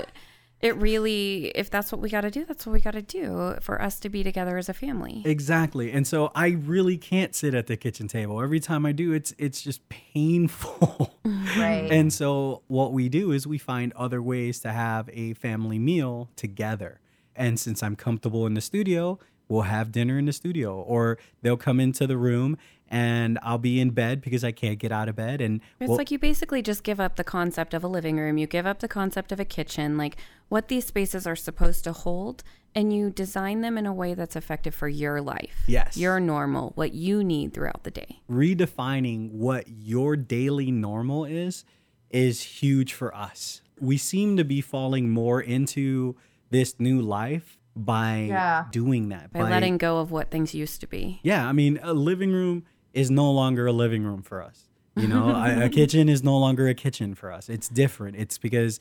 it 0.61 0.75
really, 0.77 1.47
if 1.55 1.69
that's 1.69 1.91
what 1.91 2.01
we 2.01 2.09
got 2.09 2.21
to 2.21 2.31
do, 2.31 2.45
that's 2.45 2.65
what 2.65 2.73
we 2.73 2.79
got 2.79 2.91
to 2.91 3.01
do 3.01 3.55
for 3.61 3.81
us 3.81 3.99
to 3.99 4.09
be 4.09 4.23
together 4.23 4.57
as 4.57 4.69
a 4.69 4.73
family. 4.73 5.21
Exactly. 5.25 5.91
And 5.91 6.07
so 6.07 6.31
I 6.33 6.49
really 6.49 6.97
can't 6.97 7.35
sit 7.35 7.53
at 7.53 7.67
the 7.67 7.77
kitchen 7.77 8.07
table. 8.07 8.41
Every 8.41 8.59
time 8.59 8.85
I 8.85 8.91
do, 8.91 9.13
it's 9.13 9.33
it's 9.37 9.61
just 9.61 9.87
painful. 9.89 11.13
Right. 11.57 11.89
and 11.89 12.11
so 12.11 12.63
what 12.67 12.91
we 12.91 13.07
do 13.07 13.31
is 13.31 13.47
we 13.47 13.57
find 13.57 13.93
other 13.93 14.21
ways 14.21 14.59
to 14.59 14.71
have 14.71 15.09
a 15.13 15.33
family 15.35 15.79
meal 15.79 16.29
together. 16.35 16.99
And 17.35 17.59
since 17.59 17.81
I'm 17.81 17.95
comfortable 17.95 18.45
in 18.45 18.55
the 18.55 18.61
studio, 18.61 19.19
we'll 19.47 19.61
have 19.63 19.91
dinner 19.91 20.17
in 20.17 20.25
the 20.25 20.33
studio 20.33 20.75
or 20.81 21.17
they'll 21.41 21.57
come 21.57 21.79
into 21.79 22.07
the 22.07 22.17
room 22.17 22.57
and 22.87 23.39
I'll 23.41 23.57
be 23.57 23.79
in 23.79 23.89
bed 23.91 24.21
because 24.21 24.43
I 24.43 24.51
can't 24.51 24.77
get 24.77 24.91
out 24.91 25.09
of 25.09 25.15
bed 25.15 25.41
and 25.41 25.59
It's 25.79 25.87
we'll- 25.89 25.97
like 25.97 26.11
you 26.11 26.19
basically 26.19 26.61
just 26.61 26.83
give 26.83 26.99
up 26.99 27.15
the 27.15 27.23
concept 27.23 27.73
of 27.73 27.83
a 27.83 27.87
living 27.87 28.17
room, 28.17 28.37
you 28.37 28.45
give 28.47 28.65
up 28.67 28.79
the 28.79 28.87
concept 28.87 29.31
of 29.31 29.39
a 29.39 29.45
kitchen, 29.45 29.97
like 29.97 30.17
what 30.49 30.67
these 30.67 30.85
spaces 30.85 31.25
are 31.25 31.35
supposed 31.35 31.83
to 31.85 31.91
hold, 31.93 32.43
and 32.75 32.93
you 32.93 33.09
design 33.09 33.61
them 33.61 33.77
in 33.77 33.85
a 33.87 33.93
way 33.93 34.13
that's 34.13 34.35
effective 34.35 34.75
for 34.75 34.87
your 34.87 35.19
life. 35.21 35.63
Yes. 35.67 35.97
Your 35.97 36.19
normal, 36.19 36.73
what 36.75 36.93
you 36.93 37.23
need 37.23 37.53
throughout 37.53 37.83
the 37.83 37.91
day. 37.91 38.19
redefining 38.29 39.31
what 39.31 39.65
your 39.67 40.15
daily 40.15 40.71
normal 40.71 41.25
is 41.25 41.65
is 42.11 42.41
huge 42.41 42.93
for 42.93 43.13
us. 43.15 43.61
We 43.79 43.97
seem 43.97 44.37
to 44.37 44.43
be 44.45 44.61
falling 44.61 45.09
more 45.09 45.41
into 45.41 46.15
this 46.51 46.79
new 46.79 47.01
life 47.01 47.57
by 47.75 48.27
Yeah. 48.29 48.65
doing 48.71 49.09
that. 49.09 49.33
By, 49.33 49.41
letting 49.49 49.77
go 49.77 49.99
of 49.99 50.11
what 50.11 50.31
things 50.31 50.53
used 50.53 50.81
to 50.81 50.87
be. 50.87 51.19
Yeah, 51.23 51.47
I 51.47 51.51
mean, 51.51 51.79
a 51.83 51.93
living 51.93 52.31
room 52.31 52.63
is 52.93 53.11
no 53.11 53.29
longer 53.31 53.67
a 53.67 53.71
living 53.73 54.03
room 54.03 54.21
for 54.21 54.41
us. 54.41 54.69
You 54.95 55.07
know, 55.07 55.29
a, 55.29 55.65
a 55.65 55.69
kitchen 55.79 56.07
is 56.07 56.23
no 56.23 56.37
longer 56.37 56.67
a 56.69 56.73
kitchen 56.73 57.15
for 57.15 57.31
us. 57.31 57.49
It's 57.49 57.67
different. 57.67 58.15
It's 58.15 58.37
because 58.37 58.79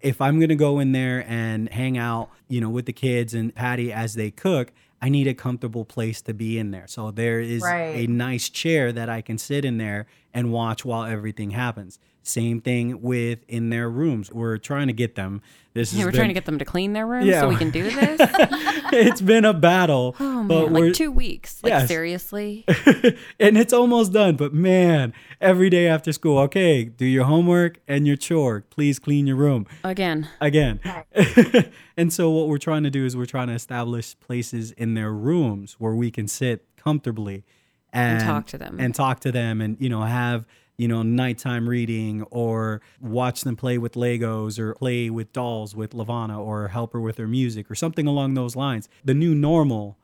if 0.00 0.20
I'm 0.20 0.38
going 0.40 0.48
to 0.48 0.56
go 0.56 0.80
in 0.80 0.90
there 0.92 1.24
and 1.28 1.68
hang 1.68 1.96
out, 1.96 2.28
you 2.48 2.60
know, 2.60 2.68
with 2.70 2.86
the 2.86 2.92
kids 2.92 3.34
and 3.34 3.54
Patty 3.54 3.92
as 3.92 4.14
they 4.14 4.30
cook, 4.32 4.72
I 5.00 5.08
need 5.08 5.28
a 5.28 5.34
comfortable 5.34 5.84
place 5.84 6.20
to 6.22 6.34
be 6.34 6.58
in 6.58 6.72
there. 6.72 6.86
So 6.88 7.10
there 7.12 7.38
is 7.38 7.62
Right. 7.62 7.94
a 7.94 8.06
nice 8.08 8.48
chair 8.48 8.90
that 8.92 9.08
I 9.08 9.20
can 9.20 9.38
sit 9.38 9.64
in 9.64 9.78
there 9.78 10.06
and 10.32 10.50
watch 10.50 10.84
while 10.84 11.04
everything 11.04 11.50
happens. 11.50 12.00
Same 12.26 12.60
thing 12.62 13.02
with 13.02 13.40
in 13.48 13.68
their 13.68 13.88
rooms. 13.90 14.32
We're 14.32 14.56
trying 14.56 14.86
to 14.86 14.92
get 14.94 15.14
them. 15.14 15.42
This 15.74 15.92
Yeah, 15.92 15.98
has 15.98 16.04
we're 16.06 16.10
been- 16.12 16.18
trying 16.18 16.28
to 16.28 16.34
get 16.34 16.44
them 16.46 16.58
to 16.58 16.64
clean 16.64 16.92
their 16.94 17.06
rooms 17.06 17.26
Yeah. 17.26 17.40
so 17.42 17.48
we 17.50 17.56
can 17.56 17.70
do 17.70 17.82
this. 17.82 18.18
it's 18.92 19.20
been 19.20 19.44
a 19.44 19.52
battle, 19.52 20.16
Oh 20.18 20.44
but 20.44 20.70
man, 20.72 20.84
like 20.84 20.94
two 20.94 21.10
weeks. 21.10 21.60
Like 21.62 21.70
Yes. 21.72 21.88
seriously. 21.88 22.64
and 23.38 23.58
it's 23.58 23.72
almost 23.72 24.12
done. 24.12 24.36
But 24.36 24.54
man, 24.54 25.12
every 25.40 25.68
day 25.68 25.86
after 25.86 26.12
school, 26.12 26.38
okay, 26.38 26.84
do 26.84 27.04
your 27.04 27.24
homework 27.24 27.80
and 27.86 28.06
your 28.06 28.16
chore. 28.16 28.62
Please 28.70 28.98
clean 28.98 29.26
your 29.26 29.36
room 29.36 29.66
Again. 29.82 30.28
again. 30.40 30.80
and 31.96 32.12
so 32.12 32.30
what 32.30 32.48
we're 32.48 32.58
trying 32.58 32.84
to 32.84 32.90
do 32.90 33.04
is 33.04 33.16
we're 33.16 33.26
trying 33.26 33.48
to 33.48 33.54
establish 33.54 34.18
places 34.20 34.70
in 34.72 34.94
their 34.94 35.12
rooms 35.12 35.74
where 35.78 35.94
we 35.94 36.10
can 36.10 36.26
sit 36.28 36.64
comfortably 36.76 37.44
and, 37.92 38.20
talk 38.24 38.46
to 38.46 38.58
them. 38.58 38.76
and 38.80 38.94
talk 38.94 39.20
to 39.20 39.30
them 39.32 39.60
and 39.60 39.76
you 39.80 39.88
know 39.88 40.02
have 40.02 40.44
you 40.76 40.88
know 40.88 41.02
nighttime 41.02 41.68
reading 41.68 42.22
or 42.30 42.80
watch 43.00 43.42
them 43.42 43.56
play 43.56 43.78
with 43.78 43.94
legos 43.94 44.58
or 44.58 44.74
play 44.74 45.10
with 45.10 45.32
dolls 45.32 45.74
with 45.74 45.92
lavana 45.92 46.38
or 46.38 46.68
help 46.68 46.92
her 46.92 47.00
with 47.00 47.16
her 47.18 47.28
music 47.28 47.70
or 47.70 47.74
something 47.74 48.06
along 48.06 48.34
those 48.34 48.56
lines. 48.56 48.88
The 49.04 49.14
new 49.14 49.34
normal 49.34 49.96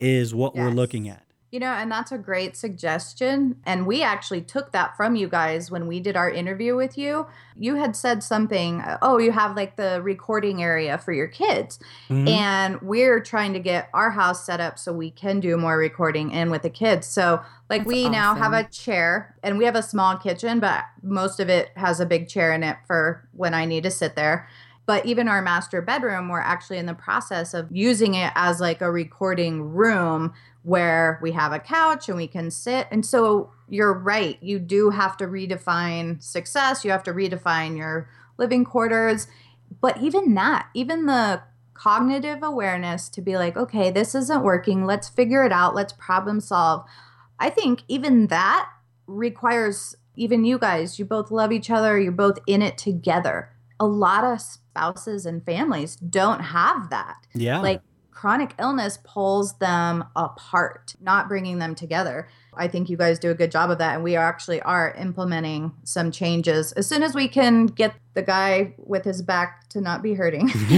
is 0.00 0.34
what 0.34 0.54
we're 0.54 0.70
looking 0.70 1.08
at 1.08 1.27
You 1.50 1.60
know, 1.60 1.72
and 1.72 1.90
that's 1.90 2.12
a 2.12 2.18
great 2.18 2.58
suggestion. 2.58 3.56
And 3.64 3.86
we 3.86 4.02
actually 4.02 4.42
took 4.42 4.72
that 4.72 4.98
from 4.98 5.16
you 5.16 5.28
guys 5.28 5.70
when 5.70 5.86
we 5.86 5.98
did 5.98 6.14
our 6.14 6.30
interview 6.30 6.76
with 6.76 6.98
you. 6.98 7.26
You 7.56 7.76
had 7.76 7.96
said 7.96 8.22
something, 8.22 8.84
oh, 9.00 9.16
you 9.16 9.32
have 9.32 9.56
like 9.56 9.76
the 9.76 10.02
recording 10.02 10.62
area 10.62 10.98
for 10.98 11.12
your 11.12 11.26
kids. 11.26 11.78
Mhm. 12.10 12.28
And 12.28 12.80
we're 12.82 13.20
trying 13.20 13.54
to 13.54 13.60
get 13.60 13.88
our 13.94 14.10
house 14.10 14.44
set 14.44 14.60
up 14.60 14.78
so 14.78 14.92
we 14.92 15.10
can 15.10 15.40
do 15.40 15.56
more 15.56 15.78
recording 15.78 16.32
in 16.32 16.50
with 16.50 16.60
the 16.60 16.70
kids. 16.70 17.06
So, 17.06 17.40
like, 17.70 17.82
That's 17.84 17.94
we 17.94 18.10
now 18.10 18.34
have 18.34 18.52
a 18.52 18.64
chair 18.64 19.34
and 19.42 19.56
we 19.56 19.64
have 19.64 19.76
a 19.76 19.82
small 19.82 20.18
kitchen, 20.18 20.60
but 20.60 20.84
most 21.02 21.40
of 21.40 21.48
it 21.48 21.70
has 21.76 21.98
a 21.98 22.04
big 22.04 22.28
chair 22.28 22.52
in 22.52 22.62
it 22.62 22.76
for 22.86 23.26
when 23.32 23.54
I 23.54 23.64
need 23.64 23.84
to 23.84 23.90
sit 23.90 24.16
there. 24.16 24.46
But 24.84 25.04
even 25.04 25.28
our 25.28 25.42
master 25.42 25.82
bedroom, 25.82 26.30
we're 26.30 26.40
actually 26.40 26.78
in 26.78 26.86
the 26.86 26.94
process 26.94 27.52
of 27.52 27.68
using 27.70 28.14
it 28.14 28.32
as 28.34 28.58
like 28.58 28.80
a 28.80 28.90
recording 28.90 29.74
room 29.74 30.32
where 30.62 31.18
we 31.22 31.32
have 31.32 31.52
a 31.52 31.58
couch 31.58 32.08
and 32.08 32.16
we 32.16 32.26
can 32.26 32.50
sit. 32.50 32.86
And 32.90 33.04
so 33.04 33.52
you're 33.68 33.98
right. 33.98 34.38
You 34.42 34.58
do 34.58 34.90
have 34.90 35.16
to 35.18 35.26
redefine 35.26 36.22
success. 36.22 36.84
You 36.84 36.90
have 36.90 37.02
to 37.04 37.12
redefine 37.12 37.76
your 37.76 38.08
living 38.38 38.64
quarters. 38.64 39.28
But 39.80 39.98
even 39.98 40.34
that, 40.34 40.68
even 40.74 41.06
the 41.06 41.42
cognitive 41.74 42.42
awareness 42.42 43.08
to 43.10 43.22
be 43.22 43.36
like, 43.36 43.56
okay, 43.56 43.90
this 43.90 44.14
isn't 44.14 44.42
working. 44.42 44.84
Let's 44.84 45.08
figure 45.08 45.44
it 45.44 45.52
out. 45.52 45.74
Let's 45.74 45.92
problem 45.92 46.40
solve. 46.40 46.84
I 47.38 47.50
think 47.50 47.82
even 47.88 48.26
that 48.28 48.68
requires 49.06 49.94
even 50.16 50.44
you 50.44 50.58
guys, 50.58 50.98
you 50.98 51.04
both 51.04 51.30
love 51.30 51.52
each 51.52 51.70
other, 51.70 51.98
you're 51.98 52.10
both 52.10 52.38
in 52.46 52.60
it 52.60 52.76
together. 52.76 53.50
A 53.78 53.86
lot 53.86 54.24
of 54.24 54.40
spouses 54.40 55.24
and 55.24 55.44
families 55.44 55.96
don't 55.96 56.40
have 56.40 56.90
that 56.90 57.16
yeah 57.34 57.60
like 57.60 57.82
chronic 58.18 58.52
illness 58.58 58.98
pulls 59.04 59.52
them 59.58 60.02
apart 60.16 60.96
not 61.00 61.28
bringing 61.28 61.60
them 61.60 61.72
together. 61.72 62.28
I 62.52 62.66
think 62.66 62.90
you 62.90 62.96
guys 62.96 63.20
do 63.20 63.30
a 63.30 63.34
good 63.34 63.52
job 63.52 63.70
of 63.70 63.78
that 63.78 63.94
and 63.94 64.02
we 64.02 64.16
actually 64.16 64.60
are 64.62 64.92
implementing 64.98 65.72
some 65.84 66.10
changes. 66.10 66.72
As 66.72 66.88
soon 66.88 67.04
as 67.04 67.14
we 67.14 67.28
can 67.28 67.66
get 67.66 67.94
the 68.14 68.22
guy 68.22 68.74
with 68.76 69.04
his 69.04 69.22
back 69.22 69.68
to 69.68 69.80
not 69.80 70.02
be 70.02 70.14
hurting. 70.14 70.48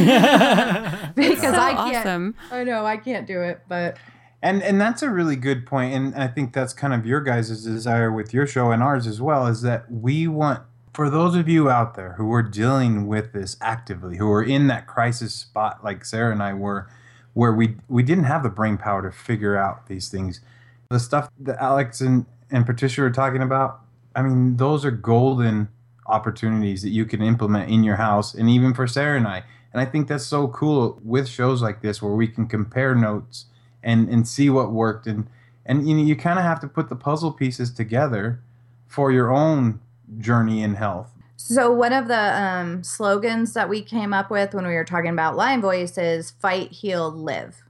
Because 1.15 1.41
So 1.41 1.49
i 1.49 1.73
can't. 1.73 1.97
awesome. 2.07 2.35
i 2.51 2.63
know 2.63 2.85
i 2.85 2.99
can't 2.99 3.27
do 3.27 3.41
it 3.41 3.63
but 3.69 3.97
And 4.43 4.63
and 4.63 4.79
that's 4.79 5.03
a 5.03 5.09
really 5.09 5.37
good 5.37 5.65
point, 5.67 5.95
and 5.95 6.15
I 6.15 6.29
think 6.29 6.53
that's 6.53 6.75
kind 6.75 6.93
of 6.93 7.07
your 7.07 7.23
guys' 7.23 7.65
desire 7.65 8.13
with 8.13 8.35
your 8.35 8.47
show 8.47 8.71
and 8.71 8.83
ours 8.83 9.07
as 9.07 9.19
well, 9.21 9.47
is 9.47 9.63
that 9.63 9.91
we 9.91 10.29
want 10.29 10.61
for 10.93 11.09
those 11.09 11.35
of 11.37 11.49
you 11.49 11.71
out 11.71 11.95
there 11.95 12.13
who 12.19 12.31
are 12.35 12.43
dealing 12.43 13.07
with 13.07 13.33
this 13.33 13.57
actively, 13.63 14.19
who 14.19 14.31
are 14.31 14.43
in 14.43 14.67
that 14.67 14.87
crisis 14.87 15.35
spot 15.35 15.83
like 15.83 16.05
Sarah 16.05 16.33
and 16.33 16.43
I 16.43 16.53
were, 16.53 16.89
where 17.35 17.53
we 17.53 17.77
we 17.89 18.03
didn't 18.03 18.25
have 18.25 18.43
the 18.43 18.49
brain 18.49 18.77
power 18.77 19.03
to 19.03 19.11
figure 19.11 19.57
out 19.57 19.87
these 19.87 20.09
things. 20.09 20.41
The 20.89 20.99
stuff 20.99 21.31
that 21.41 21.61
Alex 21.61 22.01
and, 22.01 22.27
and 22.51 22.67
Patricia 22.67 23.03
are 23.05 23.11
talking 23.11 23.43
about, 23.43 23.81
I 24.17 24.23
mean, 24.23 24.57
those 24.57 24.85
are 24.85 24.91
golden 24.91 25.69
opportunities 26.07 26.83
that 26.83 26.89
you 26.89 27.07
can 27.07 27.23
implement 27.23 27.71
in 27.71 27.85
your 27.85 27.97
house 27.97 28.35
and 28.35 28.51
even 28.51 28.75
for 28.75 28.87
Sarah 28.87 29.17
and 29.17 29.29
I. 29.29 29.45
And 29.73 29.81
I 29.81 29.85
think 29.85 30.09
that's 30.09 30.27
so 30.27 30.49
cool 30.49 31.01
with 31.05 31.29
shows 31.29 31.63
like 31.63 31.81
this 31.81 32.03
where 32.03 32.13
we 32.13 32.27
can 32.27 32.47
compare 32.47 32.95
notes 32.95 33.47
and 33.83 34.09
and 34.09 34.27
see 34.27 34.51
what 34.51 34.73
worked 34.73 35.07
and 35.07 35.29
and 35.65 35.89
you 35.89 35.95
know 35.95 36.03
you 36.03 36.17
kind 36.17 36.39
of 36.39 36.45
have 36.45 36.61
to 36.61 36.69
put 36.69 36.89
the 36.89 36.97
puzzle 36.97 37.33
pieces 37.33 37.71
together 37.71 38.41
for 38.89 39.13
your 39.13 39.31
own 39.33 39.81
journey 40.19 40.63
in 40.63 40.75
health. 40.75 41.13
So 41.43 41.73
one 41.73 41.93
of 41.93 42.07
the 42.07 42.41
um, 42.41 42.85
slogans 42.85 43.55
that 43.55 43.69
we 43.69 43.83
came 43.83 44.13
up 44.13 44.31
with 44.31 44.55
when 44.55 44.67
we 44.67 44.75
were 44.75 44.85
talking 44.85 45.11
about 45.11 45.37
Lyme 45.37 45.63
Voice 45.63 45.97
is 45.97 46.33
"Fight, 46.33 46.71
Heal, 46.71 47.11
Live," 47.11 47.63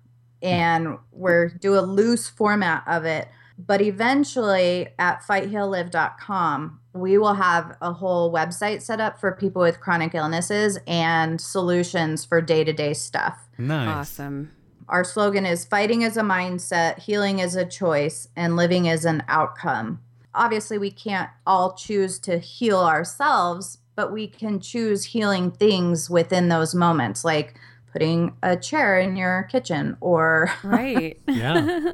and 0.43 0.99
we're 1.13 1.49
do 1.49 1.79
a 1.79 1.81
loose 1.81 2.29
format 2.29 2.83
of 2.87 3.05
it. 3.05 3.29
But 3.59 3.81
eventually, 3.81 4.89
at 4.99 5.23
fightheallive.com, 5.23 6.81
we 6.95 7.19
will 7.19 7.35
have 7.35 7.77
a 7.81 7.93
whole 7.93 8.33
website 8.33 8.83
set 8.83 9.01
up 9.01 9.21
for 9.21 9.33
people 9.33 9.63
with 9.63 9.81
chronic 9.81 10.15
illnesses 10.15 10.79
and 10.87 11.41
solutions 11.41 12.25
for 12.25 12.41
day 12.41 12.65
to 12.65 12.73
day 12.73 12.95
stuff. 12.95 13.49
nice 13.57 13.89
Awesome. 13.89 14.51
Our 14.89 15.05
slogan 15.05 15.47
is 15.47 15.65
fighting 15.65 16.03
is 16.03 16.17
a 16.17 16.23
mindset, 16.23 16.99
healing 16.99 17.39
is 17.39 17.55
a 17.55 17.65
choice, 17.65 18.29
and 18.35 18.57
living 18.57 18.87
is 18.87 19.05
an 19.05 19.23
outcome. 19.29 20.01
Obviously, 20.35 20.79
we 20.79 20.91
can't 20.91 21.29
all 21.47 21.75
choose 21.75 22.19
to 22.21 22.39
heal 22.39 22.79
ourselves, 22.79 23.79
but 23.97 24.13
we 24.13 24.27
can 24.29 24.61
choose 24.61 25.05
healing 25.05 25.51
things 25.51 26.09
within 26.09 26.49
those 26.49 26.75
moments, 26.75 27.25
like 27.25 27.55
putting 27.93 28.37
a 28.43 28.57
chair 28.57 28.99
in 29.01 29.17
your 29.17 29.49
kitchen 29.51 29.97
or 30.01 30.51
Right. 30.63 31.19
yeah 31.29 31.91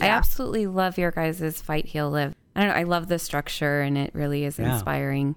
I 0.00 0.06
absolutely 0.08 0.66
love 0.66 0.98
your 0.98 1.10
guys' 1.10 1.60
fight, 1.60 1.86
heal, 1.86 2.10
live. 2.10 2.34
I 2.56 2.60
don't 2.60 2.68
know. 2.70 2.74
I 2.74 2.82
love 2.84 3.08
the 3.08 3.18
structure 3.18 3.80
and 3.82 3.96
it 3.98 4.10
really 4.14 4.44
is 4.44 4.58
Yeah. 4.58 4.74
inspiring. 4.74 5.36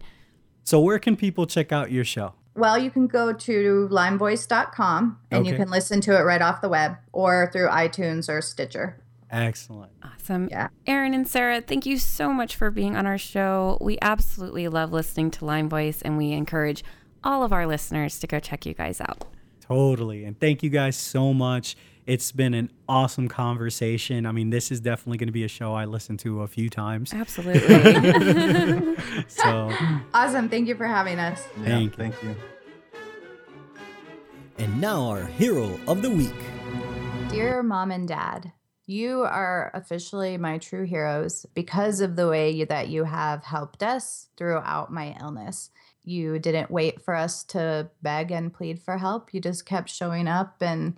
so 0.64 0.80
where 0.80 1.00
can 1.00 1.16
people 1.16 1.46
check 1.48 1.72
out 1.72 1.92
your 1.92 2.04
show 2.06 2.34
well, 2.58 2.78
you 2.78 2.90
can 2.90 3.08
go 3.08 3.34
to 3.34 3.90
lymevoice.com 3.92 5.20
and 5.30 5.46
you 5.46 5.56
can 5.56 5.70
listen 5.70 6.00
to 6.02 6.18
it 6.18 6.22
right 6.24 6.42
off 6.42 6.62
the 6.62 6.70
web 6.70 6.96
or 7.12 7.50
through 7.52 7.68
iTunes 7.68 8.30
or 8.30 8.42
Stitcher. 8.42 8.98
Excellent 9.36 9.92
Awesome. 10.04 10.48
Yeah. 10.50 10.70
Aaron 10.88 11.14
and 11.14 11.28
Sarah, 11.28 11.62
thank 11.62 11.86
you 11.86 11.98
so 11.98 12.32
much 12.32 12.56
for 12.56 12.72
being 12.72 12.96
on 12.96 13.06
our 13.06 13.18
show. 13.18 13.78
We 13.82 13.98
absolutely 14.02 14.68
love 14.68 14.92
listening 14.94 15.32
to 15.32 15.46
Lyme 15.46 15.68
Voice 15.70 16.02
and 16.02 16.18
we 16.18 16.32
encourage 16.32 16.84
all 17.24 17.44
of 17.44 17.52
our 17.52 17.68
listeners 17.68 18.20
to 18.20 18.28
go 18.28 18.40
check 18.40 18.66
you 18.66 18.74
guys 18.74 19.02
out. 19.02 19.26
Totally. 19.62 20.24
And 20.26 20.40
thank 20.40 20.64
you 20.64 20.70
guys 20.70 20.96
so 20.96 21.34
much. 21.34 21.76
It's 22.06 22.32
been 22.32 22.54
an 22.54 22.72
awesome 22.88 23.28
conversation. 23.28 24.28
I 24.28 24.32
mean, 24.32 24.52
this 24.52 24.72
is 24.72 24.80
definitely 24.80 25.18
going 25.18 25.28
to 25.28 25.34
be 25.34 25.44
a 25.44 25.48
show 25.48 25.74
I 25.74 25.86
listen 25.86 26.18
to 26.18 26.42
a 26.44 26.48
few 26.48 26.70
times. 26.70 27.14
Absolutely. 27.14 28.96
So, 29.28 29.72
Awesome. 30.14 30.50
Thank 30.50 30.68
you 30.68 30.76
for 30.76 30.86
having 30.86 31.18
us. 31.20 31.44
Yeah, 31.60 31.66
Thank 31.66 31.98
you. 31.98 32.04
thank 32.04 32.24
you. 32.24 32.36
And 34.58 34.80
now 34.80 35.10
our 35.10 35.26
hero 35.26 35.80
of 35.88 36.02
the 36.02 36.10
week. 36.10 36.34
Dear 37.30 37.64
mom 37.64 37.92
and 37.92 38.08
dad, 38.08 38.52
you 38.88 39.22
are 39.24 39.72
officially 39.74 40.38
my 40.38 40.58
true 40.58 40.86
heroes 40.86 41.46
because 41.56 42.02
of 42.02 42.16
the 42.16 42.28
way 42.28 42.52
you, 42.52 42.66
that 42.68 42.90
you 42.90 43.04
have 43.04 43.44
helped 43.44 43.82
us 43.82 44.28
throughout 44.38 44.92
my 44.92 45.16
illness. 45.20 45.72
You 46.04 46.38
didn't 46.38 46.70
wait 46.70 47.02
for 47.02 47.16
us 47.16 47.44
to 47.46 47.90
beg 48.04 48.32
and 48.32 48.54
plead 48.54 48.80
for 48.80 48.98
help. 48.98 49.34
You 49.34 49.42
just 49.42 49.66
kept 49.66 49.90
showing 49.90 50.28
up 50.28 50.58
and 50.62 50.98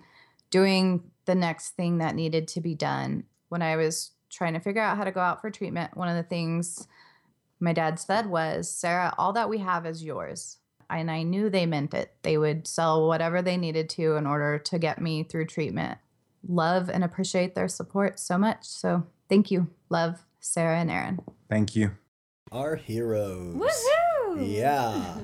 doing 0.50 1.02
the 1.24 1.34
next 1.34 1.70
thing 1.70 1.98
that 1.98 2.14
needed 2.14 2.46
to 2.48 2.60
be 2.60 2.74
done. 2.74 3.24
When 3.48 3.62
I 3.62 3.76
was 3.76 4.12
trying 4.30 4.52
to 4.52 4.60
figure 4.60 4.82
out 4.82 4.98
how 4.98 5.04
to 5.04 5.10
go 5.10 5.20
out 5.20 5.40
for 5.40 5.50
treatment, 5.50 5.96
one 5.96 6.08
of 6.08 6.16
the 6.16 6.28
things 6.28 6.86
my 7.58 7.72
dad 7.72 7.98
said 7.98 8.26
was, 8.26 8.70
Sarah, 8.70 9.14
all 9.16 9.32
that 9.32 9.48
we 9.48 9.58
have 9.58 9.86
is 9.86 10.04
yours. 10.04 10.58
And 10.90 11.10
I 11.10 11.22
knew 11.22 11.48
they 11.48 11.66
meant 11.66 11.94
it. 11.94 12.14
They 12.22 12.36
would 12.36 12.66
sell 12.66 13.08
whatever 13.08 13.40
they 13.40 13.56
needed 13.56 13.88
to 13.90 14.16
in 14.16 14.26
order 14.26 14.58
to 14.58 14.78
get 14.78 15.00
me 15.00 15.22
through 15.22 15.46
treatment. 15.46 15.98
Love 16.46 16.88
and 16.88 17.04
appreciate 17.04 17.54
their 17.54 17.68
support 17.68 18.18
so 18.18 18.38
much. 18.38 18.64
So 18.64 19.06
thank 19.28 19.50
you. 19.50 19.68
Love, 19.88 20.24
Sarah 20.40 20.78
and 20.78 20.90
Aaron. 20.90 21.20
Thank 21.48 21.74
you. 21.74 21.92
Our 22.52 22.76
heroes. 22.76 23.54
Woohoo! 23.56 24.54
Yeah. 24.54 25.18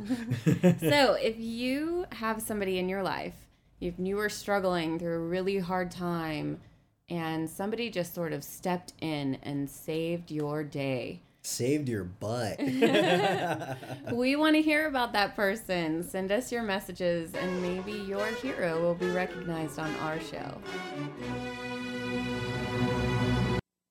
so 0.81 1.15
if 1.21 1.39
you 1.39 2.07
have 2.13 2.43
somebody 2.43 2.79
in 2.79 2.89
your 2.89 3.03
life, 3.03 3.35
if 3.81 3.95
you 3.99 4.17
were 4.17 4.29
struggling 4.29 4.99
through 4.99 5.17
a 5.17 5.29
really 5.29 5.59
hard 5.59 5.91
time 5.91 6.61
and 7.09 7.49
somebody 7.49 7.91
just 7.91 8.15
sort 8.15 8.33
of 8.33 8.43
stepped 8.43 8.95
in 9.01 9.37
and 9.43 9.69
saved 9.69 10.31
your 10.31 10.65
day, 10.65 11.23
Saved 11.47 11.91
your 11.91 12.05
butt. 12.05 12.59
we 14.13 14.35
want 14.35 14.57
to 14.57 14.63
hear 14.63 14.87
about 14.89 15.13
that 15.13 15.37
person. 15.37 16.03
Send 16.03 16.33
us 16.33 16.51
your 16.51 16.63
messages 16.63 17.35
and 17.35 17.61
maybe 17.61 17.93
your 17.93 18.27
hero 18.27 18.81
will 18.81 18.95
be 18.95 19.11
recognized 19.11 19.79
on 19.79 19.95
our 19.97 20.19
show. 20.21 20.59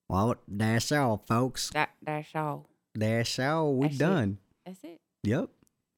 well, 0.09 0.35
that's 0.47 0.91
all, 0.91 1.17
folks. 1.27 1.69
That 1.69 1.91
that's 2.01 2.29
all. 2.35 2.65
That's 2.95 3.37
all. 3.37 3.75
We 3.75 3.87
That's 3.87 3.95
it. 3.95 3.99
done. 3.99 4.37
That's 4.65 4.83
it. 4.83 4.99
Yep. 5.23 5.49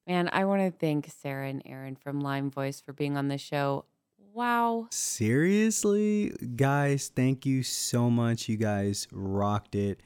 And 0.08 0.30
I 0.34 0.43
want 0.43 0.62
to 0.62 0.78
thank 0.78 1.10
Sarah 1.10 1.47
and 1.47 1.62
Aaron 1.66 1.95
from 1.95 2.20
Lyme 2.20 2.51
Voice 2.51 2.82
for 2.82 2.91
being 2.91 3.16
on 3.16 3.30
the 3.30 3.38
show. 3.38 3.86
Wow. 4.34 4.88
Seriously, 4.91 6.34
guys, 6.58 7.10
thank 7.16 7.45
you 7.45 7.64
so 7.64 8.10
much. 8.10 8.49
You 8.49 8.58
guys 8.58 9.08
rocked 9.14 9.76
it. 9.76 10.01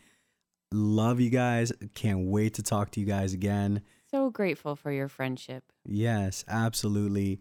Love 0.72 1.20
you 1.20 1.30
guys. 1.30 1.72
Can't 1.96 2.28
wait 2.28 2.54
to 2.56 2.64
talk 2.64 2.92
to 2.92 3.00
you 3.00 3.06
guys 3.06 3.34
again. 3.34 3.82
So 4.12 4.30
grateful 4.30 4.76
for 4.76 4.92
your 4.92 5.08
friendship. 5.08 5.64
Yes, 5.86 6.44
absolutely. 6.48 7.40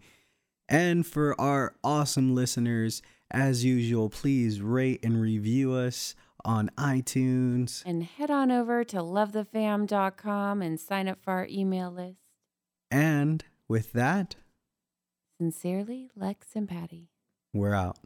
And 0.67 1.05
for 1.05 1.39
our 1.39 1.75
awesome 1.83 2.35
listeners, 2.35 3.01
as 3.31 3.63
usual, 3.65 4.09
please 4.09 4.61
rate 4.61 4.99
and 5.03 5.19
review 5.21 5.73
us 5.73 6.15
on 6.45 6.69
iTunes. 6.77 7.83
And 7.85 8.03
head 8.03 8.31
on 8.31 8.49
over 8.51 8.83
to 8.85 8.97
lovethefam.com 8.97 10.61
and 10.61 10.79
sign 10.79 11.07
up 11.07 11.19
for 11.21 11.31
our 11.33 11.47
email 11.49 11.91
list. 11.91 12.17
And 12.91 13.43
with 13.67 13.93
that, 13.93 14.35
Sincerely, 15.39 16.09
Lex 16.15 16.47
and 16.55 16.67
Patty. 16.67 17.09
we're 17.53 17.73
out. 17.73 17.97